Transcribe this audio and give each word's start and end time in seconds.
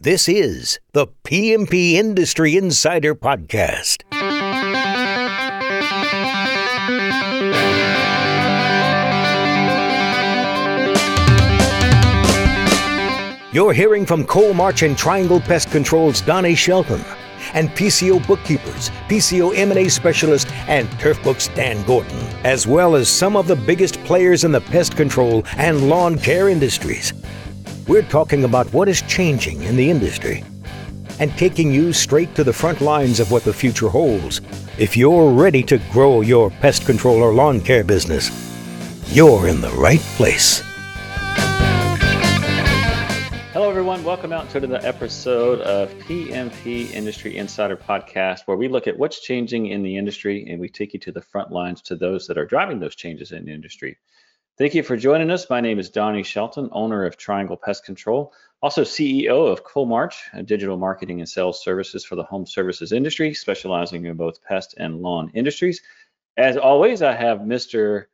This 0.00 0.28
is 0.28 0.78
the 0.92 1.08
PMP 1.24 1.94
Industry 1.94 2.56
Insider 2.56 3.16
Podcast. 3.16 4.04
You're 13.52 13.72
hearing 13.72 14.06
from 14.06 14.24
Coalmarch 14.24 14.86
and 14.86 14.96
Triangle 14.96 15.40
Pest 15.40 15.72
Control's 15.72 16.20
Donnie 16.20 16.54
Shelton 16.54 17.04
and 17.54 17.68
PCO 17.70 18.24
bookkeepers, 18.24 18.90
PCO 19.08 19.52
M&A 19.58 19.88
specialist, 19.88 20.46
and 20.68 20.88
Turf 21.00 21.20
Books 21.24 21.48
Dan 21.48 21.84
Gordon, 21.86 22.18
as 22.44 22.68
well 22.68 22.94
as 22.94 23.08
some 23.08 23.36
of 23.36 23.48
the 23.48 23.56
biggest 23.56 24.00
players 24.04 24.44
in 24.44 24.52
the 24.52 24.60
pest 24.60 24.96
control 24.96 25.44
and 25.56 25.88
lawn 25.88 26.16
care 26.16 26.48
industries. 26.48 27.12
We're 27.88 28.02
talking 28.02 28.44
about 28.44 28.70
what 28.74 28.86
is 28.86 29.00
changing 29.00 29.62
in 29.62 29.74
the 29.74 29.88
industry 29.88 30.44
and 31.20 31.32
taking 31.38 31.72
you 31.72 31.94
straight 31.94 32.34
to 32.34 32.44
the 32.44 32.52
front 32.52 32.82
lines 32.82 33.18
of 33.18 33.30
what 33.30 33.44
the 33.44 33.52
future 33.54 33.88
holds. 33.88 34.42
If 34.76 34.94
you're 34.94 35.32
ready 35.32 35.62
to 35.62 35.78
grow 35.90 36.20
your 36.20 36.50
pest 36.50 36.84
control 36.84 37.22
or 37.22 37.32
lawn 37.32 37.62
care 37.62 37.82
business, 37.82 38.28
you're 39.06 39.48
in 39.48 39.62
the 39.62 39.70
right 39.70 40.00
place. 40.18 40.62
Hello, 43.54 43.70
everyone. 43.70 44.04
Welcome 44.04 44.34
out 44.34 44.50
to 44.50 44.60
the 44.60 44.86
episode 44.86 45.62
of 45.62 45.88
PMP 46.00 46.92
Industry 46.92 47.38
Insider 47.38 47.78
Podcast, 47.78 48.40
where 48.44 48.58
we 48.58 48.68
look 48.68 48.86
at 48.86 48.98
what's 48.98 49.20
changing 49.20 49.68
in 49.68 49.82
the 49.82 49.96
industry 49.96 50.46
and 50.50 50.60
we 50.60 50.68
take 50.68 50.92
you 50.92 51.00
to 51.00 51.10
the 51.10 51.22
front 51.22 51.52
lines 51.52 51.80
to 51.80 51.96
those 51.96 52.26
that 52.26 52.36
are 52.36 52.44
driving 52.44 52.80
those 52.80 52.96
changes 52.96 53.32
in 53.32 53.46
the 53.46 53.52
industry. 53.54 53.96
Thank 54.58 54.74
you 54.74 54.82
for 54.82 54.96
joining 54.96 55.30
us. 55.30 55.48
My 55.48 55.60
name 55.60 55.78
is 55.78 55.88
Donnie 55.88 56.24
Shelton, 56.24 56.68
owner 56.72 57.04
of 57.04 57.16
Triangle 57.16 57.56
Pest 57.56 57.84
Control, 57.84 58.32
also 58.60 58.82
CEO 58.82 59.46
of 59.46 59.62
Coalmarch, 59.62 60.14
a 60.32 60.42
digital 60.42 60.76
marketing 60.76 61.20
and 61.20 61.28
sales 61.28 61.62
services 61.62 62.04
for 62.04 62.16
the 62.16 62.24
home 62.24 62.44
services 62.44 62.90
industry, 62.90 63.34
specializing 63.34 64.04
in 64.06 64.16
both 64.16 64.42
pest 64.42 64.74
and 64.76 65.00
lawn 65.00 65.30
industries. 65.32 65.80
As 66.36 66.56
always, 66.56 67.02
I 67.02 67.14
have 67.14 67.38
Mr. 67.38 68.06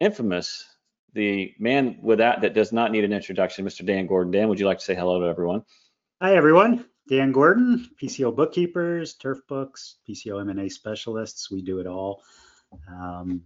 Infamous, 0.00 0.64
the 1.12 1.52
man 1.58 1.98
with 2.00 2.20
that 2.20 2.40
that 2.40 2.54
does 2.54 2.72
not 2.72 2.90
need 2.90 3.04
an 3.04 3.12
introduction, 3.12 3.66
Mr. 3.66 3.84
Dan 3.84 4.06
Gordon. 4.06 4.32
Dan, 4.32 4.48
would 4.48 4.58
you 4.58 4.64
like 4.64 4.78
to 4.78 4.84
say 4.86 4.94
hello 4.94 5.20
to 5.20 5.26
everyone? 5.26 5.62
Hi, 6.22 6.36
everyone. 6.36 6.86
Dan 7.06 7.32
Gordon, 7.32 7.90
PCO 8.02 8.34
bookkeepers, 8.34 9.12
turf 9.12 9.40
books, 9.46 9.96
PCO 10.08 10.40
M&A 10.40 10.70
specialists. 10.70 11.50
We 11.50 11.60
do 11.60 11.80
it 11.80 11.86
all. 11.86 12.22
Um, 12.88 13.42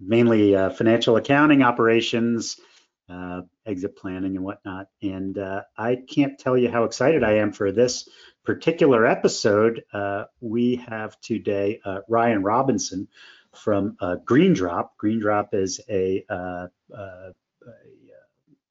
mainly 0.00 0.54
uh, 0.54 0.70
financial 0.70 1.16
accounting 1.16 1.62
operations, 1.62 2.60
uh, 3.08 3.42
exit 3.66 3.96
planning 3.96 4.36
and 4.36 4.44
whatnot. 4.44 4.88
And 5.02 5.38
uh, 5.38 5.62
I 5.76 5.96
can't 5.96 6.38
tell 6.38 6.56
you 6.56 6.70
how 6.70 6.84
excited 6.84 7.24
I 7.24 7.38
am 7.38 7.52
for 7.52 7.72
this 7.72 8.08
particular 8.44 9.06
episode. 9.06 9.84
Uh, 9.92 10.24
we 10.40 10.76
have 10.88 11.18
today 11.20 11.80
uh, 11.84 12.00
Ryan 12.08 12.42
Robinson 12.42 13.08
from 13.54 13.96
uh, 14.00 14.16
Green 14.16 14.52
Drop. 14.52 14.96
Green 14.96 15.20
Drop 15.20 15.54
is 15.54 15.80
a, 15.88 16.24
a 16.30 16.68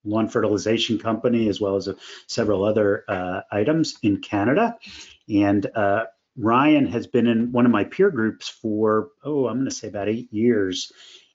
lawn 0.05 0.30
fertilization 0.30 1.00
company 1.00 1.50
as 1.50 1.59
well 1.59 1.75
as 1.75 1.88
a, 1.88 1.95
several 2.28 2.64
other 2.64 3.03
items 3.52 3.98
in 4.03 4.22
Canada. 4.22 4.78
And 5.28 5.67
Ryan 6.38 6.85
has 6.88 7.07
been 7.07 7.27
in 7.27 7.52
one 7.52 7.66
of 7.66 7.71
my 7.71 7.83
peer 7.83 8.11
groups 8.11 8.47
for, 8.47 9.09
oh, 9.23 9.47
I'm 9.47 9.57
going 9.57 9.66
to 9.66 9.75
say 9.75 9.88
about 9.88 10.09
eight 10.09 10.31
years 10.31 10.91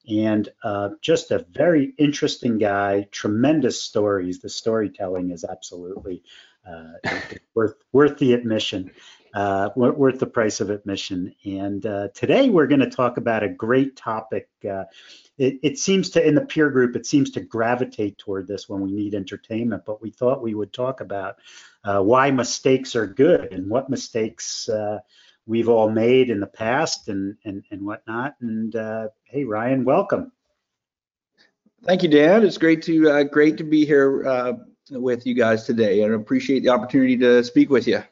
and 0.09 0.49
uh, 0.63 0.89
just 1.01 1.31
a 1.31 1.45
very 1.51 1.93
interesting 1.97 2.57
guy. 2.57 3.07
Tremendous 3.11 3.81
stories. 3.81 4.39
The 4.39 4.49
storytelling 4.49 5.31
is 5.31 5.43
absolutely 5.43 6.23
uh, 6.67 7.19
worth 7.53 7.75
worth 7.91 8.17
the 8.17 8.33
admission, 8.33 8.91
uh, 9.33 9.69
worth 9.75 10.19
the 10.19 10.27
price 10.27 10.61
of 10.61 10.69
admission. 10.69 11.33
And 11.45 11.85
uh, 11.85 12.09
today 12.13 12.49
we're 12.49 12.67
going 12.67 12.81
to 12.81 12.89
talk 12.89 13.17
about 13.17 13.43
a 13.43 13.49
great 13.49 13.95
topic. 13.95 14.49
Uh, 14.63 14.83
it, 15.37 15.59
it, 15.63 15.79
seems 15.79 16.11
to 16.11 16.25
in 16.25 16.35
the 16.35 16.45
peer 16.45 16.69
group, 16.69 16.95
it 16.95 17.05
seems 17.05 17.31
to 17.31 17.41
gravitate 17.41 18.17
toward 18.17 18.47
this 18.47 18.69
when 18.69 18.81
we 18.81 18.91
need 18.91 19.15
entertainment. 19.15 19.83
But 19.85 20.01
we 20.01 20.11
thought 20.11 20.43
we 20.43 20.53
would 20.53 20.71
talk 20.71 21.01
about 21.01 21.37
uh, 21.83 22.01
why 22.01 22.31
mistakes 22.31 22.95
are 22.95 23.07
good 23.07 23.51
and 23.51 23.69
what 23.69 23.89
mistakes 23.89 24.69
we've 25.45 25.69
all 25.69 25.89
made 25.89 26.29
in 26.29 26.39
the 26.39 26.47
past 26.47 27.09
and 27.09 27.35
and, 27.45 27.63
and 27.71 27.81
whatnot. 27.85 28.35
And 28.41 28.75
uh, 28.75 29.09
hey, 29.25 29.43
Ryan, 29.43 29.83
welcome. 29.83 30.31
Thank 31.83 32.03
you, 32.03 32.09
Dan. 32.09 32.45
It's 32.45 32.57
great 32.57 32.81
to 32.83 33.09
uh, 33.09 33.23
great 33.23 33.57
to 33.57 33.63
be 33.63 33.85
here 33.85 34.25
uh, 34.25 34.53
with 34.91 35.25
you 35.25 35.33
guys 35.33 35.65
today, 35.65 36.03
and 36.03 36.13
appreciate 36.13 36.63
the 36.63 36.69
opportunity 36.69 37.17
to 37.17 37.43
speak 37.43 37.69
with 37.69 37.87
you. 37.87 38.03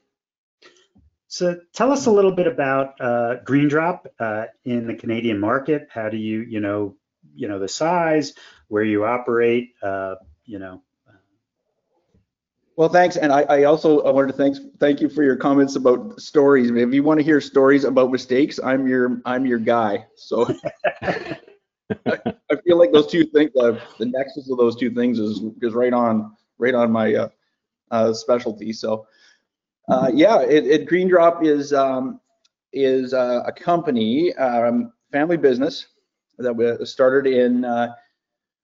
So, 1.31 1.57
tell 1.71 1.93
us 1.93 2.07
a 2.07 2.11
little 2.11 2.33
bit 2.33 2.45
about 2.45 2.99
uh, 2.99 3.35
Green 3.45 3.69
Drop 3.69 4.05
uh, 4.19 4.47
in 4.65 4.85
the 4.85 4.95
Canadian 4.95 5.39
market. 5.39 5.87
How 5.89 6.09
do 6.09 6.17
you, 6.17 6.41
you 6.41 6.59
know, 6.59 6.97
you 7.33 7.47
know 7.47 7.57
the 7.57 7.69
size, 7.69 8.33
where 8.67 8.83
you 8.83 9.05
operate, 9.05 9.69
uh, 9.81 10.15
you 10.43 10.59
know, 10.59 10.83
well, 12.75 12.89
thanks, 12.89 13.15
and 13.15 13.31
I, 13.31 13.43
I 13.43 13.63
also 13.63 14.01
I 14.01 14.11
wanted 14.11 14.27
to 14.31 14.33
thank 14.33 14.57
thank 14.79 14.99
you 14.99 15.07
for 15.07 15.23
your 15.23 15.37
comments 15.37 15.77
about 15.77 16.19
stories. 16.19 16.69
If 16.69 16.93
you 16.93 17.03
want 17.03 17.19
to 17.19 17.23
hear 17.23 17.39
stories 17.39 17.83
about 17.83 18.11
mistakes, 18.11 18.59
I'm 18.61 18.85
your 18.85 19.21
I'm 19.23 19.45
your 19.45 19.59
guy. 19.59 20.07
So 20.15 20.53
I, 21.01 21.37
I, 22.05 22.55
feel 22.65 22.77
like 22.77 22.91
those 22.91 23.07
two 23.07 23.23
things, 23.23 23.51
uh, 23.55 23.79
the 23.99 24.05
nexus 24.05 24.49
of 24.51 24.57
those 24.57 24.75
two 24.75 24.91
things 24.91 25.17
is 25.17 25.41
is 25.61 25.73
right 25.73 25.93
on 25.93 26.35
right 26.57 26.73
on 26.73 26.91
my 26.91 27.13
uh, 27.13 27.29
uh, 27.91 28.13
specialty. 28.13 28.73
So 28.73 29.05
uh, 29.89 30.09
yeah, 30.13 30.41
it, 30.41 30.65
it, 30.67 30.85
Green 30.85 31.07
Drop 31.07 31.43
is 31.43 31.73
um, 31.73 32.19
is 32.73 33.13
uh, 33.13 33.43
a 33.45 33.51
company, 33.51 34.33
um, 34.35 34.93
family 35.11 35.37
business 35.37 35.87
that 36.37 36.55
we 36.55 36.85
started 36.85 37.31
in. 37.31 37.65
Uh, 37.65 37.93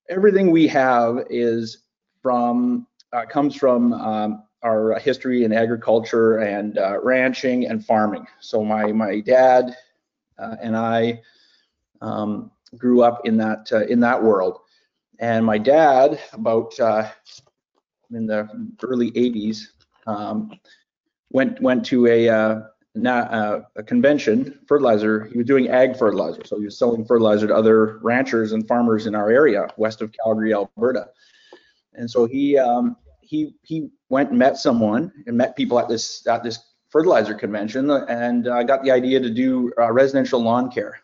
everything 0.10 0.52
we 0.52 0.68
have 0.68 1.26
is 1.30 1.80
from 2.22 2.88
uh, 3.14 3.26
comes 3.26 3.56
from 3.56 3.94
um, 3.94 4.44
our 4.64 4.98
history 5.00 5.44
in 5.44 5.54
agriculture 5.54 6.40
and 6.40 6.78
uh, 6.78 7.00
ranching 7.02 7.66
and 7.68 7.86
farming. 7.86 8.26
So 8.40 8.64
my 8.64 8.92
my 8.92 9.20
dad 9.20 9.76
uh, 10.40 10.56
and 10.62 10.78
I 10.78 11.22
um, 12.02 12.52
grew 12.78 13.02
up 13.02 13.26
in 13.26 13.38
that 13.38 13.72
in 13.90 14.00
that 14.02 14.22
world, 14.22 14.60
and 15.20 15.46
my 15.46 15.58
dad 15.58 16.20
about 16.34 16.78
in 18.12 18.26
the 18.26 18.48
early 18.84 19.12
80s 19.12 19.68
um, 20.06 20.52
went 21.32 21.62
went 21.62 21.86
to 21.88 22.08
a 22.08 22.30
uh, 22.30 22.62
uh, 23.06 23.62
a 23.76 23.84
convention, 23.84 24.60
fertilizer. 24.68 25.26
He 25.26 25.38
was 25.38 25.48
doing 25.48 25.70
ag 25.70 25.98
fertilizer, 25.98 26.42
so 26.46 26.58
he 26.58 26.66
was 26.66 26.78
selling 26.78 27.06
fertilizer 27.06 27.48
to 27.48 27.56
other 27.56 28.00
ranchers 28.00 28.54
and 28.54 28.68
farmers 28.68 29.06
in 29.06 29.16
our 29.16 29.30
area, 29.30 29.68
west 29.78 30.02
of 30.02 30.12
Calgary, 30.24 30.54
Alberta 30.54 31.10
and 31.98 32.10
so 32.10 32.26
he 32.26 32.58
um, 32.58 32.96
he 33.22 33.56
he 33.64 33.90
went 34.10 34.30
and 34.30 34.40
met 34.40 34.58
someone 34.58 35.12
and 35.26 35.36
met 35.36 35.56
people 35.58 35.80
at 35.80 35.90
this 35.90 36.26
at 36.28 36.44
this 36.44 36.60
fertilizer 36.90 37.34
convention, 37.34 37.90
and 37.92 38.48
I 38.48 38.62
uh, 38.62 38.64
got 38.64 38.84
the 38.84 38.92
idea 38.92 39.20
to 39.20 39.30
do 39.30 39.74
uh, 39.78 39.92
residential 39.92 40.42
lawn 40.42 40.72
care. 40.72 41.00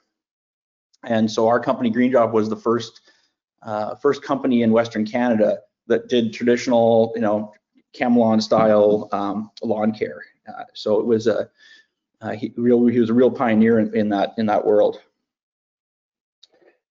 And 1.05 1.29
so 1.29 1.49
our 1.49 1.59
company 1.59 1.89
Green 1.89 2.11
Drop 2.11 2.31
was 2.31 2.47
the 2.47 2.55
first 2.55 3.01
uh, 3.63 3.95
first 3.95 4.23
company 4.23 4.61
in 4.61 4.71
Western 4.71 5.05
Canada 5.05 5.59
that 5.87 6.07
did 6.07 6.31
traditional, 6.31 7.11
you 7.15 7.21
know, 7.21 7.51
ChemLawn 7.95 8.41
style 8.41 9.07
um, 9.11 9.51
lawn 9.61 9.93
care. 9.93 10.21
Uh, 10.47 10.63
so 10.73 10.99
it 10.99 11.05
was 11.05 11.27
a 11.27 11.49
he, 12.35 12.53
real 12.55 12.85
he 12.87 12.99
was 12.99 13.09
a 13.09 13.13
real 13.13 13.31
pioneer 13.31 13.79
in, 13.79 13.95
in 13.95 14.09
that 14.09 14.33
in 14.37 14.45
that 14.47 14.65
world. 14.65 14.99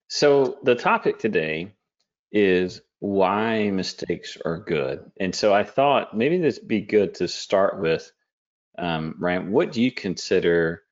So 0.09 0.59
the 0.63 0.75
topic 0.75 1.19
today 1.19 1.73
is 2.31 2.83
why 2.99 3.71
mistakes 3.71 4.37
are 4.45 4.59
good. 4.59 5.11
And 5.19 5.35
so 5.35 5.55
I 5.55 5.65
thought 5.65 6.17
maybe 6.17 6.39
this 6.39 6.59
would 6.59 6.69
be 6.69 6.83
good 6.83 7.15
to 7.15 7.29
start 7.29 7.81
with, 7.81 8.13
um, 8.79 9.17
Ryan, 9.19 9.51
what 9.51 9.73
do 9.73 9.83
you 9.83 9.91
consider 9.91 10.83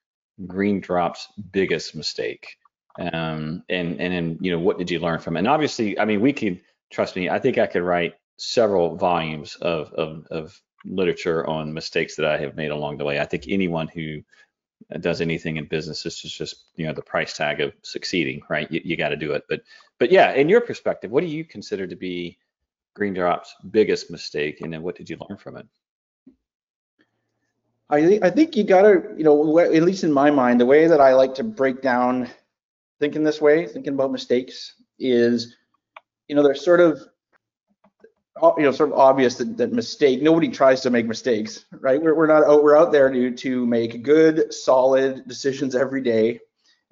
Green 0.47 0.81
Drop's 0.81 1.29
biggest 1.53 1.95
mistake? 1.95 2.57
Um, 2.99 3.63
and 3.69 4.01
and 4.01 4.13
then 4.13 4.39
you 4.41 4.51
know 4.51 4.59
what 4.59 4.79
did 4.79 4.91
you 4.91 4.99
learn 4.99 5.21
from 5.21 5.37
it? 5.37 5.41
And 5.41 5.49
obviously, 5.49 5.99
I 5.99 6.05
mean, 6.05 6.21
we 6.21 6.33
could 6.33 6.61
trust 6.91 7.15
me. 7.15 7.29
I 7.29 7.39
think 7.39 7.59
I 7.59 7.67
could 7.67 7.83
write 7.83 8.15
several 8.41 8.97
volumes 8.97 9.55
of 9.57 9.93
of, 9.93 10.27
of 10.31 10.61
literature 10.87 11.47
on 11.47 11.75
mistakes 11.75 12.17
that 12.17 12.25
I 12.25 12.39
have 12.39 12.57
made 12.57 12.71
along 12.71 12.97
the 12.97 13.05
way. 13.05 13.21
I 13.21 13.27
think 13.27 13.45
anyone 13.49 13.87
who 13.87 14.23
does 15.01 15.21
anything 15.21 15.59
in 15.59 15.67
business 15.67 16.07
is 16.07 16.19
just 16.21 16.65
you 16.75 16.87
know 16.87 16.95
the 16.95 17.03
price 17.03 17.37
tag 17.37 17.61
of 17.61 17.75
succeeding, 17.83 18.41
right? 18.49 18.71
You, 18.71 18.81
you 18.83 18.97
got 18.97 19.11
to 19.11 19.17
do 19.17 19.33
it. 19.33 19.45
But 19.49 19.61
but 19.99 20.11
yeah, 20.11 20.33
in 20.33 20.49
your 20.49 20.63
perspective, 20.63 21.11
what 21.11 21.21
do 21.21 21.27
you 21.27 21.45
consider 21.45 21.87
to 21.87 21.97
be 21.97 22.39
Green 22.95 23.13
Drop's 23.13 23.55
biggest 23.71 24.11
mistake, 24.11 24.63
and 24.63 24.73
then 24.73 24.83
what 24.83 24.97
did 24.97 25.11
you 25.11 25.19
learn 25.29 25.37
from 25.37 25.59
it? 25.59 25.67
I 27.91 28.07
think 28.07 28.25
I 28.25 28.31
think 28.31 28.57
you 28.57 28.65
gotta, 28.65 29.03
you 29.19 29.25
know, 29.25 29.59
at 29.59 29.83
least 29.83 30.05
in 30.05 30.13
my 30.13 30.31
mind, 30.31 30.61
the 30.61 30.67
way 30.67 30.87
that 30.87 31.01
I 31.01 31.13
like 31.13 31.35
to 31.35 31.45
break 31.45 31.83
down 31.83 32.31
thinking 33.01 33.23
this 33.23 33.41
way, 33.41 33.67
thinking 33.67 33.95
about 33.95 34.13
mistakes, 34.13 34.75
is, 34.99 35.57
you 36.29 36.35
know, 36.35 36.43
there's 36.43 36.65
sort 36.65 36.81
of 36.81 37.01
you 38.57 38.63
know 38.63 38.71
sort 38.71 38.93
of 38.93 38.99
obvious 38.99 39.37
that, 39.37 39.57
that 39.57 39.73
mistake 39.73 40.23
nobody 40.23 40.49
tries 40.49 40.81
to 40.81 40.91
make 40.91 41.07
mistakes 41.07 41.65
right? 41.81 42.01
We're, 42.01 42.15
we're 42.15 42.27
not 42.27 42.45
out 42.45 42.63
we're 42.63 42.77
out 42.77 42.93
there 42.93 43.11
to 43.11 43.31
to 43.31 43.67
make 43.67 44.03
good 44.03 44.53
solid 44.53 45.27
decisions 45.27 45.75
every 45.75 46.03
day 46.03 46.41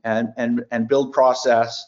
and 0.04 0.32
and 0.36 0.64
and 0.70 0.88
build 0.88 1.12
process 1.12 1.84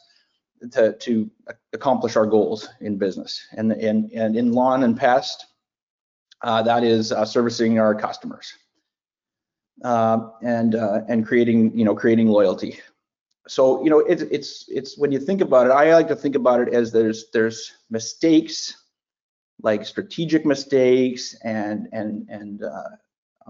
to 0.73 0.93
to 0.94 1.31
accomplish 1.73 2.17
our 2.17 2.26
goals 2.26 2.69
in 2.81 2.99
business. 2.99 3.47
And 3.56 3.73
and 3.73 4.11
and 4.12 4.37
in 4.37 4.52
lawn 4.52 4.82
and 4.82 4.97
pest 4.97 5.47
uh, 6.43 6.62
that 6.62 6.85
is 6.85 7.12
uh, 7.12 7.25
servicing 7.25 7.79
our 7.79 7.94
customers 7.94 8.52
uh, 9.85 10.31
and 10.43 10.75
uh, 10.75 11.00
and 11.08 11.26
creating 11.26 11.76
you 11.76 11.85
know 11.85 11.94
creating 11.94 12.29
loyalty. 12.29 12.81
So 13.49 13.82
you 13.82 13.91
know 13.91 14.00
it's 14.00 14.23
it's 14.23 14.67
it's 14.69 14.99
when 14.99 15.11
you 15.11 15.19
think 15.19 15.41
about 15.41 15.67
it 15.67 15.73
i 15.73 15.93
like 15.93 16.06
to 16.08 16.14
think 16.14 16.37
about 16.37 16.61
it 16.61 16.73
as 16.73 16.93
there's 16.93 17.31
there's 17.32 17.73
mistakes 17.91 18.76
like 19.62 19.85
strategic 19.85 20.45
mistakes 20.47 21.35
and 21.45 21.89
and 21.93 22.29
and 22.29 22.62
uh, 22.62 22.91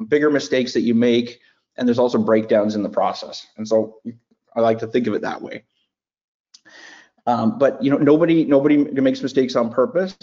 bigger 0.08 0.30
mistakes 0.30 0.72
that 0.72 0.80
you 0.80 0.94
make, 0.94 1.40
and 1.76 1.86
there's 1.86 1.98
also 1.98 2.18
breakdowns 2.18 2.74
in 2.74 2.82
the 2.82 2.88
process. 2.88 3.46
And 3.56 3.66
so 3.66 4.00
I 4.54 4.60
like 4.60 4.78
to 4.80 4.86
think 4.86 5.06
of 5.06 5.14
it 5.14 5.22
that 5.22 5.40
way. 5.40 5.64
Um, 7.26 7.58
but 7.58 7.82
you 7.82 7.90
know, 7.90 7.98
nobody 7.98 8.44
nobody 8.44 8.76
makes 8.76 9.22
mistakes 9.22 9.56
on 9.56 9.70
purpose, 9.72 10.16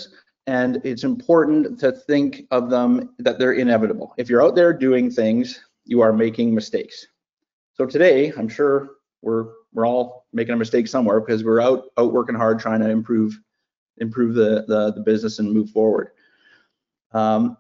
and 0.47 0.81
it's 0.83 1.03
important 1.03 1.79
to 1.79 1.91
think 1.91 2.43
of 2.51 2.69
them 2.69 3.13
that 3.19 3.39
they're 3.39 3.53
inevitable. 3.53 4.13
If 4.17 4.29
you're 4.29 4.43
out 4.43 4.55
there 4.55 4.73
doing 4.73 5.09
things, 5.09 5.61
you 5.85 6.01
are 6.01 6.11
making 6.11 6.53
mistakes. 6.53 7.05
So 7.73 7.85
today, 7.85 8.33
I'm 8.37 8.49
sure 8.49 8.97
we're 9.21 9.47
we're 9.73 9.87
all 9.87 10.25
making 10.33 10.53
a 10.53 10.57
mistake 10.57 10.87
somewhere 10.87 11.19
because 11.19 11.43
we're 11.43 11.61
out 11.61 11.85
out 11.97 12.13
working 12.13 12.35
hard 12.35 12.59
trying 12.59 12.81
to 12.81 12.89
improve 12.89 13.39
improve 13.97 14.35
the, 14.35 14.65
the, 14.67 14.93
the 14.93 15.01
business 15.01 15.39
and 15.39 15.51
move 15.51 15.69
forward. 15.69 16.11
Um, 17.11 17.57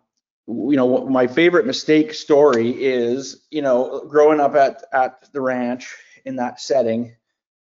you 0.47 0.77
know, 0.77 1.05
my 1.07 1.27
favorite 1.27 1.65
mistake 1.65 2.13
story 2.13 2.69
is, 2.71 3.45
you 3.51 3.61
know, 3.61 4.05
growing 4.07 4.39
up 4.39 4.55
at, 4.55 4.83
at 4.93 5.31
the 5.33 5.41
ranch 5.41 5.93
in 6.25 6.37
that 6.37 6.61
setting, 6.61 7.15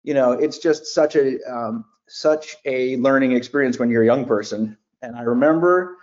you 0.03 0.13
know, 0.13 0.33
it's 0.33 0.57
just 0.57 0.87
such 0.87 1.15
a, 1.15 1.39
um, 1.49 1.85
such 2.07 2.57
a 2.65 2.97
learning 2.97 3.31
experience 3.31 3.79
when 3.79 3.89
you're 3.89 4.03
a 4.03 4.05
young 4.05 4.25
person. 4.25 4.77
And 5.01 5.15
I 5.15 5.21
remember, 5.21 5.97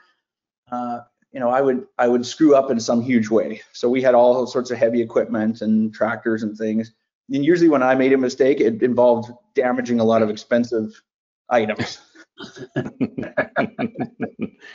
uh, 0.73 1.01
you 1.33 1.41
know, 1.41 1.51
I 1.51 1.61
would, 1.61 1.87
I 1.99 2.09
would 2.09 2.25
screw 2.25 2.55
up 2.55 2.71
in 2.71 2.81
some 2.81 3.03
huge 3.03 3.29
way. 3.29 3.61
So 3.73 3.89
we 3.89 4.01
had 4.03 4.15
all 4.15 4.47
sorts 4.47 4.71
of 4.71 4.79
heavy 4.79 5.03
equipment 5.03 5.61
and 5.61 5.93
tractors 5.93 6.43
and 6.43 6.57
things. 6.57 6.93
And 7.31 7.45
usually 7.45 7.69
when 7.69 7.83
I 7.83 7.95
made 7.95 8.13
a 8.13 8.19
mistake, 8.19 8.61
it 8.61 8.83
involved 8.83 9.31
damaging 9.55 10.01
a 10.01 10.05
lot 10.05 10.23
of 10.23 10.31
expensive 10.31 11.01
items. 11.49 11.99
I 12.77 12.85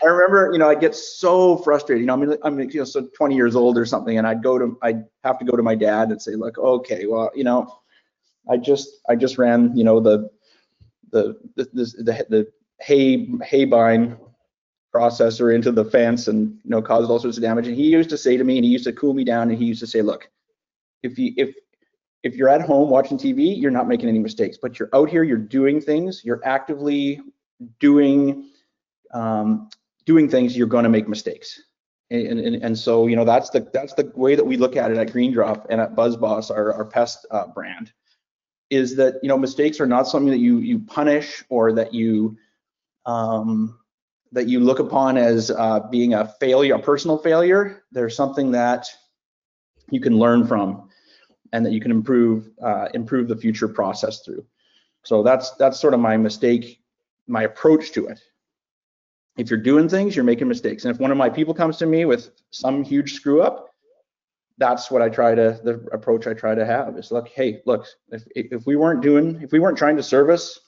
remember, 0.05 0.49
you 0.51 0.59
know, 0.59 0.69
I'd 0.69 0.79
get 0.79 0.95
so 0.95 1.57
frustrated. 1.57 2.01
You 2.01 2.07
know, 2.07 2.13
I 2.13 2.17
mean, 2.17 2.37
I'm 2.43 2.59
you 2.59 2.79
know, 2.79 2.85
so 2.85 3.07
20 3.15 3.35
years 3.35 3.55
old 3.55 3.77
or 3.77 3.85
something, 3.85 4.17
and 4.17 4.27
I'd 4.27 4.43
go 4.43 4.57
to, 4.57 4.77
I'd 4.81 5.03
have 5.23 5.39
to 5.39 5.45
go 5.45 5.57
to 5.57 5.63
my 5.63 5.75
dad 5.75 6.09
and 6.09 6.21
say, 6.21 6.35
like, 6.35 6.57
okay, 6.57 7.05
well, 7.05 7.31
you 7.35 7.43
know, 7.43 7.79
I 8.49 8.57
just, 8.57 8.89
I 9.09 9.15
just 9.15 9.37
ran, 9.37 9.75
you 9.75 9.83
know, 9.83 9.99
the, 9.99 10.29
the, 11.11 11.37
the, 11.55 11.65
the, 11.73 12.25
the 12.29 12.47
hay, 12.79 13.27
haybine 13.27 14.17
processor 14.95 15.53
into 15.53 15.73
the 15.73 15.83
fence 15.83 16.29
and 16.29 16.57
you 16.63 16.69
know 16.69 16.81
caused 16.81 17.11
all 17.11 17.19
sorts 17.19 17.37
of 17.37 17.43
damage. 17.43 17.67
And 17.67 17.75
he 17.75 17.83
used 17.83 18.09
to 18.11 18.17
say 18.17 18.37
to 18.37 18.43
me, 18.43 18.57
and 18.57 18.65
he 18.65 18.71
used 18.71 18.85
to 18.85 18.93
cool 18.93 19.13
me 19.13 19.25
down, 19.25 19.49
and 19.49 19.57
he 19.57 19.65
used 19.65 19.81
to 19.81 19.87
say, 19.87 20.01
look, 20.01 20.29
if 21.03 21.19
you 21.19 21.33
if 21.35 21.53
if 22.23 22.35
you're 22.35 22.49
at 22.49 22.61
home 22.61 22.89
watching 22.89 23.17
TV, 23.17 23.59
you're 23.59 23.71
not 23.71 23.87
making 23.87 24.09
any 24.09 24.19
mistakes, 24.19 24.57
but 24.59 24.79
you're 24.79 24.89
out 24.93 25.09
here, 25.09 25.23
you're 25.23 25.37
doing 25.37 25.81
things, 25.81 26.23
you're 26.23 26.41
actively 26.45 27.19
doing 27.79 28.49
um, 29.13 29.69
doing 30.05 30.29
things, 30.29 30.57
you're 30.57 30.67
going 30.67 30.83
to 30.83 30.89
make 30.89 31.07
mistakes. 31.07 31.61
And, 32.11 32.39
and, 32.39 32.63
and 32.63 32.77
so 32.77 33.07
you 33.07 33.15
know 33.15 33.25
that's 33.25 33.49
the 33.49 33.67
that's 33.73 33.93
the 33.93 34.11
way 34.15 34.35
that 34.35 34.45
we 34.45 34.57
look 34.57 34.75
at 34.75 34.91
it 34.91 34.97
at 34.97 35.07
GreenDrop 35.07 35.65
and 35.69 35.81
at 35.81 35.95
BuzzBoss, 35.95 36.51
our, 36.51 36.73
our 36.73 36.85
pest 36.85 37.25
uh, 37.31 37.47
brand, 37.47 37.91
is 38.69 38.95
that 38.97 39.15
you 39.23 39.29
know 39.29 39.37
mistakes 39.37 39.79
are 39.79 39.87
not 39.87 40.07
something 40.07 40.29
that 40.29 40.39
you 40.39 40.59
you 40.59 40.79
punish 40.79 41.43
or 41.49 41.73
that 41.73 41.95
you 41.95 42.37
um, 43.07 43.79
that 44.31 44.47
you 44.47 44.59
look 44.59 44.79
upon 44.79 45.17
as 45.17 45.49
uh, 45.49 45.79
being 45.89 46.13
a 46.13 46.27
failure, 46.39 46.75
a 46.75 46.79
personal 46.79 47.17
failure. 47.17 47.83
There's 47.91 48.15
something 48.15 48.51
that 48.51 48.87
you 49.89 49.99
can 49.99 50.17
learn 50.17 50.45
from 50.45 50.89
and 51.53 51.65
that 51.65 51.71
you 51.71 51.81
can 51.81 51.89
improve 51.89 52.51
uh, 52.61 52.89
improve 52.93 53.27
the 53.27 53.35
future 53.35 53.67
process 53.67 54.21
through. 54.21 54.45
So 55.03 55.23
that's 55.23 55.51
that's 55.51 55.79
sort 55.79 55.95
of 55.95 55.99
my 55.99 56.17
mistake 56.17 56.81
my 57.27 57.43
approach 57.43 57.91
to 57.93 58.07
it. 58.07 58.19
If 59.37 59.49
you're 59.49 59.59
doing 59.59 59.89
things, 59.89 60.15
you're 60.15 60.25
making 60.25 60.47
mistakes. 60.47 60.85
And 60.85 60.93
if 60.93 60.99
one 60.99 61.11
of 61.11 61.17
my 61.17 61.29
people 61.29 61.53
comes 61.53 61.77
to 61.77 61.85
me 61.85 62.05
with 62.05 62.31
some 62.51 62.83
huge 62.83 63.13
screw 63.13 63.41
up, 63.41 63.69
that's 64.57 64.89
what 64.89 65.01
I 65.01 65.09
try 65.09 65.35
to, 65.35 65.59
the 65.63 65.85
approach 65.91 66.27
I 66.27 66.33
try 66.33 66.55
to 66.55 66.65
have 66.65 66.97
is 66.97 67.11
look, 67.11 67.27
hey, 67.27 67.61
look, 67.65 67.85
if, 68.11 68.23
if 68.35 68.65
we 68.65 68.77
weren't 68.77 69.01
doing, 69.01 69.41
if 69.41 69.51
we 69.51 69.59
weren't 69.59 69.77
trying 69.77 69.97
to 69.97 70.03
service 70.03 70.59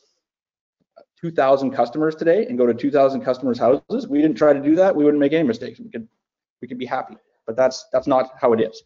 2,000 1.21 1.71
customers 1.71 2.15
today 2.15 2.45
and 2.47 2.57
go 2.57 2.67
to 2.67 2.73
2,000 2.73 3.21
customers' 3.21 3.57
houses, 3.57 4.07
we 4.07 4.21
didn't 4.21 4.37
try 4.37 4.51
to 4.51 4.61
do 4.61 4.75
that, 4.75 4.93
we 4.93 5.05
wouldn't 5.05 5.21
make 5.21 5.31
any 5.31 5.47
mistakes. 5.47 5.79
We 5.79 5.89
could, 5.89 6.07
we 6.61 6.67
could 6.67 6.77
be 6.77 6.85
happy. 6.85 7.15
But 7.45 7.55
that's 7.55 7.85
that's 7.93 8.07
not 8.07 8.31
how 8.41 8.51
it 8.51 8.59
is. 8.59 8.83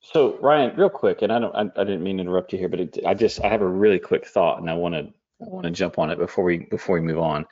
So 0.00 0.38
Ryan, 0.38 0.74
real 0.76 0.88
quick, 0.88 1.22
and 1.22 1.32
I 1.32 1.38
don't, 1.38 1.54
I, 1.54 1.80
I 1.80 1.84
didn't 1.84 2.02
mean 2.02 2.16
to 2.16 2.22
interrupt 2.22 2.52
you 2.52 2.58
here, 2.58 2.68
but 2.68 2.80
it, 2.80 2.98
I 3.06 3.14
just, 3.14 3.44
I 3.44 3.48
have 3.48 3.62
a 3.62 3.66
really 3.66 3.98
quick 3.98 4.26
thought, 4.26 4.60
and 4.60 4.70
I 4.70 4.74
want 4.74 4.94
to 4.94 5.12
I 5.40 5.44
want 5.44 5.64
to 5.64 5.70
jump 5.70 5.98
on 5.98 6.10
it 6.10 6.18
before 6.18 6.44
we 6.44 6.58
before 6.58 6.96
we 6.96 7.00
move 7.00 7.18
on. 7.18 7.46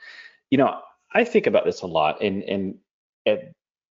You 0.49 0.57
know, 0.57 0.79
I 1.13 1.23
think 1.23 1.47
about 1.47 1.65
this 1.65 1.81
a 1.81 1.87
lot, 1.87 2.21
and 2.21 2.43
and 2.43 2.75
at 3.25 3.53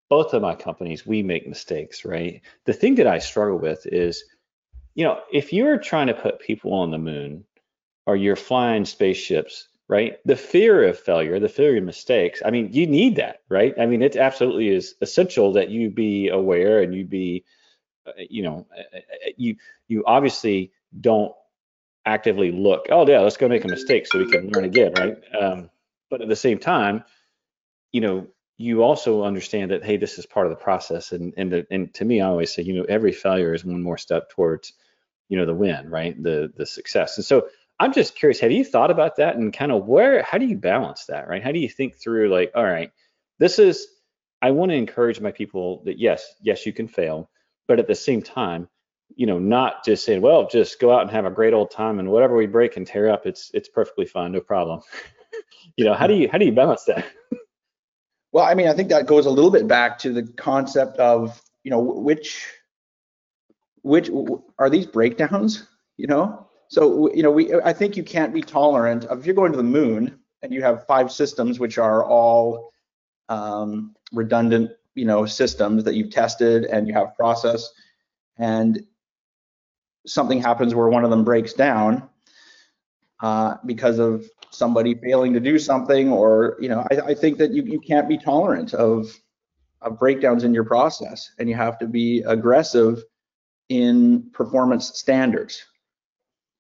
both 0.09 0.33
of 0.33 0.41
my 0.41 0.55
companies, 0.55 1.05
we 1.05 1.23
make 1.23 1.47
mistakes, 1.47 2.05
right? 2.05 2.41
The 2.65 2.73
thing 2.73 2.95
that 2.95 3.07
I 3.07 3.19
struggle 3.19 3.57
with 3.57 3.85
is, 3.85 4.23
you 4.95 5.03
know, 5.03 5.21
if 5.31 5.53
you're 5.53 5.77
trying 5.77 6.07
to 6.07 6.13
put 6.13 6.39
people 6.39 6.73
on 6.73 6.91
the 6.91 6.97
moon, 6.97 7.45
or 8.05 8.15
you're 8.15 8.35
flying 8.35 8.85
spaceships, 8.85 9.67
right? 9.87 10.17
The 10.25 10.35
fear 10.35 10.87
of 10.87 10.99
failure, 10.99 11.39
the 11.39 11.49
fear 11.49 11.77
of 11.77 11.83
mistakes. 11.83 12.41
I 12.45 12.51
mean, 12.51 12.71
you 12.73 12.87
need 12.87 13.15
that, 13.17 13.41
right? 13.49 13.73
I 13.79 13.85
mean, 13.85 14.01
it 14.01 14.15
absolutely 14.15 14.69
is 14.69 14.95
essential 15.01 15.53
that 15.53 15.69
you 15.69 15.89
be 15.89 16.29
aware 16.29 16.81
and 16.81 16.93
you 16.93 17.05
be, 17.05 17.45
uh, 18.05 18.11
you 18.29 18.43
know, 18.43 18.67
uh, 18.75 18.97
uh, 18.97 19.29
you 19.37 19.55
you 19.87 20.03
obviously 20.05 20.71
don't 20.99 21.33
actively 22.05 22.51
look, 22.51 22.87
oh 22.89 23.07
yeah, 23.07 23.19
let's 23.19 23.37
go 23.37 23.47
make 23.47 23.65
a 23.65 23.67
mistake 23.67 24.07
so 24.07 24.19
we 24.19 24.29
can 24.29 24.49
learn 24.49 24.65
again, 24.65 24.93
right? 24.97 25.17
Um, 25.39 25.69
but 26.09 26.21
at 26.21 26.27
the 26.27 26.35
same 26.35 26.59
time, 26.59 27.03
you 27.91 28.01
know, 28.01 28.27
you 28.57 28.83
also 28.83 29.23
understand 29.23 29.71
that 29.71 29.83
hey, 29.83 29.97
this 29.97 30.19
is 30.19 30.25
part 30.25 30.45
of 30.45 30.51
the 30.51 30.63
process, 30.63 31.11
and 31.11 31.33
and 31.37 31.51
the, 31.51 31.67
and 31.71 31.93
to 31.95 32.05
me, 32.05 32.21
I 32.21 32.27
always 32.27 32.53
say, 32.53 32.63
you 32.63 32.73
know, 32.73 32.85
every 32.87 33.11
failure 33.11 33.53
is 33.53 33.65
one 33.65 33.81
more 33.81 33.97
step 33.97 34.29
towards, 34.29 34.73
you 35.29 35.37
know, 35.37 35.45
the 35.45 35.53
win, 35.53 35.89
right? 35.89 36.21
The 36.21 36.51
the 36.55 36.65
success. 36.65 37.17
And 37.17 37.25
so 37.25 37.47
I'm 37.79 37.93
just 37.93 38.15
curious, 38.15 38.39
have 38.39 38.51
you 38.51 38.63
thought 38.63 38.91
about 38.91 39.17
that 39.17 39.35
and 39.35 39.51
kind 39.51 39.71
of 39.71 39.85
where, 39.85 40.21
how 40.23 40.37
do 40.37 40.45
you 40.45 40.57
balance 40.57 41.05
that, 41.05 41.27
right? 41.27 41.43
How 41.43 41.51
do 41.51 41.59
you 41.59 41.69
think 41.69 41.97
through 41.97 42.29
like, 42.29 42.51
all 42.55 42.63
right, 42.63 42.91
this 43.39 43.59
is, 43.59 43.87
I 44.41 44.51
want 44.51 44.71
to 44.71 44.75
encourage 44.75 45.19
my 45.19 45.31
people 45.31 45.81
that 45.85 45.99
yes, 45.99 46.35
yes, 46.41 46.65
you 46.65 46.73
can 46.73 46.87
fail, 46.87 47.29
but 47.67 47.79
at 47.79 47.87
the 47.87 47.95
same 47.95 48.21
time, 48.21 48.69
you 49.15 49.25
know, 49.25 49.39
not 49.39 49.83
just 49.83 50.05
saying, 50.05 50.21
well, 50.21 50.47
just 50.47 50.79
go 50.79 50.93
out 50.93 51.01
and 51.01 51.11
have 51.11 51.25
a 51.25 51.31
great 51.31 51.53
old 51.53 51.71
time 51.71 51.99
and 51.99 52.09
whatever 52.09 52.35
we 52.35 52.47
break 52.47 52.77
and 52.77 52.85
tear 52.85 53.09
up, 53.09 53.25
it's 53.25 53.51
it's 53.53 53.69
perfectly 53.69 54.05
fine, 54.05 54.31
no 54.31 54.41
problem. 54.41 54.81
you 55.77 55.85
know, 55.85 55.93
how 55.93 56.07
do 56.07 56.13
you 56.13 56.29
how 56.31 56.37
do 56.37 56.45
you 56.45 56.51
balance 56.51 56.83
that? 56.85 57.05
well, 58.31 58.45
I 58.45 58.53
mean, 58.53 58.67
I 58.67 58.73
think 58.73 58.89
that 58.89 59.05
goes 59.05 59.25
a 59.25 59.29
little 59.29 59.51
bit 59.51 59.67
back 59.67 59.99
to 59.99 60.13
the 60.13 60.23
concept 60.23 60.97
of, 60.97 61.41
you 61.63 61.71
know, 61.71 61.79
which 61.79 62.47
which 63.81 64.09
are 64.57 64.69
these 64.69 64.85
breakdowns, 64.85 65.67
you 65.97 66.07
know? 66.07 66.47
So, 66.69 67.13
you 67.13 67.21
know, 67.21 67.31
we 67.31 67.53
I 67.53 67.73
think 67.73 67.95
you 67.97 68.03
can't 68.03 68.33
be 68.33 68.41
tolerant 68.41 69.05
of 69.05 69.19
if 69.19 69.25
you're 69.25 69.35
going 69.35 69.51
to 69.51 69.57
the 69.57 69.63
moon 69.63 70.19
and 70.41 70.53
you 70.53 70.61
have 70.63 70.87
five 70.87 71.11
systems 71.11 71.59
which 71.59 71.77
are 71.77 72.03
all 72.03 72.71
um, 73.29 73.95
redundant, 74.11 74.71
you 74.95 75.05
know, 75.05 75.25
systems 75.25 75.83
that 75.83 75.95
you've 75.95 76.09
tested 76.09 76.65
and 76.65 76.87
you 76.87 76.93
have 76.93 77.15
process 77.15 77.69
and 78.37 78.83
something 80.05 80.41
happens 80.41 80.75
where 80.75 80.89
one 80.89 81.03
of 81.03 81.09
them 81.09 81.23
breaks 81.23 81.53
down 81.53 82.07
uh, 83.21 83.55
because 83.65 83.99
of 83.99 84.25
somebody 84.51 84.93
failing 84.95 85.33
to 85.33 85.39
do 85.39 85.57
something 85.57 86.11
or 86.11 86.57
you 86.59 86.69
know 86.69 86.85
I, 86.91 86.99
I, 87.11 87.13
think 87.15 87.37
that 87.39 87.51
you, 87.51 87.63
you 87.63 87.79
can't 87.79 88.07
be 88.07 88.17
tolerant 88.17 88.73
of, 88.73 89.07
of 89.81 89.97
breakdowns 89.97 90.43
in 90.43 90.53
your 90.53 90.63
process 90.63 91.31
and 91.39 91.49
you 91.49 91.55
have 91.55 91.79
to 91.79 91.87
be 91.87 92.23
aggressive 92.27 93.03
in 93.69 94.29
performance 94.31 94.91
standards 94.99 95.65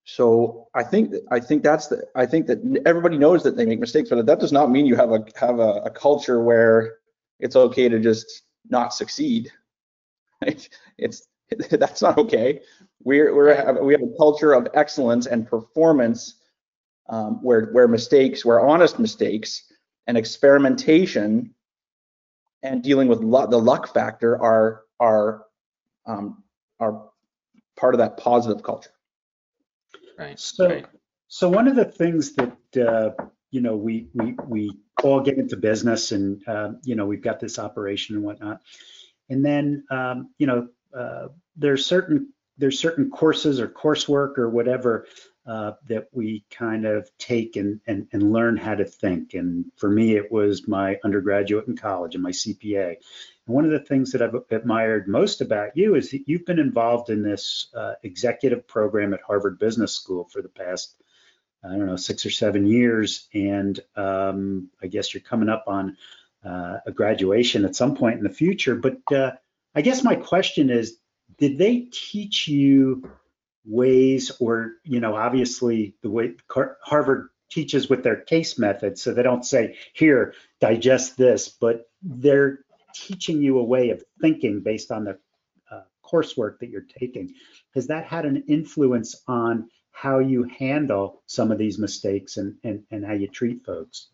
so 0.05 0.67
i 0.73 0.83
think 0.83 1.13
i 1.31 1.39
think 1.39 1.61
that's 1.61 1.87
the 1.87 2.03
i 2.15 2.25
think 2.25 2.47
that 2.47 2.81
everybody 2.85 3.17
knows 3.17 3.43
that 3.43 3.55
they 3.55 3.65
make 3.65 3.79
mistakes 3.79 4.09
but 4.09 4.25
that 4.25 4.39
does 4.39 4.51
not 4.51 4.71
mean 4.71 4.85
you 4.85 4.95
have 4.95 5.11
a 5.11 5.23
have 5.35 5.59
a, 5.59 5.81
a 5.85 5.89
culture 5.91 6.41
where 6.41 6.95
it's 7.39 7.55
okay 7.55 7.87
to 7.89 7.99
just 7.99 8.43
not 8.69 8.93
succeed 8.93 9.51
it's 10.97 11.27
that's 11.69 12.01
not 12.01 12.17
okay. 12.17 12.61
We're, 13.03 13.35
we're 13.35 13.83
we 13.83 13.93
have 13.93 14.01
a 14.01 14.17
culture 14.17 14.53
of 14.53 14.67
excellence 14.73 15.25
and 15.25 15.47
performance 15.47 16.35
um, 17.09 17.43
where 17.43 17.65
where 17.71 17.87
mistakes, 17.87 18.45
where 18.45 18.61
honest 18.61 18.99
mistakes 18.99 19.71
and 20.07 20.17
experimentation 20.17 21.53
and 22.61 22.81
dealing 22.81 23.07
with 23.07 23.19
lu- 23.19 23.47
the 23.47 23.59
luck 23.59 23.93
factor 23.93 24.41
are 24.41 24.83
are 24.99 25.45
um, 26.05 26.43
are 26.79 27.09
part 27.75 27.93
of 27.93 27.99
that 27.99 28.17
positive 28.17 28.63
culture. 28.63 28.91
Right. 30.17 30.39
So, 30.39 30.67
right. 30.67 30.85
so 31.27 31.49
one 31.49 31.67
of 31.67 31.75
the 31.75 31.85
things 31.85 32.33
that, 32.33 32.87
uh, 32.87 33.25
you 33.51 33.61
know, 33.61 33.75
we, 33.75 34.07
we, 34.13 34.35
we 34.47 34.71
all 35.03 35.21
get 35.21 35.37
into 35.37 35.57
business 35.57 36.11
and, 36.11 36.47
um, 36.47 36.79
you 36.83 36.95
know, 36.95 37.05
we've 37.05 37.21
got 37.21 37.39
this 37.39 37.59
operation 37.59 38.15
and 38.15 38.23
whatnot. 38.23 38.61
And 39.29 39.43
then, 39.43 39.85
um, 39.89 40.29
you 40.37 40.47
know, 40.47 40.67
uh, 40.97 41.27
there's 41.55 41.85
certain, 41.85 42.32
there's 42.57 42.79
certain 42.79 43.09
courses 43.09 43.59
or 43.59 43.67
coursework 43.67 44.37
or 44.37 44.49
whatever 44.49 45.07
uh, 45.45 45.73
that 45.87 46.07
we 46.13 46.45
kind 46.49 46.85
of 46.85 47.09
take 47.17 47.55
and, 47.55 47.81
and, 47.85 48.07
and 48.13 48.31
learn 48.31 48.55
how 48.55 48.75
to 48.75 48.85
think. 48.85 49.33
And 49.33 49.65
for 49.75 49.89
me, 49.89 50.15
it 50.15 50.31
was 50.31 50.67
my 50.67 50.97
undergraduate 51.03 51.67
in 51.67 51.75
college 51.75 52.15
and 52.15 52.23
my 52.23 52.31
CPA. 52.31 52.95
And 53.45 53.55
one 53.55 53.65
of 53.65 53.71
the 53.71 53.79
things 53.79 54.11
that 54.11 54.21
I've 54.21 54.35
admired 54.51 55.07
most 55.07 55.41
about 55.41 55.75
you 55.75 55.95
is 55.95 56.11
that 56.11 56.23
you've 56.27 56.45
been 56.45 56.59
involved 56.59 57.09
in 57.09 57.23
this 57.23 57.67
uh, 57.75 57.95
executive 58.03 58.67
program 58.67 59.13
at 59.13 59.21
Harvard 59.21 59.59
Business 59.59 59.93
School 59.93 60.29
for 60.31 60.41
the 60.41 60.47
past, 60.47 60.95
I 61.63 61.69
don't 61.69 61.87
know, 61.87 61.97
six 61.97 62.25
or 62.25 62.31
seven 62.31 62.65
years. 62.65 63.27
And 63.33 63.77
um, 63.97 64.69
I 64.81 64.87
guess 64.87 65.13
you're 65.13 65.21
coming 65.21 65.49
up 65.49 65.65
on 65.67 65.97
uh, 66.45 66.77
a 66.85 66.91
graduation 66.91 67.65
at 67.65 67.75
some 67.75 67.95
point 67.95 68.17
in 68.17 68.23
the 68.23 68.29
future. 68.29 68.75
But 68.75 68.99
uh, 69.13 69.31
I 69.75 69.81
guess 69.81 70.03
my 70.03 70.15
question 70.15 70.69
is, 70.69 70.97
did 71.37 71.57
they 71.57 71.87
teach 71.91 72.47
you 72.47 73.09
ways 73.65 74.31
or, 74.39 74.73
you 74.83 74.99
know, 74.99 75.15
obviously 75.15 75.95
the 76.01 76.09
way 76.09 76.33
Harvard 76.81 77.29
teaches 77.49 77.89
with 77.89 78.03
their 78.03 78.17
case 78.17 78.57
method, 78.57 78.97
so 78.97 79.13
they 79.13 79.23
don't 79.23 79.45
say, 79.45 79.77
here, 79.93 80.33
digest 80.59 81.17
this, 81.17 81.49
but 81.49 81.89
they're 82.01 82.59
teaching 82.93 83.41
you 83.41 83.59
a 83.59 83.63
way 83.63 83.91
of 83.91 84.03
thinking 84.21 84.61
based 84.61 84.91
on 84.91 85.03
the 85.03 85.17
uh, 85.71 85.81
coursework 86.03 86.59
that 86.59 86.69
you're 86.69 86.81
taking. 86.99 87.33
Has 87.75 87.87
that 87.87 88.05
had 88.05 88.25
an 88.25 88.43
influence 88.47 89.21
on 89.27 89.69
how 89.91 90.19
you 90.19 90.43
handle 90.43 91.21
some 91.27 91.51
of 91.51 91.57
these 91.57 91.77
mistakes 91.77 92.37
and, 92.37 92.55
and, 92.63 92.83
and 92.91 93.05
how 93.05 93.13
you 93.13 93.27
treat 93.27 93.63
folks? 93.65 94.07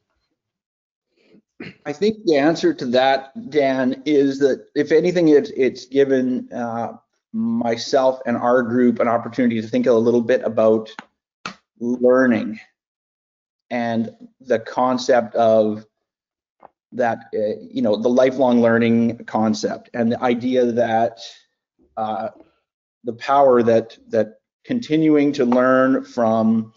I 1.86 1.92
think 1.92 2.24
the 2.26 2.38
answer 2.38 2.74
to 2.74 2.86
that, 2.88 3.50
Dan, 3.50 4.04
is 4.06 4.40
that 4.40 4.68
if 4.76 4.92
anything, 4.92 5.30
it, 5.30 5.50
it's 5.56 5.86
given 5.86 6.50
uh, 6.54 6.94
myself 7.34 8.20
and 8.26 8.36
our 8.36 8.64
group 8.64 9.00
an 9.00 9.08
opportunity 9.08 9.62
to 9.62 9.68
think 9.68 9.86
a 9.86 9.94
little 9.94 10.22
bit 10.22 10.42
about 10.44 10.90
learning 11.80 12.60
and 13.70 14.16
the 14.42 14.60
concept 14.60 15.36
of 15.36 15.86
that 16.92 17.26
uh, 17.36 17.62
you 17.62 17.82
know 17.82 17.96
the 17.96 18.10
lifelong 18.10 18.62
learning 18.62 19.24
concept 19.26 19.90
and 19.94 20.12
the 20.12 20.22
idea 20.24 20.66
that 20.66 21.20
uh, 21.98 22.30
the 23.04 23.14
power 23.14 23.62
that 23.62 23.98
that 24.08 24.40
continuing 24.66 25.32
to 25.32 25.46
learn 25.46 26.04
from 26.04 26.74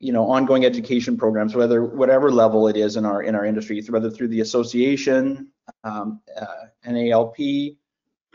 you 0.00 0.12
know 0.12 0.30
ongoing 0.30 0.66
education 0.66 1.16
programs 1.16 1.54
whether 1.54 1.82
whatever 1.84 2.30
level 2.30 2.68
it 2.68 2.76
is 2.76 2.96
in 2.96 3.06
our 3.06 3.22
in 3.22 3.34
our 3.34 3.46
industry 3.46 3.82
whether 3.88 4.10
through 4.10 4.28
the 4.28 4.40
association 4.40 5.50
um, 5.84 6.20
uh, 6.38 6.66
NALP 6.86 7.76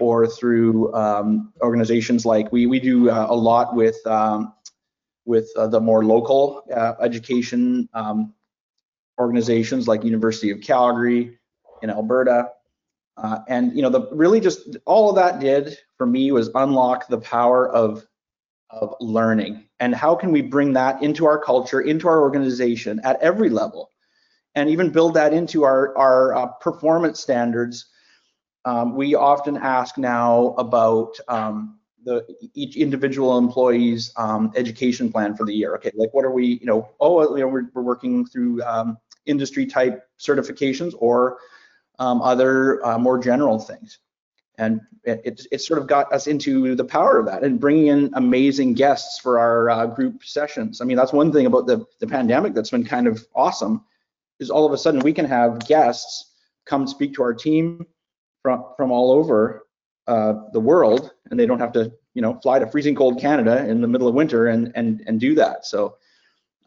or 0.01 0.27
through 0.27 0.93
um, 0.93 1.53
organizations 1.61 2.25
like 2.25 2.51
we 2.51 2.65
we 2.65 2.79
do 2.79 3.09
uh, 3.09 3.27
a 3.29 3.35
lot 3.35 3.75
with 3.75 3.95
um, 4.07 4.53
with 5.25 5.49
uh, 5.55 5.67
the 5.67 5.79
more 5.79 6.03
local 6.03 6.63
uh, 6.75 6.93
education 7.01 7.87
um, 7.93 8.33
organizations 9.19 9.87
like 9.87 10.03
University 10.03 10.49
of 10.49 10.59
Calgary 10.61 11.37
in 11.83 11.89
Alberta. 11.89 12.49
Uh, 13.17 13.39
and 13.47 13.75
you 13.75 13.81
know, 13.81 13.89
the 13.89 14.09
really 14.11 14.39
just 14.39 14.77
all 14.85 15.09
of 15.09 15.15
that 15.15 15.39
did 15.39 15.77
for 15.97 16.07
me 16.07 16.31
was 16.31 16.49
unlock 16.55 17.07
the 17.07 17.19
power 17.19 17.69
of 17.69 18.05
of 18.71 18.95
learning 19.01 19.65
and 19.81 19.93
how 19.93 20.15
can 20.15 20.31
we 20.31 20.41
bring 20.41 20.73
that 20.73 21.03
into 21.03 21.25
our 21.25 21.37
culture, 21.37 21.81
into 21.81 22.07
our 22.07 22.21
organization 22.21 23.01
at 23.03 23.21
every 23.21 23.49
level, 23.49 23.89
and 24.55 24.69
even 24.69 24.91
build 24.91 25.13
that 25.13 25.33
into 25.33 25.63
our 25.63 25.95
our 25.97 26.33
uh, 26.33 26.47
performance 26.59 27.19
standards. 27.19 27.87
Um, 28.65 28.95
we 28.95 29.15
often 29.15 29.57
ask 29.57 29.97
now 29.97 30.53
about 30.57 31.17
um, 31.27 31.79
the 32.03 32.25
each 32.53 32.77
individual 32.77 33.37
employee's 33.37 34.11
um, 34.17 34.51
education 34.55 35.11
plan 35.11 35.35
for 35.35 35.45
the 35.45 35.53
year. 35.53 35.75
Okay, 35.75 35.91
like 35.95 36.13
what 36.13 36.25
are 36.25 36.31
we, 36.31 36.59
you 36.59 36.65
know, 36.65 36.89
oh, 36.99 37.35
you 37.35 37.41
know, 37.41 37.47
we're, 37.47 37.69
we're 37.73 37.81
working 37.81 38.25
through 38.25 38.61
um, 38.63 38.97
industry 39.25 39.65
type 39.65 40.03
certifications 40.19 40.93
or 40.97 41.37
um, 41.99 42.21
other 42.21 42.85
uh, 42.85 42.97
more 42.97 43.17
general 43.17 43.59
things. 43.59 43.99
And 44.57 44.81
it, 45.03 45.21
it, 45.23 45.47
it, 45.51 45.61
sort 45.61 45.79
of 45.79 45.87
got 45.87 46.11
us 46.13 46.27
into 46.27 46.75
the 46.75 46.83
power 46.83 47.17
of 47.17 47.25
that 47.25 47.43
and 47.43 47.59
bringing 47.59 47.87
in 47.87 48.11
amazing 48.13 48.73
guests 48.73 49.19
for 49.19 49.39
our 49.39 49.69
uh, 49.69 49.85
group 49.87 50.23
sessions. 50.23 50.81
I 50.81 50.85
mean, 50.85 50.97
that's 50.97 51.13
one 51.13 51.31
thing 51.31 51.47
about 51.47 51.65
the, 51.65 51.85
the 51.99 52.05
pandemic 52.05 52.53
that's 52.53 52.69
been 52.69 52.83
kind 52.83 53.07
of 53.07 53.25
awesome 53.33 53.83
is 54.39 54.51
all 54.51 54.65
of 54.65 54.73
a 54.73 54.77
sudden 54.77 54.99
we 54.99 55.13
can 55.13 55.25
have 55.25 55.65
guests 55.67 56.33
come 56.65 56.85
speak 56.85 57.13
to 57.15 57.23
our 57.23 57.33
team 57.33 57.85
from, 58.41 58.65
from 58.77 58.91
all 58.91 59.11
over 59.11 59.65
uh, 60.07 60.33
the 60.53 60.59
world 60.59 61.11
and 61.29 61.39
they 61.39 61.45
don't 61.45 61.59
have 61.59 61.73
to, 61.73 61.91
you 62.13 62.21
know, 62.21 62.39
fly 62.41 62.59
to 62.59 62.67
freezing 62.67 62.95
cold 62.95 63.19
Canada 63.19 63.67
in 63.67 63.81
the 63.81 63.87
middle 63.87 64.07
of 64.07 64.15
winter 64.15 64.47
and, 64.47 64.71
and, 64.75 65.03
and 65.07 65.19
do 65.19 65.35
that. 65.35 65.65
So 65.65 65.97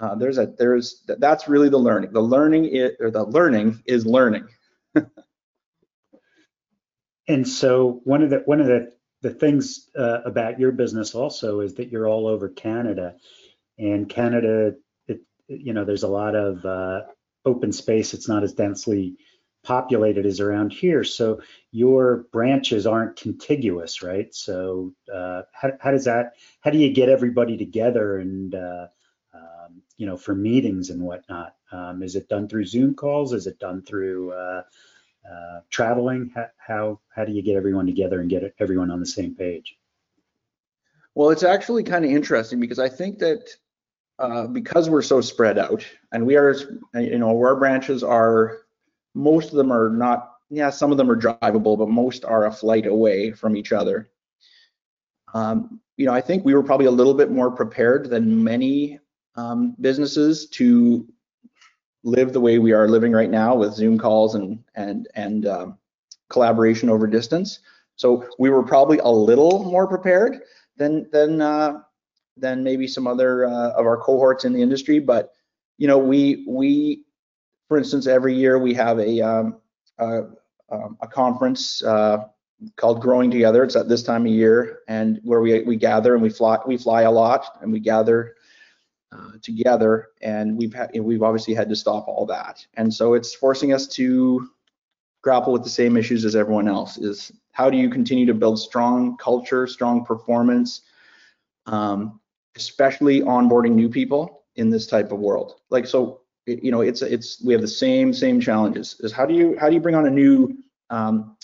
uh, 0.01 0.15
there's 0.17 0.39
a 0.39 0.53
there's 0.59 1.03
that's 1.07 1.49
really 1.49 1.69
the 1.69 1.79
learning. 1.79 2.13
The 2.13 2.21
learning 2.21 2.67
is, 2.67 2.93
or 3.01 3.11
the 3.11 3.25
learning 3.25 3.83
is 3.87 4.05
learning. 4.05 4.49
and 7.29 7.47
so 7.47 8.01
one 8.05 8.23
of 8.23 8.31
the 8.31 8.43
one 8.45 8.61
of 8.61 8.67
the 8.67 8.93
the 9.23 9.31
things 9.31 9.89
uh, 9.97 10.21
about 10.25 10.59
your 10.59 10.73
business 10.73 11.15
also 11.15 11.61
is 11.61 11.75
that 11.75 11.91
you're 11.91 12.09
all 12.09 12.27
over 12.27 12.49
Canada, 12.49 13.15
and 13.79 14.09
Canada, 14.09 14.75
it, 15.07 15.21
you 15.49 15.73
know, 15.73 15.85
there's 15.85 16.03
a 16.03 16.09
lot 16.09 16.35
of 16.35 16.65
uh, 16.65 17.03
open 17.45 17.73
space. 17.73 18.15
It's 18.15 18.29
not 18.29 18.43
as 18.43 18.53
densely 18.53 19.17
populated 19.65 20.27
is 20.27 20.41
around 20.41 20.73
here. 20.73 21.03
So 21.03 21.41
your 21.73 22.27
branches 22.31 22.87
aren't 22.87 23.17
contiguous, 23.17 24.03
right? 24.03 24.33
So 24.35 24.95
uh, 25.13 25.43
how, 25.53 25.73
how 25.81 25.91
does 25.91 26.05
that? 26.05 26.35
How 26.61 26.71
do 26.71 26.79
you 26.79 26.93
get 26.93 27.09
everybody 27.09 27.57
together 27.57 28.19
and 28.19 28.55
uh, 28.55 28.87
um, 29.35 29.83
you 29.97 30.07
know, 30.07 30.17
for 30.17 30.35
meetings 30.35 30.91
and 30.91 31.03
whatnot? 31.03 31.57
Um, 31.73 32.03
is 32.03 32.15
it 32.15 32.29
done 32.29 32.49
through 32.49 32.67
Zoom 32.67 32.95
calls? 32.95 33.33
Is 33.33 33.47
it 33.47 33.59
done 33.59 33.83
through 33.83 34.33
uh, 34.33 34.63
uh, 35.29 35.61
traveling? 35.71 36.31
How, 36.35 36.47
how, 36.57 37.01
how 37.15 37.25
do 37.25 37.33
you 37.33 37.43
get 37.43 37.57
everyone 37.57 37.87
together 37.87 38.21
and 38.21 38.31
get 38.31 38.55
everyone 38.61 38.91
on 38.91 39.01
the 39.01 39.07
same 39.07 39.35
page? 39.35 39.77
Well, 41.15 41.31
it's 41.31 41.43
actually 41.43 41.85
kind 41.85 42.05
of 42.05 42.11
interesting 42.11 42.61
because 42.61 42.79
I 42.79 42.89
think 42.89 43.19
that 43.21 43.49
uh, 44.19 44.47
because 44.47 44.89
we're 44.89 45.03
so 45.03 45.21
spread 45.21 45.59
out 45.59 45.85
and 46.13 46.27
we 46.27 46.37
are, 46.37 46.55
you 46.95 47.19
know, 47.19 47.31
our 47.31 47.57
branches 47.57 48.03
are, 48.05 48.59
most 49.15 49.51
of 49.51 49.57
them 49.57 49.73
are 49.73 49.91
not, 49.91 50.33
yeah, 50.51 50.71
some 50.71 50.91
of 50.91 50.99
them 50.99 51.11
are 51.11 51.17
drivable, 51.17 51.79
but 51.79 51.89
most 51.89 52.25
are 52.25 52.47
a 52.47 52.53
flight 52.53 52.87
away 52.87 53.33
from 53.33 53.57
each 53.57 53.73
other. 53.73 54.09
Um, 55.33 55.81
you 55.97 56.07
know, 56.07 56.13
I 56.13 56.21
think 56.21 56.45
we 56.45 56.55
were 56.55 56.63
probably 56.63 56.87
a 56.87 56.91
little 56.91 57.15
bit 57.15 57.31
more 57.31 57.51
prepared 57.51 58.11
than 58.11 58.43
many 58.43 59.01
um, 59.37 59.75
businesses 59.81 60.47
to 60.51 61.07
live 62.03 62.33
the 62.33 62.41
way 62.41 62.59
we 62.59 62.73
are 62.73 62.89
living 62.89 63.13
right 63.13 63.31
now 63.31 63.55
with 63.55 63.75
Zoom 63.75 63.99
calls 63.99 64.35
and 64.35 64.63
and 64.75 65.09
and 65.15 65.47
um, 65.47 65.79
collaboration 66.29 66.91
over 66.91 67.07
distance. 67.07 67.61
So 67.97 68.29
we 68.39 68.51
were 68.51 68.63
probably 68.63 68.99
a 68.99 69.09
little 69.09 69.65
more 69.65 69.87
prepared 69.87 70.41
than 70.77 71.09
than 71.11 71.41
uh, 71.41 71.81
than 72.37 72.65
maybe 72.65 72.87
some 72.87 73.07
other 73.07 73.47
uh, 73.47 73.71
of 73.71 73.87
our 73.87 73.97
cohorts 73.97 74.45
in 74.45 74.53
the 74.53 74.63
industry. 74.63 74.99
But 74.99 75.33
you 75.79 75.89
know, 75.89 75.99
we 75.99 76.45
we, 76.47 77.05
for 77.69 77.79
instance, 77.79 78.07
every 78.07 78.35
year 78.35 78.59
we 78.59 78.75
have 78.75 78.99
a 78.99 79.21
um, 79.21 79.57
a, 79.99 80.23
um, 80.71 80.97
a, 81.01 81.07
conference 81.07 81.83
uh, 81.85 82.25
called 82.77 83.01
Growing 83.01 83.31
Together. 83.31 83.63
It's 83.63 83.77
at 83.77 83.89
this 83.89 84.03
time 84.03 84.27
of 84.27 84.33
year, 84.33 84.81
and 84.89 85.21
where 85.23 85.41
we 85.41 85.63
we 85.63 85.77
gather 85.77 86.15
and 86.15 86.23
we 86.23 86.31
fly 86.31 86.59
we 86.67 86.77
fly 86.77 87.03
a 87.03 87.11
lot 87.11 87.59
and 87.63 87.73
we 87.73 87.81
gather 87.81 88.35
uh, 89.13 89.33
together, 89.43 90.09
and 90.23 90.57
we've 90.57 90.75
had, 90.75 90.91
we've 90.99 91.23
obviously 91.23 91.55
had 91.55 91.69
to 91.69 91.77
stop 91.77 92.09
all 92.09 92.27
that, 92.27 92.67
and 92.75 92.93
so 92.93 93.15
it's 93.15 93.35
forcing 93.35 93.73
us 93.73 93.87
to 93.87 94.49
grapple 95.23 95.53
with 95.53 95.65
the 95.65 95.71
same 95.71 95.97
issues 95.97 96.25
as 96.25 96.37
everyone 96.37 96.69
else. 96.69 96.99
Is 96.99 97.33
how 97.53 97.71
do 97.71 97.77
you 97.77 97.89
continue 97.89 98.27
to 98.27 98.35
build 98.35 98.59
strong 98.59 99.17
culture, 99.17 99.67
strong 99.67 100.05
performance, 100.05 100.83
um, 101.67 102.21
especially 102.57 103.23
onboarding 103.23 103.73
new 103.73 103.89
people 103.89 104.43
in 104.57 104.71
this 104.71 104.87
type 104.87 105.13
of 105.13 105.19
world? 105.19 105.61
Like 105.71 105.87
so, 105.87 106.21
you 106.47 106.71
know, 106.71 106.83
it's 106.83 107.03
it's 107.03 107.43
we 107.43 107.53
have 107.53 107.63
the 107.63 107.69
same 107.69 108.13
same 108.13 108.41
challenges. 108.41 108.97
Is 109.01 109.13
how 109.13 109.27
do 109.27 109.35
you 109.35 109.57
how 109.59 109.69
do 109.69 109.75
you 109.75 109.81
bring 109.81 109.95
on 109.95 110.07
a 110.07 110.11
new 110.11 110.57
um, 110.91 111.37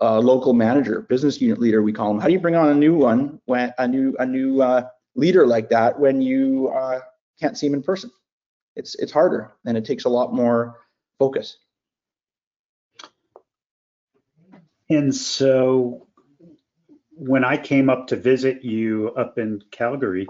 uh, 0.00 0.18
local 0.18 0.52
manager, 0.52 1.02
business 1.02 1.40
unit 1.40 1.58
leader, 1.58 1.82
we 1.82 1.92
call 1.92 2.08
them. 2.08 2.20
How 2.20 2.26
do 2.26 2.32
you 2.32 2.40
bring 2.40 2.56
on 2.56 2.68
a 2.68 2.74
new 2.74 2.94
one 2.94 3.40
when 3.46 3.72
a 3.78 3.88
new 3.88 4.14
a 4.18 4.26
new 4.26 4.60
uh, 4.60 4.88
leader 5.14 5.46
like 5.46 5.68
that 5.70 5.98
when 5.98 6.20
you 6.20 6.68
uh, 6.68 7.00
can't 7.40 7.56
see 7.56 7.66
him 7.66 7.74
in 7.74 7.82
person. 7.82 8.10
it's 8.76 8.94
it's 8.96 9.12
harder 9.12 9.52
and 9.66 9.76
it 9.76 9.84
takes 9.84 10.04
a 10.04 10.08
lot 10.08 10.34
more 10.34 10.80
focus. 11.18 11.58
And 14.90 15.14
so 15.14 16.06
when 17.12 17.44
I 17.44 17.56
came 17.56 17.88
up 17.88 18.08
to 18.08 18.16
visit 18.16 18.64
you 18.64 19.12
up 19.16 19.38
in 19.38 19.62
Calgary, 19.70 20.26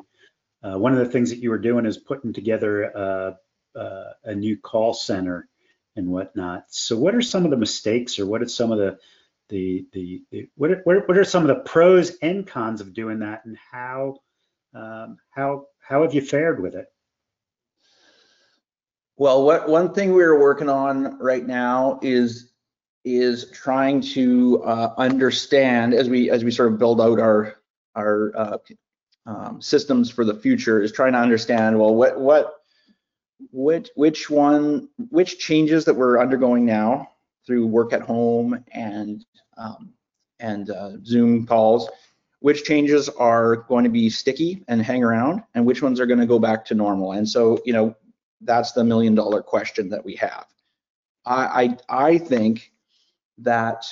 uh, 0.63 0.79
one 0.79 0.93
of 0.93 0.99
the 0.99 1.11
things 1.11 1.31
that 1.31 1.39
you 1.39 1.51
were 1.51 1.59
doing 1.59 1.87
is 1.87 1.99
putting 1.99 2.33
together 2.33 2.97
uh, 2.97 3.33
uh, 3.77 4.13
a 4.25 4.35
new 4.35 4.57
call 4.57 4.95
center 4.95 5.49
and 5.97 6.09
whatnot. 6.09 6.65
So 6.69 6.97
what 6.97 7.15
are 7.15 7.23
some 7.23 7.45
of 7.45 7.51
the 7.51 7.57
mistakes 7.57 8.19
or 8.19 8.27
what 8.27 8.43
are 8.43 8.49
some 8.49 8.73
of 8.73 8.79
the 8.79 8.99
the 9.49 9.87
the, 9.93 10.23
the 10.31 10.49
what, 10.57 10.71
are, 10.71 10.83
what 10.85 11.17
are 11.17 11.25
some 11.25 11.43
of 11.43 11.49
the 11.49 11.63
pros 11.63 12.17
and 12.23 12.47
cons 12.47 12.81
of 12.81 12.95
doing 12.95 13.21
that 13.21 13.45
and 13.45 13.57
how 13.71 14.17
um, 14.75 15.19
how 15.31 15.67
how 15.81 16.03
have 16.03 16.15
you 16.15 16.21
fared 16.21 16.61
with 16.61 16.75
it? 16.75 16.87
Well, 19.17 19.45
what 19.45 19.69
one 19.69 19.95
thing 19.95 20.13
we're 20.13 20.41
working 20.41 20.69
on 20.69 21.19
right 21.19 21.47
now 21.47 22.01
is 22.03 22.51
is 23.05 23.51
trying 23.51 24.01
to 24.01 24.63
uh, 24.65 24.95
understand 24.97 25.95
as 25.95 26.09
we 26.09 26.31
as 26.31 26.43
we 26.43 26.51
sort 26.51 26.73
of 26.73 26.79
build 26.79 27.01
out 27.01 27.21
our 27.21 27.57
our 27.95 28.33
uh, 28.37 28.59
um, 29.27 29.61
systems 29.61 30.11
for 30.11 30.25
the 30.25 30.35
future 30.35 30.83
is 30.83 30.93
trying 30.93 31.13
to 31.13 31.19
understand 31.19 31.79
well 31.79 31.95
what 31.95 32.19
what 32.19 32.64
which 33.55 33.89
which 33.95 34.29
one 34.29 34.89
which 35.11 35.39
changes 35.39 35.85
that 35.85 35.95
we're 35.95 36.21
undergoing 36.21 36.67
now 36.67 37.09
through 37.47 37.67
work 37.67 37.93
at 37.93 38.03
home 38.03 38.65
and 38.73 39.25
um, 39.57 39.93
and 40.41 40.71
uh, 40.71 40.93
Zoom 41.05 41.47
calls, 41.47 41.89
which 42.41 42.65
changes 42.65 43.09
are 43.09 43.57
going 43.57 43.85
to 43.85 43.91
be 43.91 44.11
sticky 44.11 44.65
and 44.67 44.83
hang 44.83 45.05
around, 45.05 45.43
and 45.55 45.65
which 45.65 45.83
ones 45.83 46.01
are 46.01 46.07
going 46.07 46.19
to 46.19 46.27
go 46.27 46.41
back 46.41 46.65
to 46.65 46.75
normal. 46.75 47.13
And 47.13 47.29
so, 47.29 47.61
you 47.65 47.73
know, 47.73 47.95
that's 48.41 48.73
the 48.73 48.83
million 48.83 49.15
dollar 49.15 49.41
question 49.41 49.89
that 49.91 50.05
we 50.05 50.17
have. 50.17 50.47
I 51.25 51.77
I, 51.89 52.07
I 52.07 52.19
think 52.19 52.73
that 53.39 53.87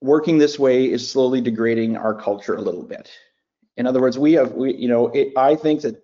working 0.00 0.38
this 0.38 0.56
way 0.56 0.88
is 0.90 1.10
slowly 1.10 1.40
degrading 1.40 1.96
our 1.96 2.14
culture 2.14 2.54
a 2.54 2.60
little 2.60 2.84
bit. 2.84 3.10
In 3.76 3.88
other 3.88 4.00
words, 4.00 4.16
we 4.18 4.34
have, 4.34 4.52
we, 4.52 4.72
you 4.74 4.86
know, 4.86 5.08
it, 5.08 5.32
I 5.36 5.56
think 5.56 5.80
that 5.80 6.03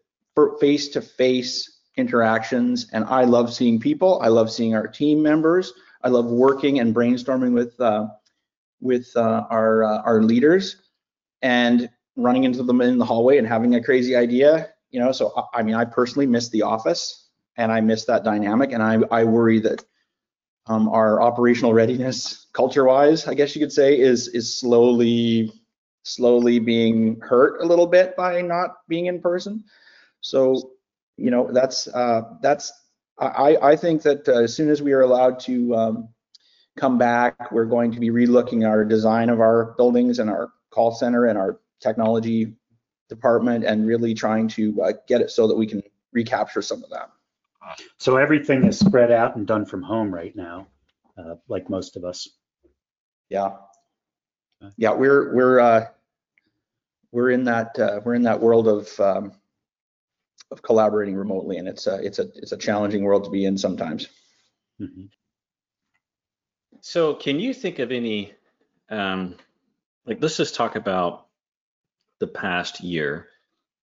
face-to-face 0.61 1.81
interactions, 1.97 2.87
and 2.93 3.05
I 3.05 3.25
love 3.25 3.53
seeing 3.53 3.79
people. 3.79 4.21
I 4.23 4.29
love 4.29 4.51
seeing 4.51 4.75
our 4.75 4.87
team 4.87 5.23
members. 5.23 5.73
I 6.03 6.09
love 6.09 6.27
working 6.27 6.81
and 6.81 6.95
brainstorming 6.95 7.53
with 7.53 7.79
uh, 7.81 8.09
with 8.81 9.11
uh, 9.17 9.47
our 9.51 9.85
uh, 9.85 10.03
our 10.03 10.23
leaders 10.23 10.77
and 11.43 11.91
running 12.17 12.45
into 12.45 12.63
them 12.63 12.81
in 12.81 12.99
the 12.99 13.05
hallway 13.05 13.39
and 13.39 13.47
having 13.47 13.75
a 13.75 13.83
crazy 13.83 14.17
idea. 14.17 14.71
You 14.91 15.01
know, 15.01 15.13
so 15.13 15.49
I 15.53 15.63
mean, 15.63 15.75
I 15.75 15.85
personally 15.85 16.27
miss 16.27 16.49
the 16.49 16.63
office 16.63 17.29
and 17.57 17.71
I 17.71 17.81
miss 17.81 18.05
that 18.07 18.25
dynamic, 18.25 18.73
and 18.73 18.83
I 18.83 18.99
I 19.11 19.25
worry 19.25 19.61
that 19.61 19.85
um, 20.67 20.89
our 20.89 21.21
operational 21.21 21.75
readiness, 21.75 22.47
culture-wise, 22.53 23.27
I 23.27 23.35
guess 23.35 23.55
you 23.55 23.61
could 23.61 23.73
say, 23.73 23.99
is 23.99 24.29
is 24.29 24.59
slowly 24.59 25.53
slowly 26.03 26.59
being 26.59 27.21
hurt 27.21 27.61
a 27.61 27.67
little 27.67 27.87
bit 27.87 28.17
by 28.17 28.41
not 28.41 28.77
being 28.89 29.07
in 29.07 29.21
person. 29.21 29.65
So, 30.21 30.73
you 31.17 31.31
know, 31.31 31.51
that's 31.53 31.89
uh, 31.89 32.23
that's 32.43 32.73
I 33.19 33.57
I 33.63 33.77
think 33.77 34.03
that 34.03 34.29
uh, 34.29 34.43
as 34.43 34.55
soon 34.55 34.71
as 34.71 34.83
we 34.83 34.93
are 34.93 35.03
allowed 35.03 35.41
to 35.41 35.75
um, 35.75 36.09
come 36.77 36.99
back, 36.99 37.53
we're 37.53 37.65
going 37.65 37.93
to 37.93 38.01
be 38.01 38.11
relooking 38.11 38.67
our 38.67 38.85
design 38.85 39.29
of 39.29 39.41
our 39.41 39.75
buildings 39.77 40.19
and 40.19 40.31
our 40.31 40.53
call 40.71 40.93
center 40.93 41.27
and 41.27 41.39
our 41.39 41.61
technology 41.81 42.55
department 43.09 43.65
and 43.65 43.87
really 43.87 44.15
trying 44.15 44.49
to 44.49 44.81
uh, 44.83 44.93
get 45.09 45.21
it 45.21 45.31
so 45.31 45.49
that 45.49 45.57
we 45.57 45.67
can 45.67 45.83
recapture 46.13 46.63
some 46.63 46.83
of 46.85 46.91
that. 46.91 47.11
So 47.99 48.17
everything 48.17 48.65
is 48.65 48.79
spread 48.79 49.11
out 49.11 49.37
and 49.37 49.47
done 49.47 49.67
from 49.67 49.83
home 49.83 50.13
right 50.13 50.35
now, 50.35 50.67
uh, 51.19 51.35
like 51.49 51.69
most 51.69 51.97
of 51.97 52.05
us. 52.05 52.29
Yeah. 53.29 53.51
Yeah, 54.77 54.93
we're 54.93 55.35
we're 55.35 55.61
uh, 55.61 55.87
we're 57.13 57.31
in 57.31 57.45
that 57.45 57.79
uh, 57.79 58.01
we're 58.05 58.15
in 58.15 58.23
that 58.23 58.41
world 58.41 58.69
of 58.69 59.01
um, 59.01 59.33
of 60.51 60.63
collaborating 60.63 61.17
remotely, 61.17 61.59
and 61.59 61.69
it's 61.69 61.87
a 61.87 61.97
it's 61.97 62.19
a 62.19 62.29
it's 62.35 62.53
a 62.53 62.57
challenging 62.57 63.05
world 63.05 63.25
to 63.25 63.31
be 63.31 63.45
in 63.45 63.57
sometimes. 63.59 64.09
Mhm. 64.81 65.11
So, 66.81 67.15
can 67.15 67.39
you 67.39 67.53
think 67.53 67.79
of 67.79 67.93
any, 67.93 68.33
um, 68.89 69.37
like, 70.07 70.23
let's 70.23 70.39
just 70.39 70.55
talk 70.55 70.77
about 70.77 71.27
the 72.21 72.27
past 72.27 72.81
year. 72.81 73.29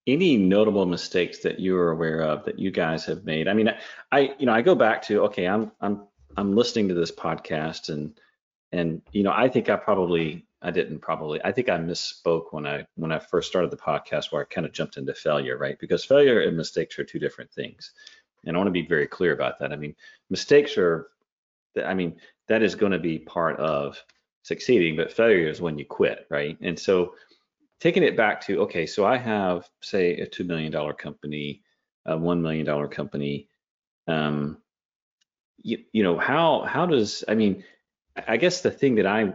Any 0.06 0.36
notable 0.36 0.84
mistakes 0.86 1.40
that 1.40 1.60
you 1.60 1.76
are 1.76 1.92
aware 1.92 2.22
of 2.22 2.44
that 2.46 2.58
you 2.58 2.70
guys 2.72 3.04
have 3.04 3.24
made? 3.24 3.46
I 3.46 3.52
mean, 3.54 3.72
I, 4.10 4.34
you 4.38 4.46
know, 4.46 4.52
I 4.52 4.62
go 4.62 4.74
back 4.74 5.02
to, 5.02 5.24
okay, 5.26 5.46
I'm, 5.46 5.70
I'm, 5.80 6.08
I'm 6.36 6.56
listening 6.56 6.88
to 6.88 6.94
this 6.94 7.12
podcast, 7.12 7.88
and, 7.88 8.18
and, 8.72 9.02
you 9.12 9.22
know, 9.22 9.32
I 9.32 9.48
think 9.48 9.68
I 9.68 9.76
probably, 9.76 10.47
I 10.60 10.70
didn't 10.70 10.98
probably, 11.00 11.40
I 11.44 11.52
think 11.52 11.68
I 11.68 11.78
misspoke 11.78 12.46
when 12.52 12.66
I, 12.66 12.86
when 12.96 13.12
I 13.12 13.18
first 13.18 13.48
started 13.48 13.70
the 13.70 13.76
podcast, 13.76 14.32
where 14.32 14.42
I 14.42 14.44
kind 14.52 14.66
of 14.66 14.72
jumped 14.72 14.96
into 14.96 15.14
failure, 15.14 15.56
right? 15.56 15.78
Because 15.78 16.04
failure 16.04 16.40
and 16.40 16.56
mistakes 16.56 16.98
are 16.98 17.04
two 17.04 17.18
different 17.18 17.52
things, 17.52 17.92
and 18.44 18.56
I 18.56 18.58
want 18.58 18.68
to 18.68 18.72
be 18.72 18.86
very 18.86 19.06
clear 19.06 19.32
about 19.32 19.58
that. 19.60 19.72
I 19.72 19.76
mean, 19.76 19.94
mistakes 20.30 20.76
are, 20.76 21.08
I 21.84 21.94
mean, 21.94 22.16
that 22.48 22.62
is 22.62 22.74
going 22.74 22.92
to 22.92 22.98
be 22.98 23.18
part 23.18 23.58
of 23.60 24.02
succeeding, 24.42 24.96
but 24.96 25.12
failure 25.12 25.48
is 25.48 25.60
when 25.60 25.78
you 25.78 25.84
quit, 25.84 26.26
right? 26.30 26.56
And 26.60 26.78
so 26.78 27.14
taking 27.80 28.02
it 28.02 28.16
back 28.16 28.40
to, 28.46 28.62
okay, 28.62 28.86
so 28.86 29.04
I 29.04 29.16
have, 29.16 29.68
say, 29.82 30.18
a 30.20 30.26
$2 30.26 30.46
million 30.46 30.72
company, 30.94 31.62
a 32.06 32.16
$1 32.16 32.40
million 32.40 32.88
company. 32.88 33.48
Um, 34.06 34.58
you, 35.58 35.78
you 35.92 36.02
know, 36.02 36.18
how, 36.18 36.62
how 36.62 36.86
does, 36.86 37.24
I 37.28 37.34
mean, 37.34 37.64
I 38.26 38.36
guess 38.36 38.62
the 38.62 38.70
thing 38.70 38.96
that 38.96 39.06
I 39.06 39.34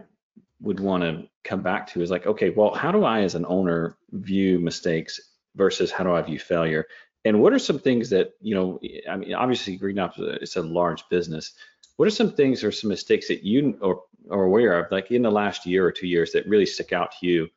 would 0.60 0.80
want 0.80 1.02
to 1.02 1.28
come 1.42 1.62
back 1.62 1.88
to 1.88 2.02
is 2.02 2.10
like, 2.10 2.26
okay, 2.26 2.50
well, 2.50 2.74
how 2.74 2.92
do 2.92 3.04
I 3.04 3.22
as 3.22 3.34
an 3.34 3.44
owner 3.46 3.96
view 4.12 4.58
mistakes 4.58 5.20
versus 5.56 5.90
how 5.90 6.04
do 6.04 6.12
I 6.12 6.22
view 6.22 6.38
failure? 6.38 6.86
And 7.24 7.40
what 7.40 7.52
are 7.52 7.58
some 7.58 7.78
things 7.78 8.10
that, 8.10 8.32
you 8.40 8.54
know, 8.54 8.80
I 9.08 9.16
mean, 9.16 9.34
obviously 9.34 9.76
Green 9.76 9.96
Drop 9.96 10.14
is 10.18 10.56
a 10.56 10.62
large 10.62 11.08
business 11.08 11.54
what 11.96 12.08
are 12.08 12.10
some 12.10 12.32
things 12.32 12.64
or 12.64 12.72
some 12.72 12.88
mistakes 12.88 13.28
that 13.28 13.44
you 13.44 13.78
are, 13.82 14.00
are 14.30 14.44
aware 14.44 14.80
of, 14.80 14.90
like 14.90 15.10
in 15.10 15.22
the 15.22 15.30
last 15.30 15.66
year 15.66 15.86
or 15.86 15.92
two 15.92 16.06
years, 16.06 16.32
that 16.32 16.48
really 16.48 16.66
stick 16.66 16.92
out 16.92 17.12
to 17.12 17.26
you? 17.26 17.48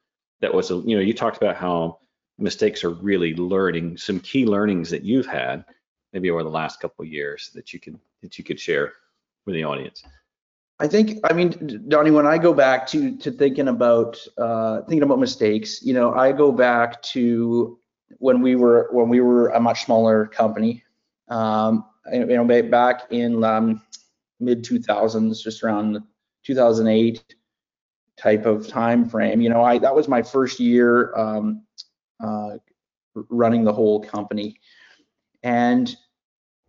That 0.42 0.54
was, 0.54 0.70
you 0.70 0.96
know, 0.96 1.02
you 1.02 1.14
talked 1.14 1.38
about 1.38 1.56
how 1.56 2.00
mistakes 2.38 2.84
are 2.84 2.92
really 2.92 3.34
learning, 3.34 3.98
some 3.98 4.20
key 4.20 4.46
learnings 4.46 4.92
that 4.92 5.04
you've 5.04 5.26
had 5.26 5.66
maybe 6.14 6.30
over 6.30 6.44
the 6.44 6.50
last 6.50 6.80
couple 6.80 7.04
years 7.06 7.50
that 7.56 7.74
you 7.74 7.80
could 7.80 8.00
that 8.22 8.38
you 8.38 8.44
could 8.44 8.60
share 8.60 8.94
with 9.46 9.56
the 9.56 9.64
audience. 9.64 10.04
I 10.80 10.88
think, 10.88 11.20
I 11.24 11.34
mean, 11.34 11.86
Donnie, 11.88 12.12
when 12.12 12.28
I 12.28 12.38
go 12.38 12.54
back 12.54 12.86
to 12.88 13.18
to 13.18 13.32
thinking 13.32 13.68
about 13.68 14.18
uh, 14.38 14.82
thinking 14.82 15.04
about 15.04 15.20
mistakes, 15.20 15.82
you 15.82 15.94
know, 15.94 16.14
I 16.14 16.32
go 16.32 16.52
back 16.52 17.02
to 17.14 17.80
when 18.20 18.42
we 18.42 18.56
were 18.56 18.90
when 18.92 19.10
we 19.10 19.20
were 19.22 19.50
a 19.50 19.60
much 19.60 19.86
smaller 19.86 20.28
company. 20.28 20.84
Um, 21.30 21.86
you 22.12 22.26
know, 22.26 22.46
back 22.64 23.12
in 23.12 23.44
um, 23.44 23.82
mid 24.40 24.64
2000s, 24.64 25.42
just 25.42 25.64
around 25.64 26.02
2008 26.46 27.36
type 28.18 28.46
of 28.46 28.68
time 28.68 29.10
frame. 29.10 29.42
You 29.42 29.50
know, 29.50 29.64
I 29.64 29.80
that 29.80 29.96
was 29.96 30.08
my 30.08 30.22
first 30.22 30.60
year 30.60 31.14
um, 31.16 31.64
uh, 32.24 32.58
running 33.30 33.64
the 33.64 33.74
whole 33.74 34.00
company, 34.04 34.60
and 35.42 35.96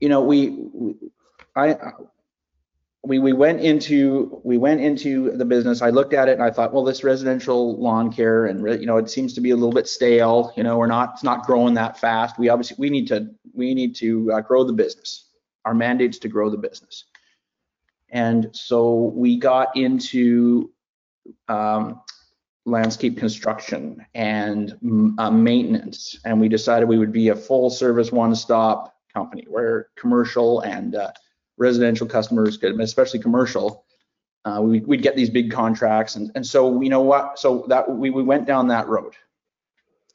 you 0.00 0.08
know, 0.08 0.22
we, 0.22 0.48
we 0.72 0.94
I 1.54 1.76
we 3.04 3.18
we 3.18 3.32
went 3.32 3.60
into 3.60 4.40
we 4.44 4.58
went 4.58 4.80
into 4.80 5.30
the 5.36 5.44
business. 5.44 5.82
I 5.82 5.90
looked 5.90 6.14
at 6.14 6.28
it 6.28 6.32
and 6.32 6.42
I 6.42 6.50
thought, 6.50 6.72
well, 6.72 6.84
this 6.84 7.04
residential 7.04 7.80
lawn 7.80 8.12
care 8.12 8.46
and 8.46 8.60
you 8.80 8.86
know, 8.86 8.96
it 8.96 9.08
seems 9.08 9.34
to 9.34 9.40
be 9.40 9.50
a 9.50 9.56
little 9.56 9.72
bit 9.72 9.86
stale. 9.86 10.52
You 10.56 10.64
know, 10.64 10.78
we're 10.78 10.86
not 10.86 11.12
it's 11.14 11.22
not 11.22 11.46
growing 11.46 11.74
that 11.74 11.98
fast. 11.98 12.38
We 12.38 12.48
obviously 12.48 12.76
we 12.78 12.90
need 12.90 13.06
to 13.08 13.30
we 13.54 13.74
need 13.74 13.94
to 13.96 14.32
uh, 14.32 14.40
grow 14.40 14.64
the 14.64 14.72
business. 14.72 15.26
Our 15.64 15.74
mandate's 15.74 16.18
to 16.18 16.28
grow 16.28 16.50
the 16.50 16.58
business. 16.58 17.04
And 18.10 18.48
so 18.52 19.12
we 19.14 19.36
got 19.36 19.76
into 19.76 20.70
um, 21.46 22.00
landscape 22.64 23.18
construction 23.18 24.04
and 24.14 24.72
uh, 25.18 25.30
maintenance, 25.30 26.18
and 26.24 26.40
we 26.40 26.48
decided 26.48 26.88
we 26.88 26.98
would 26.98 27.12
be 27.12 27.28
a 27.28 27.36
full 27.36 27.70
service 27.70 28.10
one 28.10 28.34
stop 28.34 28.94
company 29.12 29.44
where 29.48 29.88
commercial 29.96 30.60
and 30.60 30.94
uh, 30.94 31.10
residential 31.58 32.06
customers 32.06 32.58
especially 32.62 33.20
commercial, 33.20 33.84
uh, 34.44 34.60
we, 34.62 34.80
would 34.80 35.02
get 35.02 35.16
these 35.16 35.30
big 35.30 35.50
contracts. 35.50 36.16
And, 36.16 36.30
and 36.34 36.46
so, 36.46 36.80
you 36.80 36.88
know 36.88 37.02
what? 37.02 37.38
So 37.38 37.66
that 37.68 37.90
we, 37.90 38.10
we 38.10 38.22
went 38.22 38.46
down 38.46 38.68
that 38.68 38.88
road 38.88 39.14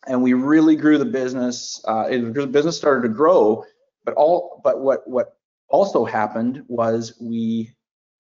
and 0.08 0.22
we 0.22 0.34
really 0.34 0.76
grew 0.76 0.98
the 0.98 1.06
business. 1.06 1.84
Uh, 1.88 2.08
it, 2.10 2.34
the 2.34 2.48
business 2.48 2.78
started 2.78 3.08
to 3.08 3.14
grow, 3.14 3.64
but 4.06 4.14
all, 4.16 4.62
but 4.64 4.82
what, 4.82 5.08
what 5.08 5.38
also 5.70 6.06
happened 6.06 6.64
was 6.68 7.18
we 7.20 7.74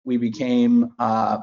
we 0.05 0.17
became 0.17 0.93
uh, 0.99 1.38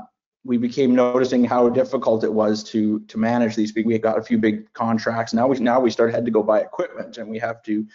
we 0.45 0.57
became 0.57 0.95
noticing 0.95 1.45
how 1.45 1.69
difficult 1.69 2.25
it 2.25 2.33
was 2.33 2.63
to 2.65 3.01
to 3.01 3.19
manage 3.19 3.55
these. 3.55 3.75
We 3.75 3.99
got 3.99 4.19
a 4.19 4.23
few 4.23 4.39
big 4.39 4.73
contracts. 4.73 5.33
Now 5.33 5.47
we 5.47 5.59
now 5.59 5.81
we 5.81 5.91
started 5.91 6.15
had 6.15 6.25
to 6.25 6.31
go 6.31 6.43
buy 6.43 6.61
equipment, 6.61 7.19
and 7.19 7.29
we 7.29 7.39
have 7.39 7.63
to 7.65 7.87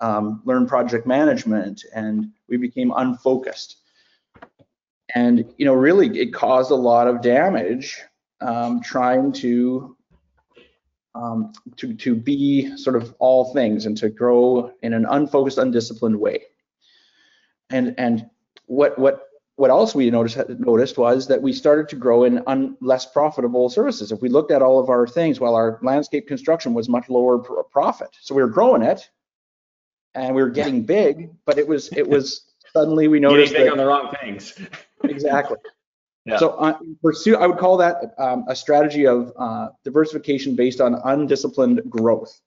um, 0.00 0.42
learn 0.44 0.66
project 0.66 1.06
management, 1.06 1.84
and 1.94 2.30
we 2.48 2.56
became 2.56 2.92
unfocused. 2.96 3.76
And 5.14 5.52
you 5.56 5.64
know, 5.64 5.74
really, 5.74 6.18
it 6.18 6.32
caused 6.32 6.70
a 6.70 6.76
lot 6.76 7.08
of 7.08 7.22
damage 7.22 8.00
um, 8.40 8.80
trying 8.80 9.32
to 9.32 9.96
um, 11.14 11.52
to 11.76 11.94
to 11.94 12.14
be 12.14 12.76
sort 12.76 12.96
of 12.96 13.14
all 13.18 13.52
things 13.52 13.86
and 13.86 13.96
to 13.98 14.08
grow 14.08 14.72
in 14.82 14.92
an 14.92 15.06
unfocused, 15.06 15.58
undisciplined 15.58 16.18
way. 16.18 16.44
And 17.70 17.94
and 17.98 18.28
what 18.66 18.98
what 18.98 19.26
what 19.56 19.70
else 19.70 19.94
we 19.94 20.10
noticed 20.10 20.38
noticed 20.58 20.96
was 20.96 21.26
that 21.28 21.42
we 21.42 21.52
started 21.52 21.88
to 21.90 21.96
grow 21.96 22.24
in 22.24 22.42
un, 22.46 22.76
less 22.80 23.04
profitable 23.04 23.68
services. 23.68 24.12
If 24.12 24.22
we 24.22 24.28
looked 24.28 24.52
at 24.52 24.62
all 24.62 24.78
of 24.78 24.88
our 24.88 25.06
things, 25.06 25.40
well, 25.40 25.54
our 25.54 25.78
landscape 25.82 26.26
construction 26.26 26.72
was 26.72 26.88
much 26.88 27.08
lower 27.10 27.38
pr- 27.38 27.60
profit, 27.70 28.16
so 28.20 28.34
we 28.34 28.42
were 28.42 28.48
growing 28.48 28.82
it, 28.82 29.10
and 30.14 30.34
we 30.34 30.42
were 30.42 30.50
getting 30.50 30.82
big, 30.82 31.30
but 31.44 31.58
it 31.58 31.66
was 31.66 31.90
it 31.92 32.08
was 32.16 32.46
suddenly 32.72 33.08
we 33.08 33.20
noticed 33.20 33.52
Getting 33.52 33.66
big 33.66 33.66
that 33.66 33.72
on 33.72 33.78
the 33.78 33.86
wrong 33.86 34.12
things. 34.20 34.58
exactly. 35.04 35.58
Yeah. 36.26 36.38
So 36.38 36.50
uh, 36.50 36.78
pursue, 37.02 37.36
I 37.36 37.46
would 37.46 37.58
call 37.58 37.78
that 37.78 38.14
um, 38.18 38.44
a 38.46 38.54
strategy 38.54 39.06
of 39.06 39.32
uh, 39.38 39.68
diversification 39.84 40.54
based 40.54 40.80
on 40.80 40.94
undisciplined 41.04 41.82
growth. 41.88 42.40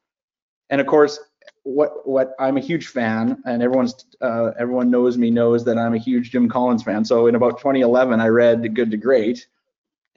And 0.70 0.80
of 0.80 0.88
course, 0.88 1.20
what 1.64 2.08
what 2.08 2.36
I'm 2.40 2.58
a 2.58 2.62
huge 2.62 2.88
fan, 2.88 3.42
and 3.46 3.64
everyone's 3.64 4.06
uh, 4.22 4.52
everyone 4.60 4.92
knows 4.92 5.18
me 5.18 5.32
knows 5.32 5.66
that 5.66 5.78
I'm 5.78 5.94
a 5.94 5.98
huge 5.98 6.32
Jim 6.32 6.48
Collins 6.50 6.84
fan. 6.84 7.04
So 7.04 7.28
in 7.28 7.36
about 7.36 7.58
2011, 7.58 8.20
I 8.20 8.28
read 8.28 8.76
Good 8.76 8.92
to 8.92 8.98
Great, 8.98 9.48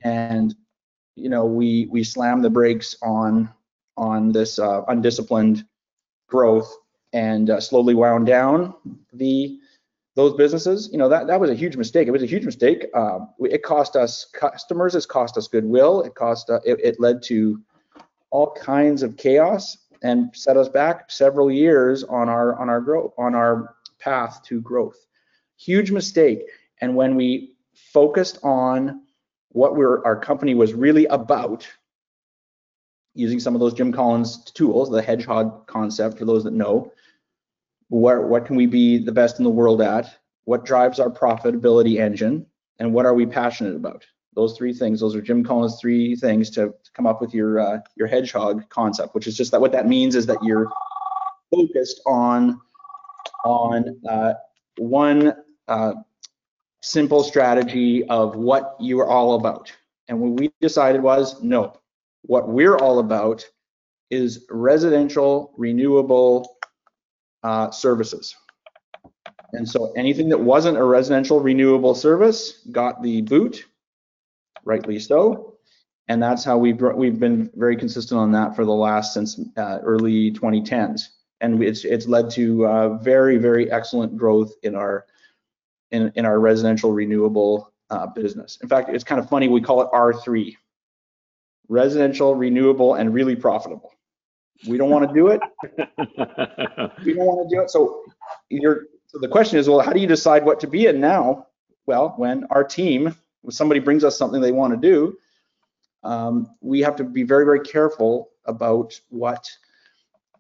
and 0.03 0.55
you 1.15 1.29
know 1.29 1.47
we 1.47 1.87
we 1.91 2.05
slammed 2.05 2.45
the 2.45 2.51
brakes 2.51 2.97
on 3.03 3.49
on 3.97 4.33
this 4.33 4.59
uh, 4.59 4.83
undisciplined 4.89 5.65
growth 6.29 6.77
and 7.17 7.49
uh, 7.49 7.59
slowly 7.59 7.95
wound 7.95 8.27
down 8.27 8.75
the 9.15 9.59
those 10.17 10.35
businesses, 10.35 10.89
you 10.93 10.97
know, 10.97 11.11
that, 11.11 11.27
that 11.27 11.39
was 11.39 11.51
a 11.51 11.55
huge 11.55 11.77
mistake. 11.77 12.09
It 12.09 12.11
was 12.11 12.23
a 12.23 12.27
huge 12.27 12.47
mistake. 12.47 12.87
Um, 12.95 13.29
it 13.39 13.63
cost 13.63 13.97
us 13.97 14.27
customers, 14.33 14.95
It 14.95 15.07
cost 15.09 15.37
us 15.37 15.47
goodwill, 15.47 16.01
it 16.03 16.15
cost, 16.15 16.49
uh, 16.49 16.61
it, 16.65 16.81
it 16.83 16.99
led 16.99 17.23
to 17.25 17.61
all 18.31 18.51
kinds 18.53 19.03
of 19.03 19.19
chaos 19.19 19.77
and 20.03 20.35
set 20.35 20.57
us 20.57 20.71
back 20.71 21.11
several 21.11 21.51
years 21.51 22.03
on 22.05 22.29
our 22.29 22.59
on 22.59 22.69
our 22.69 22.81
growth 22.81 23.13
on 23.19 23.35
our 23.35 23.75
path 23.99 24.43
to 24.45 24.61
growth. 24.61 25.07
Huge 25.59 25.91
mistake. 25.91 26.43
And 26.81 26.95
when 26.95 27.15
we 27.15 27.57
focused 27.75 28.39
on 28.43 29.03
what 29.51 29.75
we're 29.77 30.05
our 30.05 30.19
company 30.19 30.55
was 30.55 30.75
really 30.75 31.07
about, 31.07 31.67
using 33.15 33.41
some 33.41 33.55
of 33.55 33.61
those 33.61 33.75
Jim 33.75 33.93
Collins 33.93 34.51
tools, 34.53 34.91
the 34.91 35.03
hedgehog 35.03 35.67
concept 35.67 36.19
for 36.19 36.27
those 36.27 36.45
that 36.45 36.53
know, 36.53 36.93
where, 37.89 38.23
what 38.23 38.47
can 38.47 38.57
we 38.57 38.67
be 38.67 38.99
the 38.99 39.13
best 39.13 39.39
in 39.39 39.45
the 39.45 39.51
world 39.51 39.81
at? 39.81 40.11
What 40.45 40.65
drives 40.65 41.01
our 41.01 41.11
profitability 41.11 41.99
engine? 41.99 42.47
And 42.79 42.93
what 42.93 43.07
are 43.07 43.15
we 43.15 43.27
passionate 43.27 43.77
about? 43.77 44.05
Those 44.35 44.57
three 44.57 44.73
things. 44.73 45.01
Those 45.01 45.15
are 45.15 45.23
Jim 45.23 45.43
Collins' 45.43 45.79
three 45.81 46.15
things 46.15 46.51
to, 46.51 46.67
to 46.67 46.91
come 46.95 47.07
up 47.07 47.21
with 47.21 47.33
your 47.33 47.59
uh, 47.59 47.79
your 47.97 48.07
hedgehog 48.07 48.69
concept, 48.69 49.15
which 49.15 49.27
is 49.27 49.37
just 49.37 49.51
that 49.53 49.61
what 49.61 49.73
that 49.73 49.89
means 49.89 50.15
is 50.15 50.27
that 50.27 50.43
you're 50.43 50.69
focused 51.51 52.03
on 52.07 52.61
on 53.47 53.99
uh, 54.09 54.35
one 54.77 55.35
uh, 55.69 55.95
simple 56.83 57.23
strategy 57.23 58.05
of 58.09 58.37
what 58.37 58.77
you 58.79 59.01
are 59.01 59.09
all 59.09 59.37
about. 59.37 59.73
And 60.09 60.21
what 60.21 60.39
we 60.39 60.53
decided 60.61 61.03
was 61.03 61.43
no, 61.43 61.73
what 62.23 62.49
we're 62.49 62.77
all 62.77 62.99
about 62.99 63.45
is 64.11 64.45
residential 64.51 65.53
renewable 65.57 66.56
uh, 67.43 67.71
services. 67.71 68.35
And 69.53 69.69
so 69.69 69.93
anything 69.93 70.29
that 70.31 70.41
wasn't 70.41 70.77
a 70.77 70.85
residential 70.85 71.41
renewable 71.41 71.95
service 71.95 72.67
got 72.73 73.03
the 73.03 73.23
boot, 73.23 73.65
rightly 74.65 74.99
so. 74.99 75.55
And 76.09 76.23
that's 76.23 76.45
how 76.45 76.57
we've 76.59 76.81
we've 76.81 77.19
been 77.19 77.51
very 77.55 77.77
consistent 77.77 78.21
on 78.21 78.33
that 78.33 78.55
for 78.55 78.65
the 78.65 78.73
last 78.73 79.15
since 79.15 79.41
uh, 79.57 79.79
early 79.83 80.31
2010s. 80.33 81.03
And 81.41 81.63
it's 81.63 81.85
it's 81.85 82.07
led 82.07 82.31
to 82.31 82.67
uh, 82.67 82.99
very 82.99 83.39
very 83.39 83.71
excellent 83.71 84.17
growth 84.17 84.53
in 84.63 84.75
our 84.75 85.07
in 85.91 86.13
in 86.15 86.25
our 86.25 86.39
residential 86.39 86.93
renewable 86.93 87.73
uh, 87.91 88.07
business. 88.07 88.59
In 88.63 88.69
fact, 88.69 88.89
it's 88.91 89.05
kind 89.05 89.21
of 89.21 89.29
funny 89.29 89.49
we 89.49 89.61
call 89.61 89.83
it 89.83 89.89
R3, 89.93 90.57
residential 91.69 92.35
renewable 92.35 92.95
and 92.95 93.13
really 93.13 93.37
profitable. 93.37 93.93
We 94.67 94.79
don't 94.79 94.91
want 94.91 95.09
to 95.09 95.15
do 95.15 95.29
it. 95.29 95.41
we 97.05 97.15
don't 97.15 97.27
want 97.27 97.49
to 97.49 97.57
do 97.57 97.63
it. 97.63 97.71
So 97.71 98.05
you're 98.49 98.87
so 99.07 99.19
the 99.19 99.29
question 99.29 99.59
is, 99.59 99.69
well, 99.69 99.81
how 99.81 99.93
do 99.93 100.01
you 100.01 100.07
decide 100.07 100.45
what 100.45 100.61
to 100.61 100.67
be 100.67 100.87
in 100.87 101.01
now? 101.01 101.47
Well, 101.87 102.15
when 102.17 102.45
our 102.51 102.65
team, 102.65 103.15
when 103.43 103.53
somebody 103.53 103.81
brings 103.81 104.05
us 104.05 104.19
something 104.19 104.41
they 104.41 104.53
want 104.53 104.75
to 104.75 104.77
do, 104.79 105.17
um, 106.03 106.51
we 106.61 106.81
have 106.81 106.97
to 106.97 107.05
be 107.05 107.23
very, 107.23 107.45
very 107.45 107.61
careful 107.61 108.31
about 108.45 108.99
what 109.09 109.49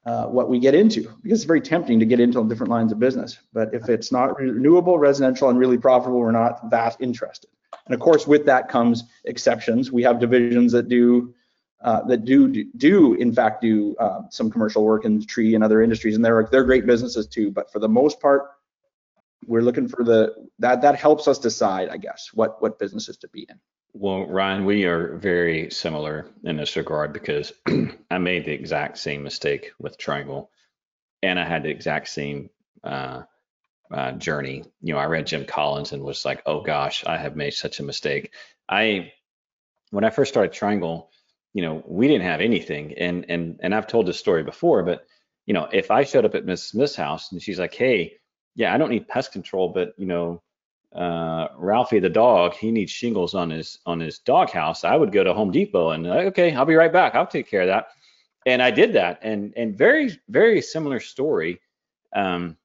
uh, 0.04 0.26
what 0.26 0.48
we 0.48 0.60
get 0.60 0.72
into 0.72 1.02
because 1.22 1.40
it's 1.40 1.44
very 1.44 1.60
tempting 1.60 1.98
to 1.98 2.06
get 2.06 2.20
into 2.20 2.46
different 2.48 2.70
lines 2.70 2.92
of 2.92 3.00
business. 3.00 3.38
But 3.52 3.74
if 3.74 3.88
it's 3.88 4.12
not 4.12 4.38
renewable, 4.38 4.98
residential, 4.98 5.48
and 5.50 5.58
really 5.58 5.78
profitable, 5.78 6.20
we're 6.20 6.30
not 6.30 6.70
that 6.70 6.96
interested. 7.00 7.50
And 7.86 7.94
of 7.94 8.00
course, 8.00 8.26
with 8.26 8.46
that 8.46 8.68
comes 8.68 9.04
exceptions. 9.24 9.90
We 9.90 10.02
have 10.04 10.20
divisions 10.20 10.70
that 10.72 10.88
do 10.88 11.34
uh, 11.86 12.02
that 12.02 12.24
do 12.24 12.64
do 12.76 13.14
in 13.14 13.32
fact 13.32 13.62
do 13.62 13.94
uh, 14.00 14.22
some 14.28 14.50
commercial 14.50 14.84
work 14.84 15.04
in 15.04 15.24
tree 15.24 15.54
and 15.54 15.62
other 15.62 15.80
industries, 15.80 16.16
and 16.16 16.24
they're 16.24 16.46
they're 16.50 16.64
great 16.64 16.84
businesses 16.84 17.28
too. 17.28 17.52
But 17.52 17.72
for 17.72 17.78
the 17.78 17.88
most 17.88 18.20
part, 18.20 18.50
we're 19.46 19.62
looking 19.62 19.86
for 19.86 20.02
the 20.02 20.34
that 20.58 20.82
that 20.82 20.96
helps 20.96 21.28
us 21.28 21.38
decide, 21.38 21.88
I 21.88 21.96
guess, 21.96 22.30
what 22.34 22.60
what 22.60 22.80
businesses 22.80 23.16
to 23.18 23.28
be 23.28 23.46
in. 23.48 23.60
Well, 23.92 24.26
Ryan, 24.26 24.64
we 24.64 24.84
are 24.84 25.16
very 25.16 25.70
similar 25.70 26.26
in 26.42 26.56
this 26.56 26.76
regard 26.76 27.12
because 27.12 27.52
I 28.10 28.18
made 28.18 28.44
the 28.44 28.52
exact 28.52 28.98
same 28.98 29.22
mistake 29.22 29.70
with 29.78 29.96
Triangle, 29.96 30.50
and 31.22 31.38
I 31.38 31.44
had 31.44 31.62
the 31.62 31.70
exact 31.70 32.08
same 32.08 32.50
uh, 32.82 33.22
uh, 33.92 34.12
journey. 34.12 34.64
You 34.82 34.94
know, 34.94 34.98
I 34.98 35.06
read 35.06 35.28
Jim 35.28 35.44
Collins 35.46 35.92
and 35.92 36.02
was 36.02 36.24
like, 36.24 36.42
"Oh 36.46 36.62
gosh, 36.62 37.04
I 37.06 37.16
have 37.16 37.36
made 37.36 37.54
such 37.54 37.78
a 37.78 37.84
mistake." 37.84 38.32
I 38.68 39.12
when 39.90 40.02
I 40.02 40.10
first 40.10 40.32
started 40.32 40.52
Triangle, 40.52 41.10
you 41.56 41.62
know, 41.62 41.82
we 41.86 42.06
didn't 42.06 42.26
have 42.26 42.42
anything, 42.42 42.92
and 42.98 43.24
and 43.30 43.58
and 43.62 43.74
I've 43.74 43.86
told 43.86 44.06
this 44.06 44.18
story 44.18 44.42
before, 44.42 44.82
but 44.82 45.06
you 45.46 45.54
know, 45.54 45.66
if 45.72 45.90
I 45.90 46.04
showed 46.04 46.26
up 46.26 46.34
at 46.34 46.44
Miss 46.44 46.62
Smith's 46.62 46.94
house 46.94 47.32
and 47.32 47.42
she's 47.42 47.58
like, 47.58 47.72
"Hey, 47.72 48.18
yeah, 48.56 48.74
I 48.74 48.76
don't 48.76 48.90
need 48.90 49.08
pest 49.08 49.32
control, 49.32 49.70
but 49.70 49.94
you 49.96 50.04
know, 50.04 50.42
uh, 50.94 51.48
Ralphie 51.56 51.98
the 51.98 52.10
dog, 52.10 52.52
he 52.52 52.70
needs 52.70 52.92
shingles 52.92 53.34
on 53.34 53.48
his 53.48 53.78
on 53.86 53.98
his 54.00 54.18
dog 54.18 54.50
house. 54.50 54.84
I 54.84 54.96
would 54.96 55.12
go 55.12 55.24
to 55.24 55.32
Home 55.32 55.50
Depot 55.50 55.92
and 55.92 56.04
like, 56.04 56.26
okay, 56.26 56.54
I'll 56.54 56.66
be 56.66 56.74
right 56.74 56.92
back. 56.92 57.14
I'll 57.14 57.26
take 57.26 57.48
care 57.48 57.62
of 57.62 57.68
that. 57.68 57.86
And 58.44 58.62
I 58.62 58.70
did 58.70 58.92
that. 58.92 59.20
And 59.22 59.54
and 59.56 59.78
very 59.78 60.10
very 60.28 60.60
similar 60.60 61.00
story. 61.00 61.62
Um, 62.14 62.58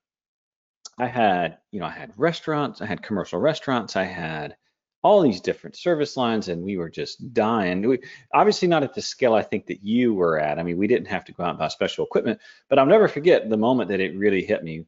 I 0.98 1.08
had 1.08 1.60
you 1.72 1.80
know 1.80 1.86
I 1.86 1.92
had 1.92 2.12
restaurants, 2.18 2.82
I 2.82 2.88
had 2.88 3.02
commercial 3.02 3.40
restaurants, 3.40 3.96
I 3.96 4.04
had 4.04 4.58
all 5.04 5.22
these 5.22 5.42
different 5.42 5.76
service 5.76 6.16
lines, 6.16 6.48
and 6.48 6.64
we 6.64 6.78
were 6.78 6.90
just 6.90 7.34
dying. 7.34 7.88
We, 7.88 8.00
obviously 8.34 8.68
not 8.68 8.84
at 8.84 8.94
the 8.94 9.02
scale 9.02 9.34
I 9.34 9.42
think 9.42 9.66
that 9.68 9.84
you 9.84 10.14
were 10.14 10.40
at. 10.40 10.60
I 10.60 10.64
mean, 10.64 10.78
we 10.78 10.88
didn't 10.88 11.08
have 11.08 11.26
to 11.26 11.32
go 11.32 11.44
out 11.44 11.52
and 11.52 11.60
buy 11.60 11.70
special 11.70 12.06
equipment, 12.06 12.40
but 12.70 12.78
I'll 12.78 12.86
never 12.86 13.08
forget 13.08 13.50
the 13.50 13.58
moment 13.58 13.90
that 13.90 14.00
it 14.00 14.18
really 14.18 14.44
hit 14.44 14.64
me 14.64 14.86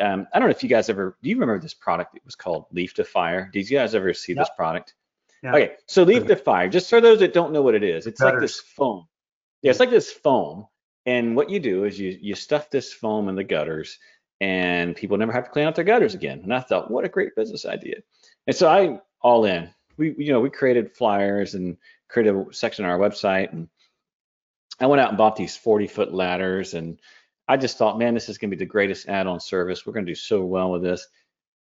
um, 0.00 0.26
I 0.32 0.38
don't 0.38 0.48
know 0.48 0.54
if 0.54 0.62
you 0.62 0.68
guys 0.68 0.88
ever 0.88 1.16
do 1.22 1.28
you 1.28 1.36
remember 1.36 1.58
this 1.60 1.74
product? 1.74 2.16
It 2.16 2.24
was 2.24 2.34
called 2.34 2.66
Leaf 2.72 2.94
to 2.94 3.04
Fire. 3.04 3.50
Did 3.52 3.68
you 3.70 3.78
guys 3.78 3.94
ever 3.94 4.12
see 4.14 4.32
yep. 4.32 4.42
this 4.42 4.50
product? 4.56 4.94
Okay, 5.44 5.74
so 5.86 6.02
Leaf 6.02 6.26
to 6.26 6.36
Fire. 6.36 6.68
Just 6.68 6.90
for 6.90 7.00
those 7.00 7.20
that 7.20 7.32
don't 7.32 7.52
know 7.52 7.62
what 7.62 7.74
it 7.74 7.84
is, 7.84 8.06
it's 8.06 8.20
like 8.20 8.40
this 8.40 8.58
foam. 8.58 9.06
Yeah, 9.62 9.70
it's 9.70 9.80
like 9.80 9.90
this 9.90 10.10
foam, 10.10 10.66
and 11.04 11.36
what 11.36 11.50
you 11.50 11.60
do 11.60 11.84
is 11.84 11.98
you 11.98 12.18
you 12.20 12.34
stuff 12.34 12.68
this 12.70 12.92
foam 12.92 13.28
in 13.28 13.36
the 13.36 13.44
gutters, 13.44 13.98
and 14.40 14.96
people 14.96 15.16
never 15.16 15.32
have 15.32 15.44
to 15.44 15.50
clean 15.50 15.66
out 15.66 15.74
their 15.76 15.84
gutters 15.84 16.14
again. 16.14 16.40
And 16.42 16.52
I 16.52 16.60
thought, 16.60 16.90
what 16.90 17.04
a 17.04 17.08
great 17.08 17.36
business 17.36 17.64
idea. 17.64 17.96
And 18.46 18.56
so 18.56 18.68
I 18.68 19.00
all 19.22 19.44
in. 19.44 19.70
We 19.96 20.14
you 20.18 20.32
know 20.32 20.40
we 20.40 20.50
created 20.50 20.92
flyers 20.92 21.54
and 21.54 21.76
created 22.08 22.34
a 22.34 22.52
section 22.52 22.84
on 22.84 22.90
our 22.90 22.98
website, 22.98 23.52
and 23.52 23.68
I 24.80 24.86
went 24.86 25.00
out 25.00 25.08
and 25.10 25.18
bought 25.18 25.36
these 25.36 25.56
40 25.56 25.86
foot 25.86 26.12
ladders 26.12 26.74
and 26.74 26.98
I 27.48 27.56
just 27.56 27.78
thought, 27.78 27.98
man, 27.98 28.14
this 28.14 28.28
is 28.28 28.38
going 28.38 28.50
to 28.50 28.56
be 28.56 28.64
the 28.64 28.68
greatest 28.68 29.08
add-on 29.08 29.38
service. 29.38 29.86
We're 29.86 29.92
going 29.92 30.04
to 30.04 30.10
do 30.10 30.16
so 30.16 30.44
well 30.44 30.72
with 30.72 30.82
this. 30.82 31.06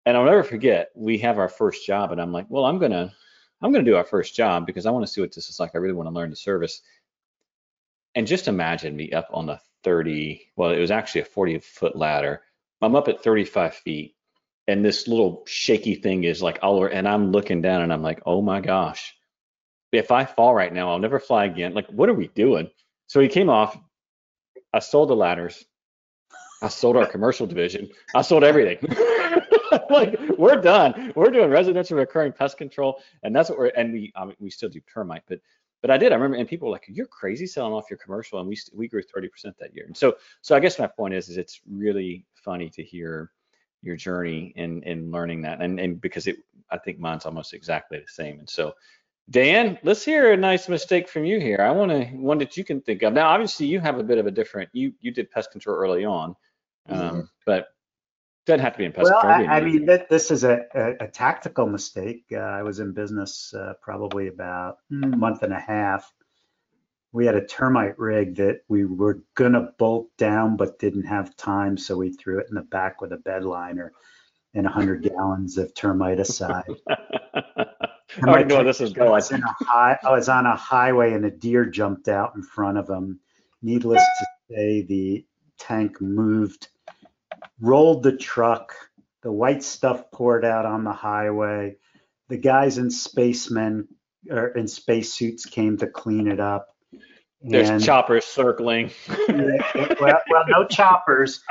And 0.05 0.17
I'll 0.17 0.25
never 0.25 0.43
forget, 0.43 0.89
we 0.95 1.17
have 1.19 1.37
our 1.37 1.49
first 1.49 1.85
job, 1.85 2.11
and 2.11 2.21
I'm 2.21 2.31
like, 2.31 2.45
well, 2.49 2.65
I'm 2.65 2.77
gonna, 2.77 3.11
I'm 3.61 3.71
gonna 3.71 3.83
do 3.83 3.95
our 3.95 4.03
first 4.03 4.35
job 4.35 4.65
because 4.67 4.85
I 4.85 4.91
want 4.91 5.05
to 5.05 5.11
see 5.11 5.21
what 5.21 5.33
this 5.33 5.49
is 5.49 5.59
like. 5.59 5.71
I 5.73 5.79
really 5.79 5.95
want 5.95 6.07
to 6.07 6.13
learn 6.13 6.29
the 6.29 6.35
service. 6.35 6.81
And 8.13 8.27
just 8.27 8.47
imagine 8.47 8.95
me 8.95 9.11
up 9.11 9.27
on 9.31 9.47
the 9.47 9.59
30, 9.83 10.51
well, 10.55 10.69
it 10.69 10.79
was 10.79 10.91
actually 10.91 11.21
a 11.21 11.25
40 11.25 11.59
foot 11.59 11.95
ladder. 11.95 12.43
I'm 12.81 12.95
up 12.95 13.07
at 13.07 13.23
35 13.23 13.73
feet, 13.75 14.14
and 14.67 14.83
this 14.83 15.07
little 15.07 15.43
shaky 15.45 15.95
thing 15.95 16.23
is 16.23 16.41
like 16.41 16.59
all 16.61 16.77
over, 16.77 16.87
and 16.87 17.07
I'm 17.07 17.31
looking 17.31 17.61
down, 17.61 17.81
and 17.81 17.93
I'm 17.93 18.01
like, 18.01 18.21
oh 18.25 18.41
my 18.41 18.61
gosh, 18.61 19.13
if 19.91 20.11
I 20.11 20.25
fall 20.25 20.53
right 20.53 20.73
now, 20.73 20.89
I'll 20.91 20.99
never 20.99 21.19
fly 21.19 21.45
again. 21.45 21.73
Like, 21.73 21.87
what 21.87 22.09
are 22.09 22.13
we 22.13 22.27
doing? 22.27 22.69
So 23.07 23.19
he 23.19 23.27
came 23.27 23.49
off. 23.49 23.77
I 24.73 24.79
sold 24.79 25.09
the 25.09 25.15
ladders 25.15 25.63
I 26.61 26.69
sold 26.69 26.97
our 26.97 27.05
commercial 27.05 27.45
division. 27.45 27.89
I 28.13 28.21
sold 28.21 28.43
everything. 28.43 28.79
like 29.89 30.17
we're 30.37 30.61
done. 30.61 31.13
We're 31.15 31.29
doing 31.29 31.49
residential 31.49 31.97
recurring 31.97 32.31
pest 32.31 32.57
control, 32.57 33.01
and 33.23 33.35
that's 33.35 33.49
what 33.49 33.59
we're. 33.59 33.67
And 33.67 33.93
we 33.93 34.11
I 34.15 34.25
mean, 34.25 34.35
we 34.39 34.49
still 34.49 34.69
do 34.69 34.81
termite, 34.91 35.23
but 35.27 35.39
but 35.81 35.91
I 35.91 35.97
did. 35.97 36.11
I 36.11 36.15
remember, 36.15 36.37
and 36.37 36.47
people 36.47 36.67
were 36.67 36.71
like, 36.71 36.85
"You're 36.87 37.07
crazy 37.07 37.45
selling 37.45 37.73
off 37.73 37.89
your 37.89 37.99
commercial," 37.99 38.39
and 38.39 38.47
we 38.47 38.57
we 38.73 38.87
grew 38.87 39.03
30% 39.03 39.29
that 39.59 39.75
year. 39.75 39.85
And 39.85 39.95
so 39.95 40.15
so 40.41 40.55
I 40.55 40.59
guess 40.59 40.79
my 40.79 40.87
point 40.87 41.13
is 41.13 41.29
is 41.29 41.37
it's 41.37 41.61
really 41.69 42.25
funny 42.33 42.69
to 42.71 42.83
hear 42.83 43.31
your 43.85 43.95
journey 43.95 44.53
in 44.55 44.83
in 44.83 45.11
learning 45.11 45.43
that, 45.43 45.61
and 45.61 45.79
and 45.79 46.01
because 46.01 46.27
it 46.27 46.37
I 46.69 46.77
think 46.77 46.99
mine's 46.99 47.25
almost 47.25 47.53
exactly 47.53 47.99
the 47.99 48.07
same. 48.07 48.39
And 48.39 48.49
so 48.49 48.73
Dan, 49.29 49.79
let's 49.81 50.05
hear 50.05 50.33
a 50.33 50.37
nice 50.37 50.69
mistake 50.69 51.09
from 51.09 51.25
you 51.25 51.39
here. 51.39 51.59
I 51.59 51.71
want 51.71 51.91
to 51.91 52.05
one 52.15 52.37
that 52.39 52.57
you 52.57 52.63
can 52.63 52.81
think 52.81 53.01
of. 53.01 53.13
Now, 53.13 53.29
obviously, 53.29 53.65
you 53.65 53.79
have 53.79 53.97
a 53.97 54.03
bit 54.03 54.19
of 54.19 54.27
a 54.27 54.31
different. 54.31 54.69
You 54.73 54.93
you 55.01 55.11
did 55.11 55.31
pest 55.31 55.51
control 55.51 55.75
early 55.77 56.05
on, 56.05 56.35
um, 56.89 56.99
mm-hmm. 56.99 57.19
but 57.45 57.67
doesn't 58.45 58.59
have 58.59 58.73
to 58.73 58.77
be 58.77 58.85
in 58.85 58.91
pest 58.91 59.09
well, 59.11 59.21
control. 59.21 59.49
I, 59.49 59.57
I 59.57 59.61
mean, 59.61 59.87
that, 59.87 60.07
this 60.07 60.29
is 60.29 60.43
a, 60.43 60.65
a, 60.75 61.05
a 61.05 61.07
tactical 61.07 61.65
mistake. 61.65 62.25
Uh, 62.31 62.37
I 62.37 62.61
was 62.61 62.79
in 62.79 62.93
business 62.93 63.51
uh, 63.57 63.73
probably 63.81 64.27
about 64.27 64.77
a 64.91 65.07
month 65.07 65.41
and 65.41 65.53
a 65.53 65.59
half. 65.59 66.11
We 67.15 67.25
had 67.25 67.35
a 67.35 67.45
termite 67.45 67.97
rig 67.97 68.35
that 68.35 68.63
we 68.67 68.83
were 68.83 69.21
gonna 69.35 69.69
bolt 69.77 70.09
down, 70.17 70.57
but 70.57 70.79
didn't 70.79 71.05
have 71.05 71.37
time, 71.37 71.77
so 71.77 71.95
we 71.95 72.11
threw 72.11 72.39
it 72.39 72.47
in 72.49 72.55
the 72.55 72.61
back 72.61 72.99
with 72.99 73.13
a 73.13 73.17
bed 73.17 73.45
liner 73.45 73.93
and 74.53 74.65
100 74.65 75.01
gallons 75.01 75.57
of 75.57 75.73
termiticide. 75.73 76.75
I 76.89 78.27
already 78.27 78.53
know 78.53 78.65
this 78.65 78.81
is 78.81 78.91
going. 78.91 79.07
I 79.07 79.11
was, 79.11 79.29
high, 79.61 79.97
I 80.03 80.11
was 80.11 80.27
on 80.27 80.45
a 80.45 80.57
highway 80.57 81.13
and 81.13 81.23
a 81.23 81.31
deer 81.31 81.65
jumped 81.65 82.09
out 82.09 82.35
in 82.35 82.43
front 82.43 82.77
of 82.77 82.89
him. 82.89 83.21
Needless 83.61 84.03
to 84.03 84.25
say, 84.49 84.81
the 84.81 85.25
tank 85.57 86.01
moved 86.01 86.67
rolled 87.61 88.03
the 88.03 88.17
truck. 88.17 88.75
The 89.23 89.31
white 89.31 89.63
stuff 89.63 90.11
poured 90.11 90.43
out 90.43 90.65
on 90.65 90.83
the 90.83 90.91
highway. 90.91 91.77
The 92.27 92.37
guys 92.37 92.77
in 92.77 92.91
spacemen 92.91 93.87
or 94.29 94.47
in 94.49 94.67
spacesuits 94.67 95.45
came 95.45 95.77
to 95.77 95.87
clean 95.87 96.27
it 96.27 96.41
up. 96.41 96.74
There's 97.47 97.69
and, 97.69 97.83
choppers 97.83 98.25
circling. 98.25 98.91
well, 99.27 100.21
well, 100.29 100.43
no 100.47 100.65
choppers. 100.65 101.43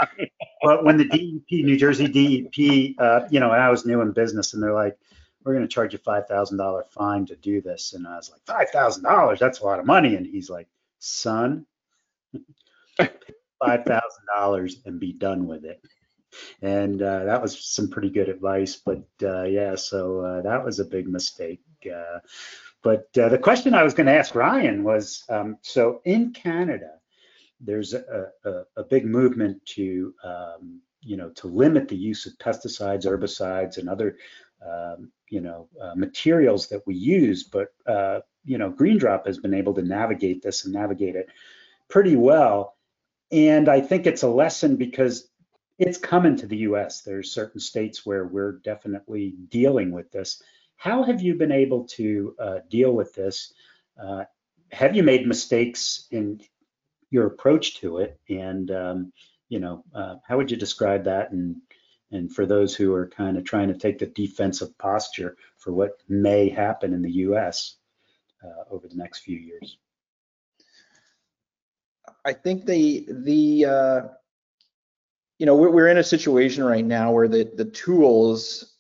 But 0.63 0.85
when 0.85 0.97
the 0.97 1.05
DEP, 1.05 1.65
New 1.65 1.77
Jersey 1.77 2.09
DEP, 2.09 2.97
uh, 2.99 3.27
you 3.31 3.39
know, 3.39 3.51
I 3.51 3.71
was 3.71 3.87
new 3.87 4.01
in 4.01 4.13
business, 4.13 4.55
and 4.55 4.63
they're 4.63 4.75
like, 4.75 4.99
"We're 5.45 5.53
going 5.53 5.67
to 5.67 5.73
charge 5.73 5.93
you 5.93 6.01
five 6.01 6.27
thousand 6.27 6.59
dollar 6.59 6.85
fine 6.91 7.27
to 7.27 7.37
do 7.37 7.61
this," 7.61 7.93
and 7.93 8.09
I 8.09 8.17
was 8.17 8.31
like, 8.31 8.41
five 8.45 8.71
thousand 8.71 9.05
dollars? 9.05 9.39
That's 9.39 9.61
a 9.61 9.65
lot 9.65 9.79
of 9.79 9.87
money." 9.87 10.17
And 10.17 10.27
he's 10.27 10.51
like, 10.51 10.67
"Son, 10.99 11.65
five 12.99 13.85
thousand 13.85 14.27
dollars 14.35 14.81
and 14.85 14.99
be 14.99 15.13
done 15.13 15.47
with 15.47 15.65
it." 15.65 15.81
and 16.63 17.01
uh, 17.01 17.25
that 17.25 17.41
was 17.41 17.65
some 17.65 17.89
pretty 17.89 18.11
good 18.11 18.29
advice. 18.29 18.77
But 18.77 19.05
uh, 19.23 19.45
yeah, 19.45 19.77
so 19.77 20.21
uh, 20.21 20.43
that 20.43 20.65
was 20.65 20.81
a 20.81 20.85
big 20.85 21.09
mistake. 21.09 21.61
Uh, 22.85 22.97
but 23.15 23.23
uh, 23.23 23.29
the 23.29 23.39
question 23.39 23.75
I 23.75 23.83
was 23.83 23.95
going 23.95 24.07
to 24.07 24.17
ask 24.17 24.35
Ryan 24.35 24.85
was, 24.85 25.25
um, 25.29 25.59
so 25.63 26.01
in 26.05 26.33
Canada, 26.33 26.93
there's 27.61 27.95
a, 27.95 28.29
a, 28.45 28.63
a 28.77 28.85
big 28.85 29.07
movement 29.07 29.65
to, 29.67 30.15
um, 30.25 30.81
you 31.01 31.17
know, 31.17 31.31
to 31.31 31.49
limit 31.49 31.89
the 31.89 31.97
use 31.97 32.27
of 32.27 32.35
pesticides, 32.39 33.07
herbicides, 33.07 33.79
and 33.79 33.89
other, 33.89 34.19
um, 34.67 35.11
you 35.31 35.41
know, 35.41 35.69
uh, 35.83 35.95
materials 35.95 36.69
that 36.69 36.87
we 36.87 36.95
use. 36.95 37.45
But 37.45 37.69
you 38.45 38.59
know, 38.59 38.71
GreenDrop 38.71 39.27
has 39.27 39.39
been 39.39 39.55
able 39.55 39.75
to 39.75 39.83
navigate 39.83 40.43
this 40.43 40.65
and 40.65 40.75
navigate 40.75 41.17
it 41.17 41.29
pretty 41.89 42.17
well. 42.17 42.77
And 43.33 43.69
I 43.69 43.81
think 43.81 44.07
it's 44.07 44.23
a 44.23 44.29
lesson 44.29 44.77
because 44.77 45.29
it's 45.79 45.99
coming 45.99 46.37
to 46.37 46.47
the 46.47 46.59
US. 46.59 47.03
There's 47.03 47.33
certain 47.33 47.61
states 47.61 48.05
where 48.07 48.27
we're 48.27 48.53
definitely 48.53 49.35
dealing 49.49 49.93
with 49.93 50.11
this. 50.13 50.43
How 50.77 51.03
have 51.03 51.23
you 51.23 51.35
been 51.35 51.53
able 51.53 51.85
to 51.89 52.35
uh, 52.39 52.59
deal 52.69 52.93
with 52.93 53.15
this? 53.15 53.53
Uh, 54.01 54.25
have 54.73 54.97
you 54.97 55.03
made 55.03 55.27
mistakes 55.27 56.07
in 56.11 56.41
your 57.11 57.27
approach 57.27 57.77
to 57.81 57.99
it? 57.99 58.19
And 58.29 58.71
um, 58.71 59.13
you 59.49 59.61
know, 59.61 59.85
uh, 59.95 60.17
how 60.27 60.37
would 60.37 60.51
you 60.51 60.57
describe 60.57 61.05
that? 61.05 61.33
And 61.33 61.57
and 62.11 62.33
for 62.33 62.47
those 62.47 62.75
who 62.75 62.93
are 62.93 63.09
kind 63.09 63.37
of 63.37 63.45
trying 63.45 63.69
to 63.69 63.79
take 63.79 63.99
the 63.99 64.07
defensive 64.07 64.77
posture 64.79 65.37
for 65.59 65.73
what 65.73 65.93
may 66.09 66.49
happen 66.49 66.93
in 66.93 67.03
the 67.03 67.13
U.S. 67.13 67.77
Uh, 68.43 68.65
over 68.71 68.89
the 68.89 68.97
next 68.97 69.21
few 69.21 69.39
years. 69.39 69.79
I 72.25 72.33
think 72.33 72.67
the 72.67 73.07
the 73.09 73.65
uh, 73.67 74.01
you 75.39 75.47
know, 75.47 75.57
we're, 75.57 75.71
we're 75.71 75.89
in 75.89 75.99
a 75.99 76.05
situation 76.05 76.63
right 76.63 76.85
now 76.85 77.13
where 77.13 77.29
the, 77.29 77.51
the 77.55 77.65
tools, 77.65 78.77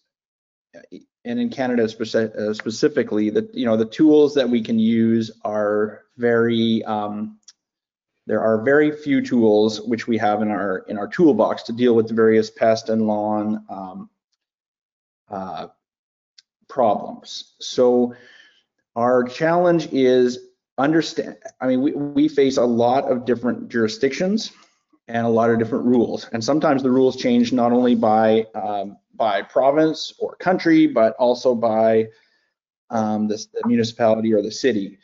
and 1.24 1.38
in 1.40 1.48
Canada 1.48 1.84
speci 1.84 2.34
uh, 2.36 2.52
specifically, 2.52 3.30
the, 3.30 3.48
you 3.52 3.64
know, 3.64 3.76
the 3.76 3.86
tools 3.86 4.34
that 4.34 4.48
we 4.48 4.62
can 4.62 4.78
use 4.78 5.30
are 5.44 6.02
very, 6.16 6.84
um, 6.84 7.38
there 8.26 8.42
are 8.42 8.62
very 8.62 8.92
few 8.92 9.22
tools 9.22 9.80
which 9.80 10.06
we 10.06 10.18
have 10.18 10.42
in 10.42 10.50
our 10.50 10.78
in 10.88 10.98
our 10.98 11.08
toolbox 11.08 11.64
to 11.64 11.72
deal 11.72 11.94
with 11.94 12.08
the 12.08 12.14
various 12.14 12.50
pest 12.50 12.88
and 12.88 13.06
lawn 13.06 13.64
um, 13.68 14.10
uh, 15.30 15.68
problems. 16.68 17.54
So 17.60 18.14
our 18.96 19.24
challenge 19.24 19.88
is 19.92 20.38
understand. 20.78 21.36
I 21.60 21.66
mean, 21.66 21.82
we 21.82 21.92
we 21.92 22.28
face 22.28 22.56
a 22.56 22.64
lot 22.64 23.10
of 23.10 23.24
different 23.24 23.68
jurisdictions 23.68 24.52
and 25.06 25.26
a 25.26 25.30
lot 25.30 25.50
of 25.50 25.58
different 25.58 25.84
rules. 25.84 26.26
And 26.32 26.42
sometimes 26.42 26.82
the 26.82 26.90
rules 26.90 27.16
change 27.16 27.52
not 27.52 27.72
only 27.72 27.94
by 27.94 28.46
um, 28.54 28.96
by 29.16 29.42
province 29.42 30.12
or 30.18 30.36
country, 30.36 30.86
but 30.86 31.14
also 31.16 31.54
by 31.54 32.08
um, 32.90 33.28
the, 33.28 33.36
the, 33.54 33.66
municipality 33.66 34.32
or 34.32 34.42
the 34.42 34.50
city. 34.50 34.98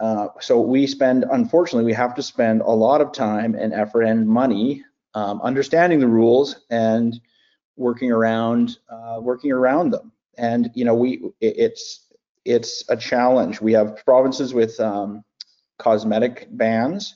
Uh, 0.00 0.28
so 0.40 0.60
we 0.60 0.86
spend, 0.86 1.24
unfortunately, 1.30 1.84
we 1.84 1.92
have 1.92 2.14
to 2.14 2.22
spend 2.22 2.60
a 2.60 2.70
lot 2.70 3.00
of 3.00 3.12
time 3.12 3.54
and 3.54 3.72
effort 3.72 4.02
and 4.02 4.28
money 4.28 4.84
um, 5.14 5.40
understanding 5.42 6.00
the 6.00 6.06
rules 6.06 6.56
and 6.70 7.20
working 7.76 8.10
around 8.10 8.78
uh, 8.90 9.18
working 9.20 9.52
around 9.52 9.90
them. 9.90 10.12
And 10.36 10.70
you 10.74 10.84
know, 10.84 10.94
we 10.94 11.22
it's 11.40 12.12
it's 12.44 12.84
a 12.90 12.96
challenge. 12.96 13.60
We 13.60 13.72
have 13.72 13.96
provinces 14.04 14.52
with 14.52 14.78
um, 14.80 15.24
cosmetic 15.78 16.48
bans 16.50 17.14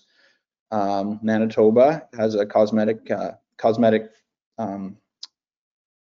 um, 0.71 1.19
Manitoba 1.23 2.09
has 2.17 2.35
a 2.35 2.47
cosmetic 2.47 3.11
uh, 3.11 3.33
cosmetic 3.57 4.11
um, 4.59 4.97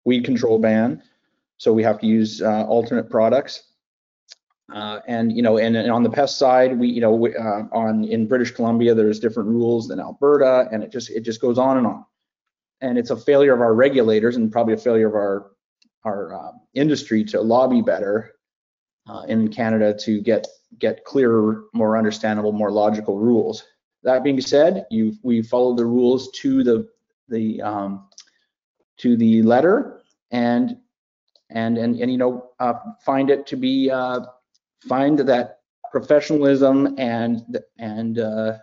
weed 0.08 0.24
control 0.24 0.58
ban, 0.58 1.04
so 1.58 1.74
we 1.74 1.84
have 1.84 2.00
to 2.00 2.08
use 2.08 2.42
uh, 2.42 2.64
alternate 2.64 3.10
products. 3.10 3.64
Uh, 4.74 5.00
and 5.06 5.36
you 5.36 5.42
know, 5.42 5.58
and, 5.58 5.76
and, 5.76 5.92
on 5.92 6.02
the 6.02 6.10
pest 6.10 6.38
side, 6.38 6.80
we 6.80 6.88
you 6.88 7.02
know 7.02 7.12
we, 7.12 7.36
uh, 7.36 7.64
on 7.72 8.06
in 8.06 8.26
British 8.28 8.52
Columbia 8.52 8.96
there's 8.96 9.20
different 9.20 9.50
rules 9.50 9.88
than 9.88 10.00
Alberta, 10.00 10.68
and 10.72 10.82
it 10.82 10.92
just 10.92 11.10
it 11.10 11.22
just 11.22 11.42
goes 11.42 11.58
on 11.58 11.78
and 11.78 11.86
on. 11.86 12.06
And 12.82 12.98
it's 12.98 13.10
a 13.10 13.18
failure 13.18 13.54
of 13.54 13.62
our 13.62 13.74
regulators 13.74 14.36
and 14.38 14.52
probably 14.52 14.74
a 14.74 14.78
failure 14.78 15.08
of 15.08 15.16
our 15.16 15.52
our 16.04 16.34
uh, 16.34 16.52
industry 16.74 17.24
to 17.26 17.42
lobby 17.42 17.82
better 17.82 18.36
uh, 19.10 19.24
in 19.28 19.50
Canada 19.50 19.94
to 20.06 20.22
get 20.22 20.48
get 20.80 21.04
clearer, 21.04 21.66
more 21.74 21.98
understandable, 21.98 22.52
more 22.52 22.72
logical 22.72 23.20
rules. 23.20 23.64
That 24.04 24.24
being 24.24 24.40
said, 24.40 24.86
you 24.90 25.16
we 25.22 25.42
follow 25.42 25.76
the 25.76 25.86
rules 25.86 26.32
to 26.42 26.64
the 26.64 26.90
the 27.28 27.62
um, 27.62 28.08
to 28.98 29.16
the 29.16 29.44
letter 29.44 29.97
and 30.32 30.78
and 31.50 31.78
and 31.78 32.00
and 32.00 32.12
you 32.12 32.18
know 32.18 32.50
uh, 32.60 32.74
find 33.06 33.30
it 33.30 33.48
to 33.48 33.56
be 33.56 33.90
uh, 33.90 34.22
find 34.88 35.20
that 35.20 35.60
professionalism 35.92 36.96
and 36.98 37.60
and 37.80 38.20
uh, 38.20 38.58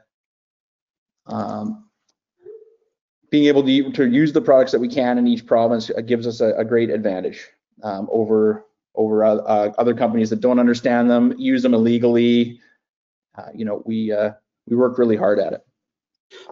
um, 1.26 1.88
being 3.30 3.46
able 3.46 3.64
to, 3.64 3.90
to 3.92 4.06
use 4.08 4.32
the 4.32 4.40
products 4.40 4.72
that 4.72 4.80
we 4.80 4.88
can 4.88 5.18
in 5.18 5.26
each 5.26 5.46
province 5.46 5.90
gives 6.06 6.26
us 6.26 6.40
a, 6.40 6.54
a 6.56 6.64
great 6.64 6.90
advantage 6.90 7.48
um, 7.82 8.08
over 8.12 8.66
over 8.94 9.24
uh, 9.24 9.72
other 9.78 9.94
companies 9.94 10.30
that 10.30 10.40
don't 10.40 10.60
understand 10.60 11.10
them, 11.10 11.34
use 11.36 11.62
them 11.62 11.74
illegally. 11.74 12.60
Uh, 13.36 13.48
you 13.52 13.64
know, 13.64 13.82
we 13.84 14.12
uh, 14.12 14.30
we 14.68 14.76
work 14.76 14.98
really 14.98 15.16
hard 15.16 15.40
at 15.40 15.52
it. 15.52 15.66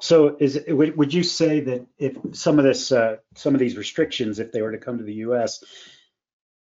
So 0.01 0.37
is 0.39 0.61
would, 0.69 0.97
would 0.97 1.15
you 1.15 1.23
say 1.23 1.61
that 1.61 1.87
if 1.99 2.17
some 2.33 2.59
of 2.59 2.65
this 2.65 2.93
uh, 2.93 3.17
some 3.35 3.55
of 3.55 3.61
these 3.61 3.77
restrictions, 3.77 4.39
if 4.39 4.53
they 4.53 4.63
were 4.63 4.73
to 4.73 4.79
come 4.79 4.99
to 4.99 5.05
the 5.05 5.15
U.S., 5.15 5.63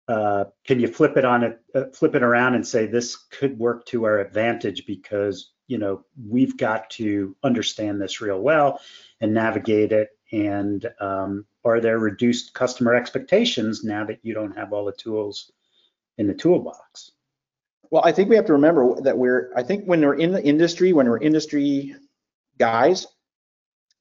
uh, 0.09 0.45
can 0.67 0.81
you 0.81 0.89
flip 0.89 1.17
it 1.17 1.25
on 1.25 1.45
it, 1.45 1.61
uh, 1.75 1.85
flip 1.93 2.15
it 2.15 2.23
around 2.23 2.55
and 2.55 2.67
say 2.67 2.87
this 2.87 3.17
could 3.17 3.59
work 3.59 3.87
to 3.87 4.05
our 4.05 4.19
advantage 4.19 4.87
because 4.87 5.53
you 5.69 5.79
know 5.79 6.05
we've 6.29 6.57
got 6.57 6.91
to 6.91 7.37
understand 7.43 8.01
this 8.01 8.21
real 8.21 8.41
well 8.41 8.81
and 9.21 9.33
navigate 9.33 9.93
it. 9.93 10.11
And 10.33 10.87
um, 11.01 11.45
are 11.65 11.81
there 11.81 11.99
reduced 11.99 12.55
customer 12.55 12.95
expectations 12.95 13.85
now 13.85 14.05
that 14.07 14.21
you 14.23 14.35
don't 14.35 14.57
have 14.57 14.73
all 14.73 14.87
the 14.87 14.93
tools 14.93 15.53
in 16.19 16.27
the 16.27 16.35
toolbox? 16.35 17.13
Well, 17.91 18.03
I 18.05 18.13
think 18.13 18.31
we 18.31 18.37
have 18.37 18.47
to 18.47 18.55
remember 18.55 19.01
that 19.03 19.19
we're, 19.19 19.53
I 19.55 19.63
think 19.63 19.85
when 19.85 20.01
we're 20.01 20.15
in 20.15 20.33
the 20.33 20.43
industry, 20.43 20.95
when 20.95 21.09
we're 21.09 21.19
industry 21.19 21.95
guys, 22.59 23.07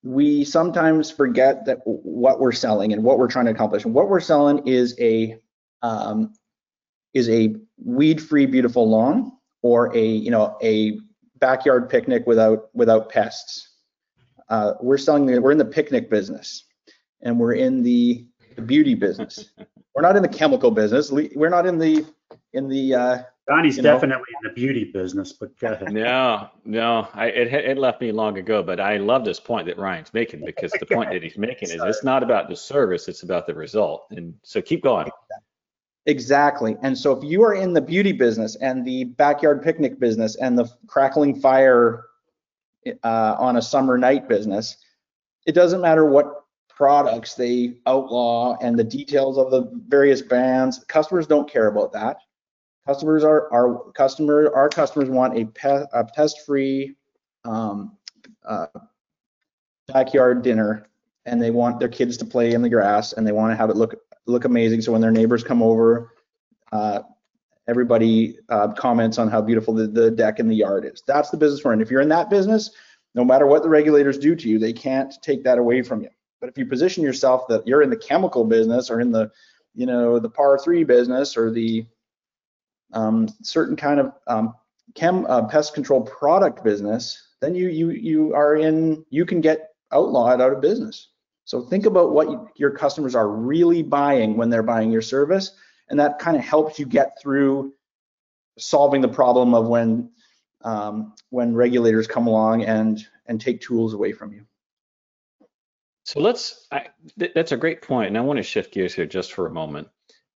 we 0.04 0.44
sometimes 0.44 1.12
forget 1.12 1.66
that 1.66 1.80
what 1.86 2.40
we're 2.40 2.52
selling 2.52 2.94
and 2.94 3.04
what 3.04 3.20
we're 3.20 3.28
trying 3.28 3.46
to 3.46 3.52
accomplish. 3.52 3.86
And 3.86 3.94
what 3.94 4.10
we're 4.10 4.20
selling 4.20 4.68
is 4.68 4.96
a 5.00 5.38
um, 5.84 6.34
is 7.14 7.30
a 7.30 7.56
weed-free, 7.84 8.46
beautiful 8.46 8.90
lawn, 8.90 9.32
or 9.62 9.96
a 9.96 10.04
you 10.04 10.32
know 10.32 10.58
a 10.62 11.00
backyard 11.40 11.90
picnic 11.90 12.26
without 12.26 12.70
without 12.74 13.10
pests. 13.10 13.68
Uh, 14.50 14.74
we're 14.82 14.98
selling 14.98 15.26
the, 15.26 15.40
we're 15.40 15.52
in 15.52 15.58
the 15.58 15.66
picnic 15.66 16.10
business, 16.10 16.66
and 17.22 17.40
we're 17.40 17.54
in 17.54 17.84
the, 17.84 18.26
the 18.56 18.62
beauty 18.62 18.96
business. 18.96 19.52
we're 19.96 20.02
not 20.02 20.16
in 20.16 20.22
the 20.22 20.30
chemical 20.30 20.72
business. 20.72 21.12
We're 21.12 21.50
not 21.50 21.66
in 21.66 21.78
the 21.78 22.06
in 22.54 22.68
the 22.68 22.96
uh, 22.96 23.24
Donnie's 23.48 23.78
You 23.78 23.84
know? 23.84 23.94
definitely 23.94 24.28
in 24.44 24.50
the 24.50 24.54
beauty 24.54 24.92
business, 24.94 25.34
but 25.34 25.58
go 25.60 25.74
ahead. 25.74 25.92
No, 25.92 26.50
no, 26.64 27.08
I, 27.14 27.28
it, 27.28 27.54
it 27.54 27.78
left 27.78 28.02
me 28.02 28.12
long 28.12 28.38
ago, 28.38 28.62
but 28.62 28.80
I 28.80 28.98
love 28.98 29.26
this 29.26 29.40
point 29.40 29.66
that 29.68 29.78
Ryan's 29.78 30.14
making 30.14 30.46
because 30.46 30.72
the 30.74 30.86
point 30.86 31.12
that 31.12 31.24
he's 31.24 31.38
making 31.38 31.70
is 31.70 31.82
it's 31.82 32.04
not 32.04 32.24
about 32.24 32.50
the 32.50 32.56
service, 32.56 33.08
it's 33.08 33.24
about 33.24 33.48
the 33.48 33.56
result. 33.56 34.06
And 34.12 34.36
so 34.44 34.62
keep 34.62 34.84
going. 34.84 35.10
Exactly. 36.06 36.78
And 36.82 36.98
so 36.98 37.12
if 37.12 37.24
you 37.24 37.44
are 37.44 37.54
in 37.54 37.74
the 37.74 37.82
beauty 37.82 38.12
business 38.12 38.56
and 38.58 38.86
the 38.86 39.06
backyard 39.06 39.62
picnic 39.62 40.00
business 40.00 40.36
and 40.36 40.58
the 40.58 40.68
crackling 40.88 41.40
fire 41.40 42.06
uh, 43.04 43.36
on 43.38 43.58
a 43.58 43.62
summer 43.62 43.98
night 43.98 44.28
business, 44.28 44.78
it 45.46 45.54
doesn't 45.54 45.82
matter 45.82 46.06
what 46.06 46.44
products 46.70 47.36
they 47.36 47.76
outlaw 47.86 48.58
and 48.62 48.78
the 48.78 48.84
details 48.84 49.38
of 49.38 49.52
the 49.52 49.70
various 49.88 50.22
bans. 50.22 50.84
Customers 50.88 51.28
don't 51.28 51.50
care 51.50 51.68
about 51.68 51.92
that. 51.94 52.18
Customers 52.92 53.24
are 53.24 53.52
our 53.54 53.92
customer. 53.94 54.52
Our 54.54 54.68
customers 54.68 55.10
want 55.10 55.38
a, 55.38 55.46
pe- 55.46 55.86
a 55.94 56.04
pest-free 56.04 56.94
um, 57.46 57.98
uh, 58.46 58.68
backyard 59.88 60.42
dinner, 60.42 60.90
and 61.26 61.42
they 61.42 61.52
want 61.52 61.80
their 61.80 61.88
kids 61.88 62.18
to 62.18 62.26
play 62.26 62.52
in 62.52 62.62
the 62.62 62.70
grass, 62.70 63.14
and 63.14 63.26
they 63.26 63.32
want 63.32 63.54
to 63.54 63.56
have 63.56 63.70
it 63.70 63.78
look 63.78 63.96
look 64.26 64.44
amazing. 64.44 64.82
So 64.82 64.92
when 64.92 65.00
their 65.00 65.10
neighbors 65.12 65.42
come 65.42 65.64
over, 65.64 66.12
uh, 66.74 67.00
everybody 67.70 68.38
uh, 68.50 68.74
comments 68.74 69.18
on 69.18 69.30
how 69.30 69.42
beautiful 69.42 69.74
the, 69.74 69.88
the 69.88 70.12
deck 70.12 70.40
and 70.40 70.52
the 70.52 70.56
yard 70.56 70.84
is. 70.84 71.02
That's 71.08 71.30
the 71.30 71.38
business 71.38 71.64
we're 71.64 71.72
in. 71.72 71.80
If 71.80 71.90
you're 71.90 72.02
in 72.02 72.10
that 72.10 72.30
business, 72.30 72.72
no 73.16 73.24
matter 73.24 73.48
what 73.48 73.64
the 73.64 73.70
regulators 73.70 74.18
do 74.18 74.36
to 74.36 74.50
you, 74.50 74.60
they 74.60 74.74
can't 74.74 75.14
take 75.22 75.46
that 75.46 75.58
away 75.58 75.82
from 75.82 76.02
you. 76.02 76.10
But 76.42 76.50
if 76.50 76.58
you 76.58 76.66
position 76.66 77.04
yourself 77.04 77.48
that 77.48 77.66
you're 77.66 77.84
in 77.84 77.90
the 77.90 78.04
chemical 78.10 78.44
business 78.44 78.92
or 78.92 79.00
in 79.00 79.12
the, 79.14 79.32
you 79.76 79.86
know, 79.86 80.20
the 80.20 80.30
par 80.30 80.60
three 80.62 80.84
business 80.84 81.38
or 81.38 81.52
the 81.52 81.86
um, 82.94 83.28
certain 83.42 83.76
kind 83.76 84.00
of 84.00 84.14
um, 84.28 84.54
chem 84.96 85.26
uh, 85.28 85.48
pest 85.48 85.74
control 85.74 86.02
product 86.02 86.64
business, 86.64 87.30
then 87.42 87.56
you 87.56 87.70
you 87.70 87.90
you 87.92 88.34
are 88.34 88.56
in. 88.56 89.06
You 89.10 89.26
can 89.26 89.42
get 89.42 89.70
outlawed 89.92 90.42
out 90.42 90.54
of 90.54 90.62
business. 90.62 91.10
So 91.46 91.62
think 91.62 91.86
about 91.86 92.12
what 92.12 92.30
you, 92.30 92.50
your 92.56 92.72
customers 92.72 93.16
are 93.16 93.28
really 93.28 93.84
buying 93.84 94.38
when 94.38 94.50
they're 94.50 94.64
buying 94.64 94.92
your 94.92 95.02
service, 95.02 95.52
and 95.90 96.00
that 96.00 96.20
kind 96.20 96.38
of 96.38 96.44
helps 96.44 96.80
you 96.80 96.86
get 96.86 97.18
through 97.22 97.74
solving 98.58 99.02
the 99.02 99.08
problem 99.08 99.54
of 99.54 99.68
when 99.68 100.12
um, 100.64 101.14
when 101.30 101.56
regulators 101.56 102.08
come 102.08 102.28
along 102.28 102.64
and 102.64 103.06
and 103.26 103.42
take 103.42 103.62
tools 103.62 103.94
away 103.94 104.12
from 104.12 104.34
you. 104.34 104.46
So 106.04 106.20
let's, 106.20 106.68
I, 106.72 106.88
th- 107.20 107.32
that's 107.36 107.52
a 107.52 107.58
great 107.58 107.82
point, 107.82 108.08
and 108.08 108.18
I 108.18 108.22
want 108.22 108.38
to 108.38 108.44
shift 108.44 108.74
gears 108.74 108.94
here 108.94 109.06
just 109.06 109.34
for 109.34 109.46
a 109.46 109.52
moment. 109.52 109.88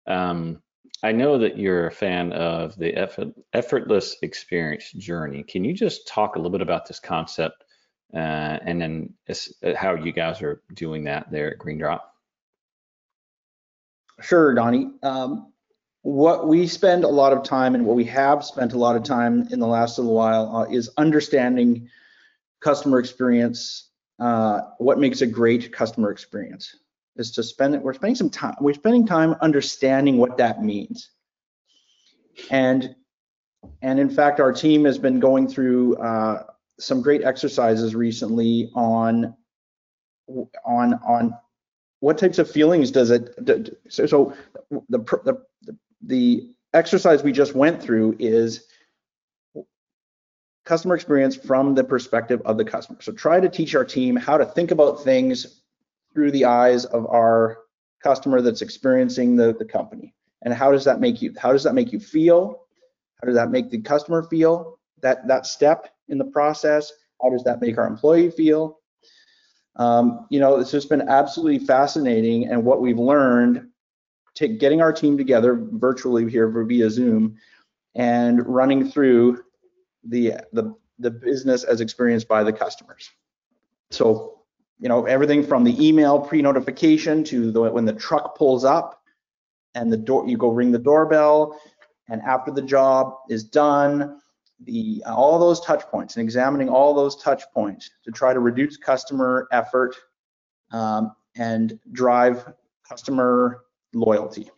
Um, 0.07 0.61
I 1.03 1.13
know 1.13 1.39
that 1.39 1.59
you're 1.59 1.89
a 1.89 1.93
fan 1.93 2.33
of 2.33 2.77
the 2.77 2.95
effort, 2.95 3.29
effortless 3.53 4.17
experience 4.23 4.93
journey. 4.93 5.43
Can 5.43 5.65
you 5.65 5.75
just 5.75 6.07
talk 6.07 6.37
a 6.37 6.39
little 6.39 6.51
bit 6.51 6.63
about 6.63 6.87
this 6.87 7.01
concept 7.01 7.65
uh, 8.15 8.59
and 8.65 8.81
then 8.81 9.15
uh, 9.29 9.75
how 9.75 9.95
you 9.95 10.13
guys 10.13 10.43
are 10.43 10.63
doing 10.75 11.05
that 11.05 11.31
there 11.31 11.51
at 11.51 11.59
Green 11.59 11.79
Drop? 11.79 12.15
Sure, 14.21 14.55
Donnie. 14.55 14.91
Um, 15.03 15.53
what 16.03 16.47
we 16.47 16.67
spend 16.67 17.05
a 17.05 17.09
lot 17.09 17.33
of 17.33 17.43
time 17.43 17.75
and 17.75 17.85
what 17.87 17.97
we 17.97 18.05
have 18.05 18.45
spent 18.45 18.73
a 18.73 18.79
lot 18.79 18.95
of 18.95 19.03
time 19.03 19.49
in 19.51 19.59
the 19.59 19.67
last 19.67 19.99
little 19.99 20.15
while 20.15 20.57
uh, 20.57 20.65
is 20.65 20.91
understanding 20.97 21.89
customer 22.61 22.99
experience, 22.99 23.89
uh, 24.21 24.61
what 24.79 24.99
makes 24.99 25.21
a 25.21 25.27
great 25.27 25.73
customer 25.73 26.11
experience. 26.11 26.77
Is 27.17 27.31
to 27.33 27.43
spend 27.43 27.75
it, 27.75 27.83
we're 27.83 27.93
spending 27.93 28.15
some 28.15 28.31
time, 28.31 28.55
we're 28.61 28.73
spending 28.75 29.07
time 29.07 29.35
understanding 29.43 30.17
what 30.17 30.39
that 30.39 30.63
means. 30.63 31.11
And 32.51 32.95
and 33.83 34.01
in 34.01 34.11
fact, 34.11 34.41
our 34.41 34.53
team 34.53 34.85
has 34.87 34.99
been 34.99 35.21
going 35.21 35.47
through 35.47 35.97
uh, 35.97 36.45
some 36.81 37.03
great 37.03 37.23
exercises 37.23 37.95
recently 37.95 38.71
on 38.75 39.35
on 40.65 40.95
on 40.95 41.35
what 42.01 42.19
types 42.19 42.39
of 42.39 42.51
feelings 42.51 42.91
does 42.91 43.11
it 43.11 43.45
d- 43.45 43.59
d- 43.59 43.73
so, 43.89 44.07
so 44.07 44.35
the, 44.89 44.99
the 44.99 45.45
the 46.03 46.51
exercise 46.75 47.23
we 47.23 47.33
just 47.33 47.55
went 47.55 47.83
through 47.83 48.17
is 48.19 48.67
customer 50.65 50.95
experience 50.95 51.37
from 51.37 51.75
the 51.75 51.85
perspective 51.85 52.41
of 52.45 52.57
the 52.57 52.65
customer 52.65 53.01
so 53.03 53.13
try 53.13 53.41
to 53.41 53.49
teach 53.49 53.75
our 53.75 53.85
team 53.85 54.17
how 54.17 54.37
to 54.37 54.47
think 54.47 54.71
about 54.71 55.03
things 55.03 55.62
through 56.15 56.31
the 56.31 56.45
eyes 56.45 56.85
of 56.87 57.07
our 57.07 57.59
customer 58.03 58.41
that's 58.41 58.63
experiencing 58.63 59.37
the, 59.37 59.55
the 59.59 59.65
company 59.65 60.15
and 60.43 60.53
how 60.53 60.73
does 60.73 60.85
that 60.85 61.01
make 61.01 61.23
you 61.23 61.33
how 61.39 61.53
does 61.53 61.63
that 61.63 61.75
make 61.75 61.93
you 61.93 62.01
feel 62.01 62.67
how 63.21 63.27
does 63.27 63.37
that 63.37 63.51
make 63.51 63.71
the 63.71 63.81
customer 63.81 64.23
feel 64.25 64.79
that 65.01 65.27
that 65.29 65.47
step 65.47 65.95
in 66.09 66.19
the 66.19 66.25
process 66.25 66.93
how 67.23 67.31
does 67.31 67.45
that 67.45 67.61
make 67.61 67.79
our 67.79 67.87
employee 67.87 68.31
feel 68.31 68.81
um, 69.77 70.27
you 70.31 70.39
know, 70.39 70.57
it's 70.57 70.71
just 70.71 70.89
been 70.89 71.09
absolutely 71.09 71.65
fascinating. 71.65 72.49
And 72.49 72.65
what 72.65 72.81
we've 72.81 72.99
learned, 72.99 73.69
to 74.35 74.49
getting 74.49 74.81
our 74.81 74.93
team 74.93 75.19
together 75.19 75.59
virtually 75.73 76.31
here 76.31 76.49
via 76.49 76.89
Zoom 76.89 77.37
and 77.95 78.47
running 78.47 78.91
through 78.91 79.43
the, 80.05 80.33
the, 80.53 80.75
the 80.99 81.11
business 81.11 81.65
as 81.65 81.83
experienced 81.83 82.29
by 82.29 82.43
the 82.43 82.53
customers. 82.53 83.11
So, 83.91 84.42
you 84.83 84.89
know, 84.89 85.05
everything 85.07 85.45
from 85.45 85.63
the 85.63 85.87
email 85.87 86.19
pre-notification 86.19 87.23
to 87.23 87.53
the, 87.53 87.61
when 87.61 87.85
the 87.85 87.93
truck 87.93 88.37
pulls 88.37 88.65
up 88.65 89.01
and 89.77 89.93
the 89.93 89.97
door, 89.97 90.29
you 90.29 90.37
go 90.37 90.49
ring 90.51 90.73
the 90.73 90.79
doorbell 90.79 91.57
and 92.09 92.21
after 92.23 92.51
the 92.51 92.61
job 92.61 93.15
is 93.31 93.45
done, 93.45 94.21
the 94.65 95.03
all 95.07 95.39
those 95.39 95.61
touch 95.61 95.83
points 95.85 96.17
and 96.17 96.25
examining 96.25 96.69
all 96.69 96.95
those 96.95 97.15
touch 97.23 97.45
points 97.55 97.91
to 98.05 98.11
try 98.11 98.33
to 98.33 98.41
reduce 98.41 98.77
customer 98.77 99.47
effort 99.53 99.95
um, 100.73 101.15
and 101.37 101.79
drive 101.93 102.53
customer 102.89 103.63
loyalty. 103.95 104.51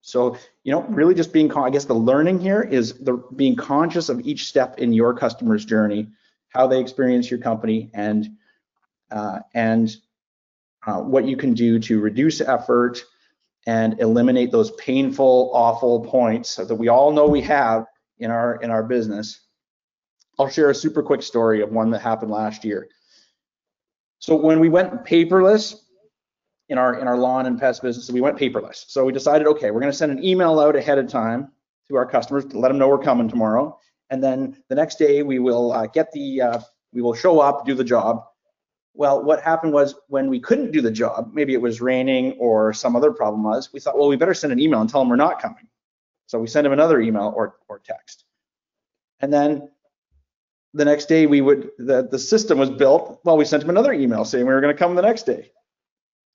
So, 0.00 0.36
you 0.64 0.72
know, 0.72 0.82
really 0.84 1.14
just 1.14 1.32
being, 1.32 1.52
I 1.52 1.68
guess 1.68 1.84
the 1.84 1.94
learning 1.94 2.40
here 2.40 2.62
is 2.62 2.94
the 2.94 3.22
being 3.36 3.56
conscious 3.56 4.08
of 4.08 4.20
each 4.20 4.46
step 4.46 4.78
in 4.78 4.94
your 4.94 5.14
customer's 5.14 5.64
journey, 5.64 6.08
how 6.48 6.66
they 6.66 6.80
experience 6.80 7.30
your 7.30 7.38
company, 7.38 7.90
and 7.92 8.30
uh, 9.12 9.40
and 9.54 9.94
uh, 10.86 10.98
what 10.98 11.26
you 11.26 11.36
can 11.36 11.54
do 11.54 11.78
to 11.78 12.00
reduce 12.00 12.40
effort 12.40 13.04
and 13.66 14.00
eliminate 14.00 14.50
those 14.50 14.72
painful, 14.72 15.50
awful 15.54 16.00
points 16.00 16.56
that 16.56 16.74
we 16.74 16.88
all 16.88 17.12
know 17.12 17.26
we 17.26 17.42
have 17.42 17.86
in 18.18 18.30
our 18.30 18.56
in 18.56 18.70
our 18.70 18.82
business. 18.82 19.40
I'll 20.38 20.48
share 20.48 20.70
a 20.70 20.74
super 20.74 21.02
quick 21.02 21.22
story 21.22 21.62
of 21.62 21.70
one 21.70 21.90
that 21.90 22.00
happened 22.00 22.30
last 22.30 22.64
year. 22.64 22.88
So 24.18 24.34
when 24.34 24.60
we 24.60 24.68
went 24.68 25.04
paperless 25.04 25.76
in 26.68 26.78
our 26.78 26.98
in 26.98 27.06
our 27.06 27.18
lawn 27.18 27.46
and 27.46 27.60
pest 27.60 27.82
business, 27.82 28.10
we 28.10 28.20
went 28.20 28.38
paperless. 28.38 28.84
So 28.88 29.04
we 29.04 29.12
decided, 29.12 29.46
okay, 29.46 29.70
we're 29.70 29.80
going 29.80 29.92
to 29.92 29.98
send 29.98 30.10
an 30.10 30.24
email 30.24 30.58
out 30.58 30.74
ahead 30.74 30.98
of 30.98 31.08
time 31.08 31.52
to 31.88 31.96
our 31.96 32.06
customers 32.06 32.44
to 32.46 32.58
let 32.58 32.68
them 32.68 32.78
know 32.78 32.88
we're 32.88 32.98
coming 32.98 33.28
tomorrow, 33.28 33.78
and 34.10 34.24
then 34.24 34.56
the 34.68 34.74
next 34.74 34.98
day 34.98 35.22
we 35.22 35.38
will 35.38 35.72
uh, 35.72 35.86
get 35.86 36.10
the 36.12 36.40
uh, 36.40 36.60
we 36.92 37.02
will 37.02 37.14
show 37.14 37.40
up, 37.40 37.66
do 37.66 37.74
the 37.74 37.84
job. 37.84 38.24
Well, 38.94 39.22
what 39.22 39.42
happened 39.42 39.72
was 39.72 39.94
when 40.08 40.28
we 40.28 40.38
couldn't 40.38 40.70
do 40.70 40.82
the 40.82 40.90
job, 40.90 41.30
maybe 41.32 41.54
it 41.54 41.62
was 41.62 41.80
raining 41.80 42.32
or 42.32 42.72
some 42.72 42.94
other 42.94 43.10
problem 43.10 43.42
was, 43.42 43.72
we 43.72 43.80
thought, 43.80 43.96
well, 43.96 44.08
we 44.08 44.16
better 44.16 44.34
send 44.34 44.52
an 44.52 44.60
email 44.60 44.80
and 44.80 44.90
tell 44.90 45.00
them 45.00 45.08
we're 45.08 45.16
not 45.16 45.40
coming. 45.40 45.66
So 46.26 46.38
we 46.38 46.46
send 46.46 46.66
them 46.66 46.72
another 46.72 47.00
email 47.00 47.32
or, 47.34 47.56
or 47.68 47.78
text. 47.78 48.24
And 49.20 49.32
then 49.32 49.70
the 50.74 50.84
next 50.84 51.06
day 51.06 51.26
we 51.26 51.40
would, 51.40 51.70
the, 51.78 52.06
the 52.10 52.18
system 52.18 52.58
was 52.58 52.70
built, 52.70 53.20
well, 53.24 53.36
we 53.36 53.44
sent 53.44 53.62
them 53.62 53.70
another 53.70 53.92
email 53.92 54.24
saying 54.24 54.46
we 54.46 54.52
were 54.52 54.60
gonna 54.60 54.74
come 54.74 54.94
the 54.94 55.02
next 55.02 55.24
day, 55.24 55.52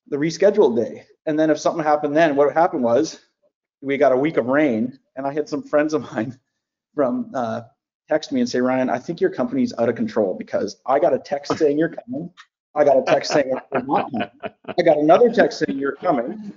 the 0.08 0.16
rescheduled 0.16 0.76
day. 0.76 1.04
And 1.26 1.38
then 1.38 1.50
if 1.50 1.58
something 1.58 1.84
happened 1.84 2.16
then, 2.16 2.34
what 2.34 2.52
happened 2.54 2.82
was 2.82 3.20
we 3.80 3.96
got 3.98 4.12
a 4.12 4.16
week 4.16 4.36
of 4.36 4.46
rain 4.46 4.98
and 5.14 5.26
I 5.26 5.32
had 5.32 5.48
some 5.48 5.62
friends 5.62 5.94
of 5.94 6.02
mine 6.12 6.38
from 6.94 7.30
uh, 7.34 7.62
text 8.08 8.32
me 8.32 8.40
and 8.40 8.48
say, 8.48 8.60
Ryan, 8.60 8.90
I 8.90 8.98
think 8.98 9.20
your 9.20 9.30
company's 9.30 9.72
out 9.78 9.88
of 9.88 9.94
control 9.94 10.34
because 10.34 10.80
I 10.86 10.98
got 10.98 11.12
a 11.12 11.18
text 11.18 11.56
saying 11.58 11.78
you're 11.78 11.94
coming. 11.94 12.30
I 12.74 12.84
got 12.84 12.96
a 12.96 13.02
text 13.02 13.32
saying 13.32 13.48
you're 13.48 13.82
not 13.82 14.10
coming. 14.10 14.30
I 14.66 14.82
got 14.82 14.98
another 14.98 15.30
text 15.32 15.58
saying 15.58 15.78
you're 15.78 15.96
coming 15.96 16.52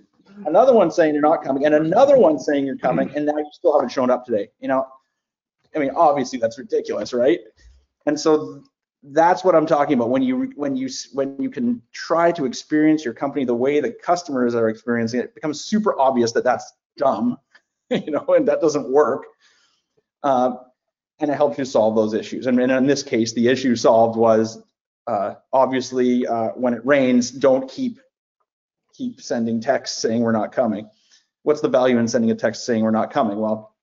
another 0.46 0.74
one 0.74 0.92
saying 0.92 1.14
you're 1.14 1.22
not 1.22 1.44
coming, 1.44 1.66
and 1.66 1.76
another 1.76 2.18
one 2.18 2.40
saying 2.40 2.66
you're 2.66 2.78
coming, 2.78 3.12
and 3.16 3.26
now 3.26 3.38
you 3.38 3.50
still 3.52 3.74
haven't 3.74 3.90
shown 3.90 4.10
up 4.10 4.26
today. 4.26 4.50
You 4.60 4.68
know, 4.68 4.88
I 5.76 5.80
mean, 5.80 5.92
obviously 5.96 6.40
that's 6.40 6.58
ridiculous, 6.58 7.14
right? 7.14 7.40
And 8.06 8.20
so 8.20 8.64
that's 9.04 9.44
what 9.44 9.56
I'm 9.56 9.66
talking 9.66 9.96
about. 9.96 10.10
When 10.10 10.22
you 10.22 10.52
when 10.56 10.76
you 10.76 10.90
when 11.14 11.36
you 11.40 11.50
can 11.50 11.82
try 11.92 12.32
to 12.34 12.46
experience 12.46 13.06
your 13.06 13.14
company 13.14 13.46
the 13.46 13.56
way 13.56 13.80
that 13.80 14.02
customers 14.02 14.56
are 14.56 14.70
experiencing 14.70 15.22
it, 15.22 15.26
it 15.26 15.36
becomes 15.36 15.62
super 15.62 16.00
obvious 16.00 16.32
that 16.34 16.44
that's 16.44 16.72
dumb, 16.98 17.38
you 17.90 18.12
know, 18.12 18.26
and 18.30 18.48
that 18.48 18.62
doesn't 18.62 18.92
work. 18.92 19.26
Uh, 20.24 20.56
and 21.22 21.30
it 21.30 21.36
helps 21.36 21.58
you 21.58 21.66
solve 21.66 21.96
those 21.96 22.14
issues. 22.14 22.48
And, 22.48 22.60
in 22.60 22.88
this 22.88 23.04
case, 23.04 23.34
the 23.34 23.48
issue 23.48 23.76
solved 23.76 24.18
was 24.18 24.62
uh, 25.08 25.36
obviously 25.54 26.28
uh, 26.28 26.50
when 26.50 26.74
it 26.74 26.86
rains, 26.86 27.32
don't 27.32 27.70
keep 27.70 28.00
keep 28.94 29.22
sending 29.22 29.62
texts 29.62 30.02
saying 30.02 30.22
we're 30.22 30.32
not 30.32 30.52
coming. 30.52 30.90
What's 31.44 31.62
the 31.62 31.70
value 31.70 31.98
in 31.98 32.08
sending 32.08 32.30
a 32.30 32.36
text 32.36 32.66
saying 32.66 32.84
we're 32.84 32.92
not 32.92 33.12
coming? 33.12 33.40
Well, 33.40 33.76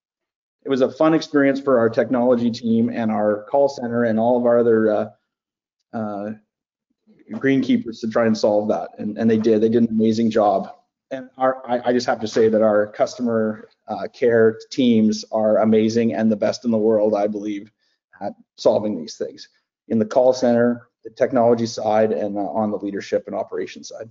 it 0.65 0.69
was 0.69 0.81
a 0.81 0.91
fun 0.91 1.15
experience 1.15 1.61
for 1.61 1.79
our 1.79 1.89
technology 1.89 2.51
team 2.51 2.91
and 2.91 3.11
our 3.11 3.45
call 3.45 3.69
center 3.69 4.05
and 4.05 4.19
all 4.21 4.37
of 4.37 4.45
our 4.45 4.59
other 4.59 4.93
uh, 4.93 5.09
uh, 5.95 6.31
greenkeepers 7.33 8.01
to 8.01 8.09
try 8.09 8.27
and 8.27 8.37
solve 8.37 8.69
that, 8.69 8.91
and, 8.99 9.17
and 9.17 9.31
they 9.31 9.39
did. 9.39 9.61
They 9.61 9.69
did 9.69 9.85
an 9.85 9.89
amazing 9.89 10.31
job. 10.31 10.73
And 11.11 11.31
our, 11.39 11.63
I, 11.69 11.89
I 11.89 11.93
just 11.93 12.07
have 12.07 12.21
to 12.21 12.29
say 12.29 12.49
that 12.49 12.63
our 12.63 12.87
customer 12.87 13.69
uh, 13.87 14.09
care 14.13 14.59
teams 14.71 15.25
are 15.33 15.59
amazing 15.59 16.15
and 16.15 16.31
the 16.31 16.37
best 16.37 16.65
in 16.65 16.71
the 16.71 16.79
world, 16.79 17.15
I 17.15 17.27
believe, 17.27 17.71
at 18.21 18.35
solving 18.57 18.99
these 18.99 19.17
things. 19.17 19.49
In 19.89 19.99
the 19.99 20.05
call 20.05 20.33
center, 20.33 20.89
the 21.05 21.11
technology 21.11 21.67
side, 21.67 22.13
and 22.13 22.37
uh, 22.37 22.41
on 22.41 22.71
the 22.71 22.77
leadership 22.77 23.25
and 23.27 23.35
operations 23.35 23.89
side. 23.89 24.11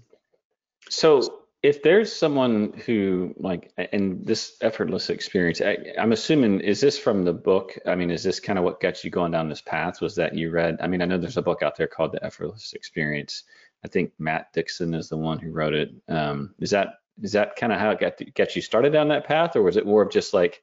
So 0.90 1.44
if 1.64 1.84
there's 1.84 2.14
someone 2.14 2.74
who 2.86 3.34
like 3.38 3.72
in 3.92 4.24
this 4.24 4.58
effortless 4.62 5.10
experience 5.10 5.60
I, 5.60 5.78
am 5.98 6.12
assuming 6.12 6.62
is 6.62 6.80
this 6.80 6.98
from 6.98 7.26
the 7.26 7.34
book? 7.34 7.78
I 7.86 7.96
mean 7.96 8.12
is 8.12 8.24
this 8.24 8.40
kind 8.40 8.60
of 8.60 8.66
what 8.66 8.80
got 8.80 9.04
you 9.04 9.10
going 9.10 9.32
down 9.32 9.50
this 9.50 9.62
path? 9.62 10.00
Was 10.00 10.16
that 10.16 10.36
you 10.36 10.52
read 10.52 10.78
i 10.82 10.88
mean 10.88 11.02
i 11.02 11.06
know 11.06 11.18
there's 11.18 11.38
a 11.38 11.42
book 11.42 11.64
out 11.64 11.76
there 11.76 11.88
called 11.88 12.12
the 12.12 12.24
effortless 12.24 12.74
experience 12.74 13.44
i 13.86 13.88
think 13.88 14.12
matt 14.20 14.52
dixon 14.54 14.94
is 14.94 15.10
the 15.10 15.18
one 15.18 15.40
who 15.40 15.52
wrote 15.52 15.74
it. 15.74 15.92
Um, 16.08 16.54
is 16.60 16.72
that 16.72 16.96
is 17.22 17.32
that 17.32 17.56
kind 17.56 17.74
of 17.74 17.80
how 17.80 17.92
it 17.92 18.00
got 18.00 18.18
get 18.36 18.56
you 18.56 18.62
started 18.62 18.94
down 18.94 19.08
that 19.10 19.26
path 19.26 19.56
or 19.56 19.64
was 19.64 19.78
it 19.78 19.86
more 19.86 20.04
of 20.04 20.12
just 20.12 20.34
like 20.34 20.62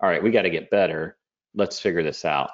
all 0.00 0.08
right 0.08 0.22
we 0.22 0.30
got 0.30 0.42
to 0.42 0.50
get 0.50 0.70
better. 0.70 1.16
Let's 1.54 1.80
figure 1.80 2.02
this 2.02 2.24
out 2.24 2.50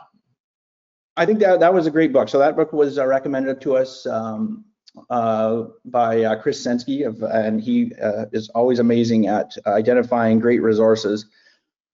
i 1.16 1.26
think 1.26 1.40
that 1.40 1.60
that 1.60 1.74
was 1.74 1.86
a 1.86 1.90
great 1.90 2.12
book. 2.12 2.28
So 2.28 2.38
that 2.38 2.56
book 2.56 2.72
was 2.72 2.98
uh, 2.98 3.06
recommended 3.06 3.60
to 3.62 3.76
us 3.76 4.06
um, 4.06 4.64
uh, 5.10 5.64
by 5.84 6.22
uh, 6.22 6.36
Chris 6.40 6.64
Sensky, 6.64 7.06
of, 7.06 7.22
and 7.22 7.60
he 7.60 7.92
uh, 8.02 8.26
is 8.32 8.48
always 8.50 8.78
amazing 8.78 9.26
at 9.26 9.56
identifying 9.66 10.38
great 10.38 10.62
resources. 10.62 11.26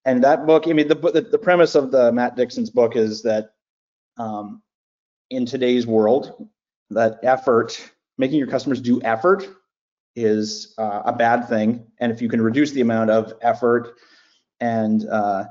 And 0.04 0.24
that 0.24 0.46
book, 0.46 0.64
I 0.66 0.72
mean, 0.72 0.88
the, 0.88 0.94
the, 0.94 1.20
the 1.20 1.38
premise 1.38 1.74
of 1.74 1.90
the 1.90 2.12
Matt 2.12 2.36
Dixon's 2.36 2.70
book 2.70 2.96
is 2.96 3.22
that 3.22 3.50
um, 4.16 4.62
in 5.30 5.46
today's 5.46 5.86
world, 5.86 6.48
that 6.90 7.18
effort, 7.22 7.78
making 8.18 8.38
your 8.38 8.48
customers 8.48 8.80
do 8.80 9.00
effort 9.02 9.48
is 10.16 10.74
uh, 10.78 11.02
a 11.04 11.12
bad 11.12 11.48
thing. 11.48 11.86
And 11.98 12.12
if 12.12 12.20
you 12.20 12.28
can 12.28 12.42
reduce 12.42 12.72
the 12.72 12.80
amount 12.80 13.10
of 13.10 13.32
effort 13.40 13.94
and 14.60 15.08
uh, 15.08 15.44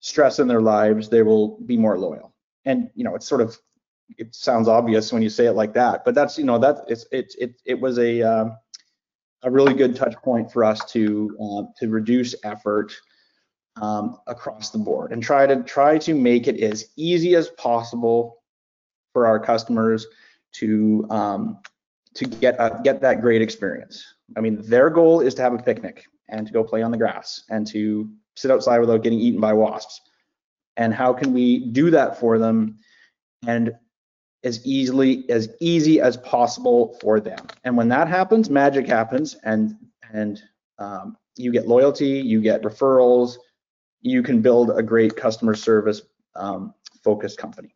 stress 0.00 0.38
in 0.38 0.48
their 0.48 0.62
lives, 0.62 1.08
they 1.08 1.22
will 1.22 1.60
be 1.60 1.76
more 1.76 1.98
loyal. 1.98 2.34
And, 2.64 2.90
you 2.94 3.04
know, 3.04 3.14
it's 3.14 3.28
sort 3.28 3.42
of 3.42 3.58
it 4.18 4.34
sounds 4.34 4.68
obvious 4.68 5.12
when 5.12 5.22
you 5.22 5.28
say 5.28 5.46
it 5.46 5.52
like 5.52 5.72
that, 5.74 6.04
but 6.04 6.14
that's 6.14 6.38
you 6.38 6.44
know 6.44 6.58
that 6.58 6.84
it's 6.88 7.06
it 7.10 7.34
it 7.38 7.60
it 7.64 7.80
was 7.80 7.98
a 7.98 8.22
uh, 8.22 8.50
a 9.42 9.50
really 9.50 9.74
good 9.74 9.96
touch 9.96 10.14
point 10.16 10.50
for 10.52 10.64
us 10.64 10.84
to 10.92 11.36
uh, 11.40 11.62
to 11.78 11.88
reduce 11.88 12.34
effort 12.44 12.92
um, 13.80 14.18
across 14.26 14.70
the 14.70 14.78
board 14.78 15.12
and 15.12 15.22
try 15.22 15.46
to 15.46 15.62
try 15.62 15.98
to 15.98 16.14
make 16.14 16.48
it 16.48 16.60
as 16.60 16.90
easy 16.96 17.34
as 17.34 17.48
possible 17.50 18.42
for 19.12 19.26
our 19.26 19.40
customers 19.40 20.06
to 20.52 21.06
um, 21.10 21.58
to 22.16 22.26
get 22.26 22.56
a, 22.58 22.80
get 22.82 23.00
that 23.00 23.20
great 23.20 23.42
experience. 23.42 24.04
I 24.36 24.40
mean, 24.40 24.60
their 24.62 24.90
goal 24.90 25.20
is 25.20 25.34
to 25.34 25.42
have 25.42 25.54
a 25.54 25.58
picnic 25.58 26.04
and 26.28 26.46
to 26.46 26.52
go 26.52 26.64
play 26.64 26.82
on 26.82 26.90
the 26.90 26.96
grass 26.98 27.44
and 27.50 27.66
to 27.68 28.10
sit 28.34 28.50
outside 28.50 28.78
without 28.80 29.02
getting 29.02 29.20
eaten 29.20 29.40
by 29.40 29.52
wasps. 29.52 30.00
And 30.76 30.92
how 30.92 31.12
can 31.12 31.32
we 31.32 31.66
do 31.66 31.90
that 31.90 32.18
for 32.18 32.38
them 32.38 32.78
and 33.46 33.72
as 34.44 34.64
easily 34.64 35.28
as 35.28 35.48
easy 35.60 36.00
as 36.00 36.16
possible 36.18 36.96
for 37.00 37.20
them. 37.20 37.46
And 37.64 37.76
when 37.76 37.88
that 37.88 38.08
happens, 38.08 38.48
magic 38.48 38.86
happens, 38.86 39.36
and 39.42 39.76
and 40.12 40.40
um, 40.78 41.16
you 41.36 41.50
get 41.50 41.66
loyalty, 41.66 42.20
you 42.20 42.40
get 42.40 42.62
referrals, 42.62 43.36
you 44.02 44.22
can 44.22 44.40
build 44.40 44.70
a 44.70 44.82
great 44.82 45.16
customer 45.16 45.54
service 45.54 46.02
um, 46.36 46.74
focused 47.02 47.38
company. 47.38 47.74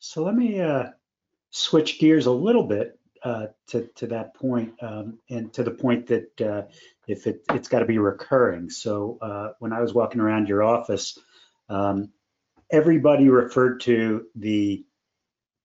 So 0.00 0.22
let 0.22 0.34
me 0.34 0.60
uh, 0.60 0.90
switch 1.50 1.98
gears 1.98 2.26
a 2.26 2.30
little 2.30 2.64
bit 2.64 2.98
uh, 3.24 3.46
to 3.68 3.88
to 3.96 4.06
that 4.08 4.34
point, 4.34 4.74
um, 4.82 5.18
and 5.30 5.52
to 5.54 5.62
the 5.62 5.70
point 5.70 6.06
that 6.06 6.40
uh, 6.40 6.62
if 7.08 7.26
it 7.26 7.42
it's 7.50 7.68
got 7.68 7.80
to 7.80 7.86
be 7.86 7.98
recurring. 7.98 8.70
So 8.70 9.18
uh, 9.20 9.52
when 9.58 9.72
I 9.72 9.80
was 9.80 9.94
walking 9.94 10.20
around 10.20 10.48
your 10.48 10.62
office, 10.62 11.18
um, 11.68 12.10
everybody 12.70 13.28
referred 13.28 13.80
to 13.80 14.26
the 14.34 14.84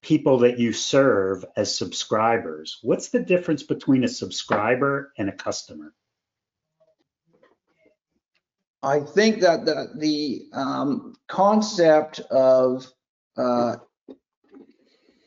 people 0.02 0.38
that 0.38 0.58
you 0.58 0.72
serve 0.72 1.44
as 1.56 1.76
subscribers. 1.76 2.78
What's 2.82 3.10
the 3.10 3.20
difference 3.20 3.62
between 3.62 4.04
a 4.04 4.08
subscriber 4.08 5.12
and 5.18 5.28
a 5.28 5.32
customer? 5.32 5.92
I 8.82 9.00
think 9.00 9.40
that 9.40 9.66
the, 9.66 9.88
the 9.94 10.46
um, 10.54 11.14
concept 11.28 12.20
of 12.30 12.86
uh, 13.36 13.76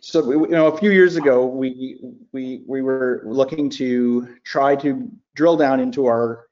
so 0.04 0.32
you 0.32 0.47
know 0.47 0.68
a 0.68 0.78
few 0.78 0.91
years 0.91 1.16
ago 1.16 1.45
we 1.45 1.97
we 2.34 2.62
we 2.68 2.82
were 2.82 3.22
looking 3.26 3.70
to 3.70 4.36
try 4.43 4.76
to 4.76 5.10
drill 5.34 5.56
down 5.56 5.80
into 5.80 6.08
our 6.08 6.47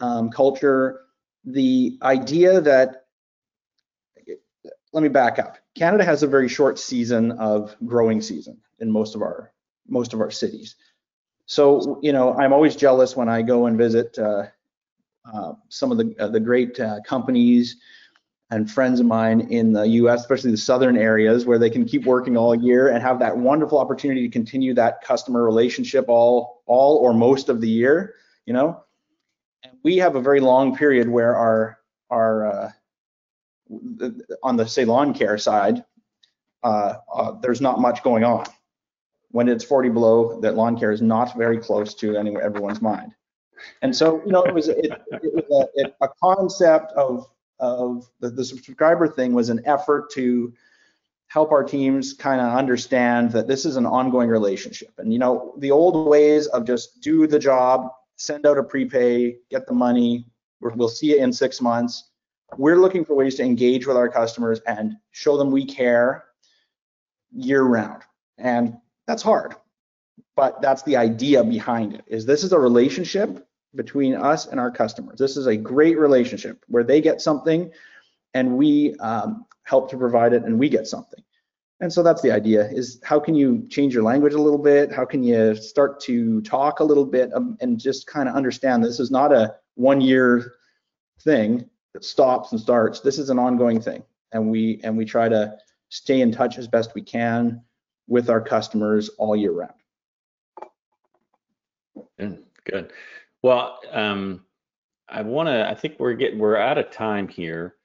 um, 0.00 0.28
culture 0.28 1.00
the 1.46 1.98
idea 2.02 2.60
that 2.60 3.04
let 4.92 5.02
me 5.02 5.08
back 5.08 5.38
up. 5.38 5.56
Canada 5.74 6.04
has 6.04 6.22
a 6.22 6.26
very 6.26 6.48
short 6.48 6.78
season 6.78 7.32
of 7.32 7.74
growing 7.86 8.20
season 8.20 8.58
in 8.78 8.90
most 8.90 9.14
of 9.14 9.22
our 9.22 9.52
most 9.88 10.12
of 10.12 10.20
our 10.20 10.30
cities. 10.30 10.76
So 11.46 11.98
you 12.02 12.12
know, 12.12 12.34
I'm 12.34 12.52
always 12.52 12.76
jealous 12.76 13.16
when 13.16 13.28
I 13.30 13.40
go 13.40 13.66
and 13.66 13.78
visit 13.78 14.18
uh, 14.18 14.44
uh, 15.32 15.52
some 15.70 15.92
of 15.92 15.96
the 15.96 16.14
uh, 16.18 16.28
the 16.28 16.40
great 16.40 16.78
uh, 16.78 17.00
companies 17.06 17.76
and 18.50 18.70
friends 18.70 19.00
of 19.00 19.06
mine 19.06 19.40
in 19.50 19.72
the 19.72 19.82
U.S., 19.82 20.20
especially 20.20 20.52
the 20.52 20.56
southern 20.56 20.96
areas, 20.96 21.46
where 21.46 21.58
they 21.58 21.70
can 21.70 21.84
keep 21.84 22.04
working 22.04 22.36
all 22.36 22.54
year 22.54 22.88
and 22.88 23.02
have 23.02 23.18
that 23.18 23.36
wonderful 23.36 23.78
opportunity 23.78 24.22
to 24.22 24.28
continue 24.28 24.72
that 24.74 25.02
customer 25.02 25.44
relationship 25.44 26.06
all 26.08 26.62
all 26.66 26.98
or 26.98 27.12
most 27.12 27.48
of 27.48 27.60
the 27.60 27.68
year. 27.68 28.14
You 28.44 28.52
know, 28.52 28.84
and 29.64 29.72
we 29.82 29.96
have 29.96 30.14
a 30.16 30.20
very 30.20 30.40
long 30.40 30.76
period 30.76 31.08
where 31.08 31.34
our 31.36 31.78
our 32.10 32.46
uh, 32.46 32.70
on 34.42 34.56
the 34.56 34.66
say 34.66 34.84
lawn 34.84 35.12
care 35.12 35.38
side, 35.38 35.84
uh, 36.62 36.94
uh, 37.12 37.32
there's 37.40 37.60
not 37.60 37.80
much 37.80 38.02
going 38.02 38.24
on. 38.24 38.46
When 39.30 39.48
it's 39.48 39.64
40 39.64 39.90
below, 39.90 40.40
that 40.40 40.54
lawn 40.54 40.78
care 40.78 40.92
is 40.92 41.02
not 41.02 41.36
very 41.36 41.58
close 41.58 41.94
to 41.96 42.16
any, 42.16 42.36
everyone's 42.36 42.80
mind. 42.80 43.12
And 43.82 43.94
so, 43.94 44.22
you 44.24 44.32
know, 44.32 44.44
it 44.44 44.54
was, 44.54 44.68
it, 44.68 44.78
it 44.84 45.34
was 45.34 45.44
a, 45.50 45.80
it, 45.80 45.96
a, 46.00 46.08
concept 46.22 46.92
of, 46.92 47.26
of 47.58 48.08
the, 48.20 48.30
the 48.30 48.44
subscriber 48.44 49.08
thing 49.08 49.32
was 49.32 49.48
an 49.48 49.62
effort 49.64 50.10
to 50.12 50.52
help 51.28 51.50
our 51.50 51.64
teams 51.64 52.12
kind 52.12 52.40
of 52.40 52.56
understand 52.56 53.32
that 53.32 53.48
this 53.48 53.64
is 53.64 53.76
an 53.76 53.86
ongoing 53.86 54.28
relationship. 54.28 54.92
And, 54.98 55.12
you 55.12 55.18
know, 55.18 55.54
the 55.58 55.70
old 55.70 56.08
ways 56.08 56.46
of 56.48 56.64
just 56.64 57.00
do 57.00 57.26
the 57.26 57.38
job, 57.38 57.90
send 58.16 58.46
out 58.46 58.58
a 58.58 58.62
prepay, 58.62 59.36
get 59.50 59.66
the 59.66 59.74
money, 59.74 60.26
we'll 60.60 60.88
see 60.88 61.12
you 61.12 61.22
in 61.22 61.32
six 61.32 61.60
months 61.60 62.10
we're 62.56 62.76
looking 62.76 63.04
for 63.04 63.14
ways 63.14 63.34
to 63.36 63.42
engage 63.42 63.86
with 63.86 63.96
our 63.96 64.08
customers 64.08 64.60
and 64.66 64.96
show 65.10 65.36
them 65.36 65.50
we 65.50 65.64
care 65.64 66.24
year 67.32 67.62
round. 67.62 68.02
And 68.38 68.76
that's 69.06 69.22
hard, 69.22 69.56
but 70.36 70.60
that's 70.62 70.82
the 70.82 70.96
idea 70.96 71.42
behind 71.42 71.94
it 71.94 72.04
is 72.06 72.24
this 72.24 72.44
is 72.44 72.52
a 72.52 72.58
relationship 72.58 73.45
between 73.76 74.14
us 74.14 74.46
and 74.46 74.58
our 74.58 74.70
customers. 74.70 75.18
This 75.18 75.36
is 75.36 75.46
a 75.46 75.56
great 75.56 75.98
relationship 75.98 76.64
where 76.68 76.84
they 76.84 77.00
get 77.00 77.20
something 77.20 77.70
and 78.34 78.56
we 78.56 78.94
um, 78.96 79.46
help 79.64 79.90
to 79.90 79.96
provide 79.96 80.32
it 80.32 80.44
and 80.44 80.58
we 80.58 80.68
get 80.68 80.86
something. 80.86 81.22
And 81.80 81.92
so 81.92 82.02
that's 82.02 82.22
the 82.22 82.32
idea 82.32 82.68
is 82.70 83.00
how 83.04 83.20
can 83.20 83.34
you 83.34 83.66
change 83.68 83.92
your 83.92 84.02
language 84.02 84.32
a 84.32 84.40
little 84.40 84.58
bit? 84.58 84.90
How 84.90 85.04
can 85.04 85.22
you 85.22 85.54
start 85.54 86.00
to 86.02 86.40
talk 86.40 86.80
a 86.80 86.84
little 86.84 87.04
bit 87.04 87.32
um, 87.34 87.58
and 87.60 87.78
just 87.78 88.06
kind 88.06 88.28
of 88.28 88.34
understand 88.34 88.82
this 88.82 88.98
is 88.98 89.10
not 89.10 89.32
a 89.32 89.56
one 89.74 90.00
year 90.00 90.54
thing 91.20 91.68
that 91.92 92.04
stops 92.04 92.52
and 92.52 92.60
starts. 92.60 93.00
This 93.00 93.18
is 93.18 93.30
an 93.30 93.38
ongoing 93.38 93.80
thing, 93.80 94.02
and 94.32 94.50
we 94.50 94.80
and 94.84 94.96
we 94.96 95.04
try 95.04 95.28
to 95.28 95.56
stay 95.88 96.20
in 96.20 96.32
touch 96.32 96.58
as 96.58 96.68
best 96.68 96.94
we 96.94 97.02
can 97.02 97.62
with 98.06 98.28
our 98.30 98.40
customers 98.40 99.08
all 99.18 99.36
year 99.36 99.52
round. 99.52 99.72
Good, 102.18 102.44
good. 102.64 102.92
Well, 103.46 103.78
um, 103.92 104.40
I 105.08 105.22
want 105.22 105.48
to. 105.48 105.70
I 105.70 105.76
think 105.76 106.00
we're 106.00 106.14
getting 106.14 106.40
we're 106.40 106.56
out 106.56 106.78
of 106.78 106.90
time 106.90 107.28
here. 107.28 107.76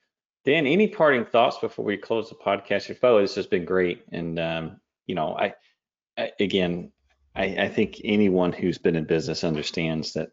Dan, 0.43 0.65
any 0.65 0.87
parting 0.87 1.23
thoughts 1.23 1.59
before 1.59 1.85
we 1.85 1.97
close 1.97 2.29
the 2.29 2.35
podcast? 2.35 2.87
Your 2.87 2.95
fellow, 2.95 3.21
this 3.21 3.35
has 3.35 3.45
been 3.45 3.63
great, 3.63 4.03
and 4.11 4.39
um, 4.39 4.81
you 5.05 5.13
know, 5.13 5.37
I, 5.37 5.53
I 6.17 6.31
again, 6.39 6.91
I, 7.35 7.43
I, 7.43 7.69
think 7.69 8.01
anyone 8.03 8.51
who's 8.51 8.79
been 8.79 8.95
in 8.95 9.05
business 9.05 9.43
understands 9.43 10.13
that, 10.13 10.29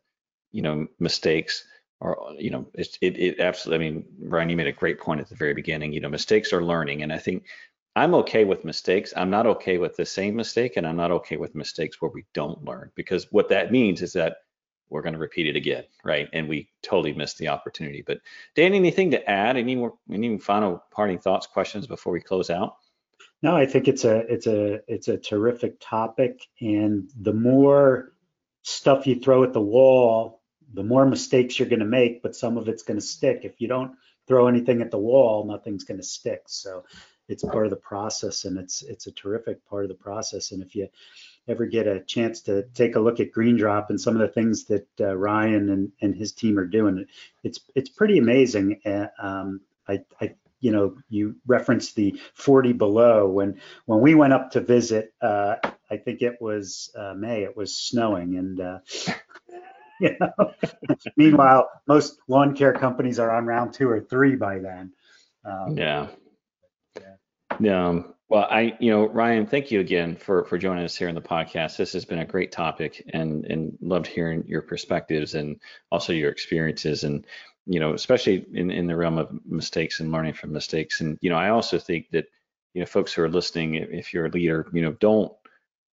you 0.51 0.63
know, 0.63 0.87
mistakes 0.99 1.63
are, 2.01 2.17
you 2.39 2.49
know, 2.49 2.67
it, 2.73 2.97
it, 3.03 3.19
it 3.19 3.39
absolutely. 3.39 3.87
I 3.87 3.91
mean, 3.91 4.05
Ryan, 4.23 4.49
you 4.49 4.57
made 4.57 4.67
a 4.67 4.73
great 4.73 4.99
point 4.99 5.21
at 5.21 5.29
the 5.29 5.37
very 5.37 5.53
beginning. 5.53 5.93
You 5.93 6.01
know, 6.01 6.09
mistakes 6.09 6.55
are 6.55 6.65
learning, 6.65 7.03
and 7.03 7.13
I 7.13 7.19
think 7.19 7.45
I'm 7.95 8.15
okay 8.15 8.47
with 8.47 8.65
mistakes. 8.65 9.13
I'm 9.15 9.29
not 9.29 9.47
okay 9.47 9.77
with 9.77 9.95
the 9.95 10.07
same 10.07 10.37
mistake, 10.37 10.79
and 10.79 10.87
I'm 10.87 10.97
not 10.97 11.11
okay 11.11 11.37
with 11.37 11.55
mistakes 11.55 12.01
where 12.01 12.13
we 12.15 12.25
don't 12.33 12.65
learn, 12.65 12.93
because 12.95 13.27
what 13.31 13.51
that 13.51 13.71
means 13.71 14.01
is 14.01 14.15
that 14.15 14.39
we're 14.91 15.03
going 15.03 15.15
to 15.15 15.19
repeat 15.19 15.47
it 15.47 15.57
again, 15.57 15.85
right? 16.05 16.29
And 16.33 16.49
we 16.49 16.69
totally 16.83 17.13
missed 17.13 17.39
the 17.39 17.49
opportunity. 17.49 18.03
But 18.07 18.21
Dan, 18.55 18.75
anything 18.75 19.11
to 19.13 19.31
add? 19.31 19.57
Any 19.57 19.77
more, 19.77 19.95
any 20.13 20.39
final 20.39 20.83
parting 20.91 21.19
thoughts, 21.19 21.47
questions 21.47 21.87
before 21.87 22.13
we 22.13 22.21
close 22.21 22.51
out? 22.51 22.77
No, 23.43 23.57
I 23.57 23.67
think 23.67 23.87
it's 23.87 24.05
a 24.05 24.19
it's 24.33 24.47
a 24.47 24.81
it's 24.89 25.09
a 25.09 25.17
terrific 25.17 25.77
topic, 25.81 26.41
and 26.61 27.09
the 27.21 27.33
more 27.33 28.13
stuff 28.63 29.07
you 29.07 29.21
throw 29.21 29.45
at 29.45 29.53
the 29.53 29.61
wall, 29.61 30.43
the 30.75 30.83
more 30.83 31.07
mistakes 31.07 31.59
you're 31.59 31.69
going 31.69 31.79
to 31.81 31.87
make, 31.87 32.23
but 32.23 32.35
some 32.35 32.59
of 32.59 32.69
it's 32.69 32.83
going 32.83 32.99
to 32.99 33.05
stick. 33.07 33.41
If 33.45 33.61
you 33.61 33.69
don't 33.69 33.93
throw 34.27 34.49
anything 34.49 34.83
at 34.83 34.91
the 34.91 34.99
wall, 34.99 35.45
nothing's 35.45 35.85
going 35.85 36.01
to 36.01 36.07
stick. 36.07 36.43
So 36.47 36.85
it's 37.29 37.45
part 37.45 37.67
of 37.67 37.71
the 37.71 37.77
process, 37.77 38.45
and 38.45 38.59
it's 38.59 38.83
it's 38.83 39.07
a 39.07 39.13
terrific 39.13 39.65
part 39.69 39.85
of 39.85 39.89
the 39.89 39.95
process. 39.95 40.51
And 40.51 40.63
if 40.63 40.75
you 40.75 40.89
ever 41.49 41.67
get 41.67 41.87
a 41.87 42.01
chance 42.01 42.43
to 42.43 42.65
take 42.75 42.97
a 42.97 43.01
look 43.01 43.21
at 43.21 43.33
Green 43.33 43.57
Drop 43.57 43.91
and 43.91 44.01
some 44.01 44.15
of 44.15 44.21
the 44.21 44.33
things 44.33 44.65
that 44.65 44.87
uh, 45.01 45.17
Ryan 45.17 45.71
and, 45.71 45.93
and 46.01 46.15
his 46.15 46.33
team 46.33 46.59
are 46.59 46.67
doing, 46.67 47.07
it's 47.43 47.61
it's 47.75 47.89
pretty 47.89 48.19
amazing. 48.19 48.81
Uh, 48.85 49.07
um, 49.21 49.61
I, 49.89 50.01
I 50.21 50.35
you 50.61 50.73
know 50.73 50.97
you 51.09 51.37
referenced 51.47 51.95
the 51.95 52.21
40 52.35 52.73
below 52.75 53.29
when 53.29 53.61
when 53.87 54.01
we 54.01 54.15
went 54.15 54.33
up 54.33 54.53
to 54.53 54.61
visit. 54.61 55.15
Uh, 55.21 55.57
I 55.91 55.97
think 55.97 56.23
it 56.23 56.41
was 56.41 56.91
uh, 56.97 57.15
May. 57.15 57.43
It 57.43 57.57
was 57.57 57.77
snowing 57.77 58.37
and. 58.37 58.61
Uh, 58.61 58.79
you 60.01 60.17
know, 60.21 60.53
meanwhile, 61.17 61.69
most 61.89 62.19
lawn 62.29 62.55
care 62.55 62.73
companies 62.73 63.19
are 63.19 63.33
on 63.33 63.47
round 63.47 63.75
two 63.75 63.89
or 63.91 64.01
three 64.01 64.37
by 64.37 64.61
then. 64.61 64.93
Um, 65.45 65.77
yeah. 65.77 66.07
Yeah. 67.61 67.89
Um, 67.89 68.15
well, 68.29 68.47
I, 68.51 68.77
you 68.79 68.91
know, 68.91 69.09
Ryan, 69.09 69.47
thank 69.47 69.71
you 69.71 69.81
again 69.81 70.15
for 70.17 70.45
for 70.45 70.59
joining 70.59 70.85
us 70.85 70.97
here 70.97 71.09
in 71.09 71.15
the 71.15 71.21
podcast. 71.21 71.79
This 71.79 71.95
has 71.95 72.05
been 72.05 72.19
a 72.19 72.27
great 72.27 72.53
topic, 72.53 73.03
and 73.15 73.45
and 73.47 73.79
loved 73.81 74.07
hearing 74.07 74.45
your 74.47 74.61
perspectives 74.61 75.35
and 75.35 75.59
also 75.91 76.13
your 76.13 76.31
experiences, 76.31 77.05
and 77.05 77.27
you 77.67 77.81
know, 77.81 77.95
especially 77.95 78.47
in 78.53 78.71
in 78.71 78.87
the 78.87 78.97
realm 78.97 79.17
of 79.17 79.31
mistakes 79.47 80.01
and 80.01 80.13
learning 80.13 80.35
from 80.35 80.53
mistakes. 80.53 81.01
And 81.01 81.19
you 81.23 81.31
know, 81.31 81.37
I 81.37 81.49
also 81.49 81.79
think 81.79 82.11
that 82.11 82.27
you 82.75 82.81
know, 82.81 82.87
folks 82.87 83.15
who 83.15 83.23
are 83.23 83.31
listening, 83.31 83.75
if 83.75 84.13
you're 84.13 84.27
a 84.27 84.31
leader, 84.31 84.69
you 84.75 84.83
know, 84.83 84.93
don't 84.93 85.33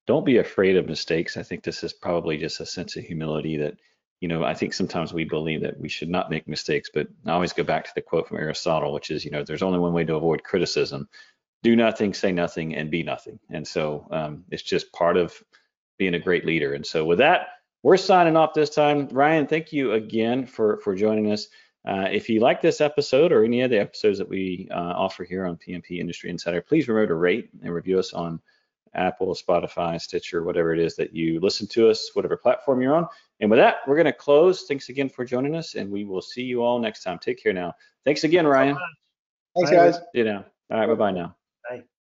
don't 0.08 0.26
be 0.26 0.38
afraid 0.38 0.78
of 0.78 0.88
mistakes. 0.88 1.36
I 1.38 1.44
think 1.44 1.64
this 1.64 1.84
is 1.84 1.94
probably 1.94 2.38
just 2.38 2.62
a 2.62 2.66
sense 2.66 2.96
of 2.96 3.04
humility 3.04 3.58
that 3.58 3.76
you 4.22 4.28
know, 4.28 4.44
I 4.44 4.54
think 4.54 4.74
sometimes 4.74 5.14
we 5.14 5.26
believe 5.26 5.62
that 5.62 5.80
we 5.80 5.90
should 5.90 6.10
not 6.10 6.30
make 6.30 6.48
mistakes, 6.48 6.90
but 6.94 7.08
I 7.26 7.32
always 7.32 7.54
go 7.54 7.64
back 7.64 7.86
to 7.86 7.92
the 7.96 8.02
quote 8.02 8.28
from 8.28 8.38
Aristotle, 8.38 8.94
which 8.94 9.10
is, 9.10 9.26
you 9.26 9.32
know, 9.32 9.44
there's 9.44 9.64
only 9.64 9.80
one 9.80 9.94
way 9.94 10.04
to 10.06 10.16
avoid 10.16 10.44
criticism, 10.44 11.10
do 11.64 11.76
nothing, 11.76 12.14
say 12.14 12.32
nothing, 12.32 12.76
and 12.76 12.90
be 12.90 13.04
nothing. 13.04 13.40
And 13.50 13.68
so 13.68 14.08
um, 14.12 14.44
it's 14.50 14.64
just 14.64 14.92
part 14.94 15.18
of 15.18 15.42
being 15.98 16.16
a 16.16 16.20
great 16.20 16.46
leader. 16.46 16.74
And 16.74 16.86
so 16.86 17.06
with 17.06 17.20
that, 17.20 17.48
we're 17.84 17.98
signing 17.98 18.36
off 18.36 18.54
this 18.54 18.70
time. 18.70 19.08
Ryan, 19.12 19.48
thank 19.48 19.72
you 19.74 19.94
again 19.94 20.46
for 20.46 20.78
for 20.78 20.96
joining 20.96 21.32
us. 21.32 21.48
Uh, 21.88 22.08
if 22.12 22.30
you 22.30 22.40
like 22.40 22.62
this 22.62 22.80
episode 22.80 23.32
or 23.32 23.44
any 23.44 23.62
of 23.62 23.72
the 23.72 23.80
episodes 23.80 24.20
that 24.20 24.30
we 24.30 24.68
uh, 24.72 24.94
offer 24.96 25.24
here 25.24 25.46
on 25.48 25.58
PMP 25.58 26.00
Industry 26.00 26.30
Insider, 26.30 26.62
please 26.62 26.88
remember 26.88 27.08
to 27.08 27.16
rate 27.16 27.50
and 27.64 27.74
review 27.74 27.98
us 27.98 28.14
on 28.14 28.40
Apple, 28.94 29.34
Spotify, 29.34 30.00
Stitcher, 30.00 30.44
whatever 30.44 30.74
it 30.74 30.80
is 30.80 30.96
that 30.98 31.16
you 31.16 31.40
listen 31.40 31.66
to 31.70 31.90
us, 31.90 32.12
whatever 32.14 32.38
platform 32.38 32.82
you're 32.82 32.94
on. 32.94 33.08
And 33.40 33.50
with 33.50 33.60
that, 33.60 33.78
we're 33.88 33.96
going 33.96 34.06
to 34.06 34.14
close. 34.14 34.66
Thanks 34.68 34.90
again 34.90 35.10
for 35.10 35.26
joining 35.26 35.56
us, 35.56 35.74
and 35.74 35.90
we 35.90 36.06
will 36.06 36.22
see 36.22 36.44
you 36.44 36.62
all 36.62 36.78
next 36.78 37.04
time. 37.04 37.18
Take 37.18 37.42
care 37.42 37.54
now. 37.54 37.74
Thanks 38.06 38.24
again, 38.24 38.46
Ryan. 38.46 38.78
Thanks, 39.56 39.72
guys. 39.72 40.00
You 40.14 40.26
know. 40.26 40.46
All 40.70 40.80
right. 40.80 40.88
Bye 40.88 40.96
bye 40.96 41.12
now. 41.12 41.36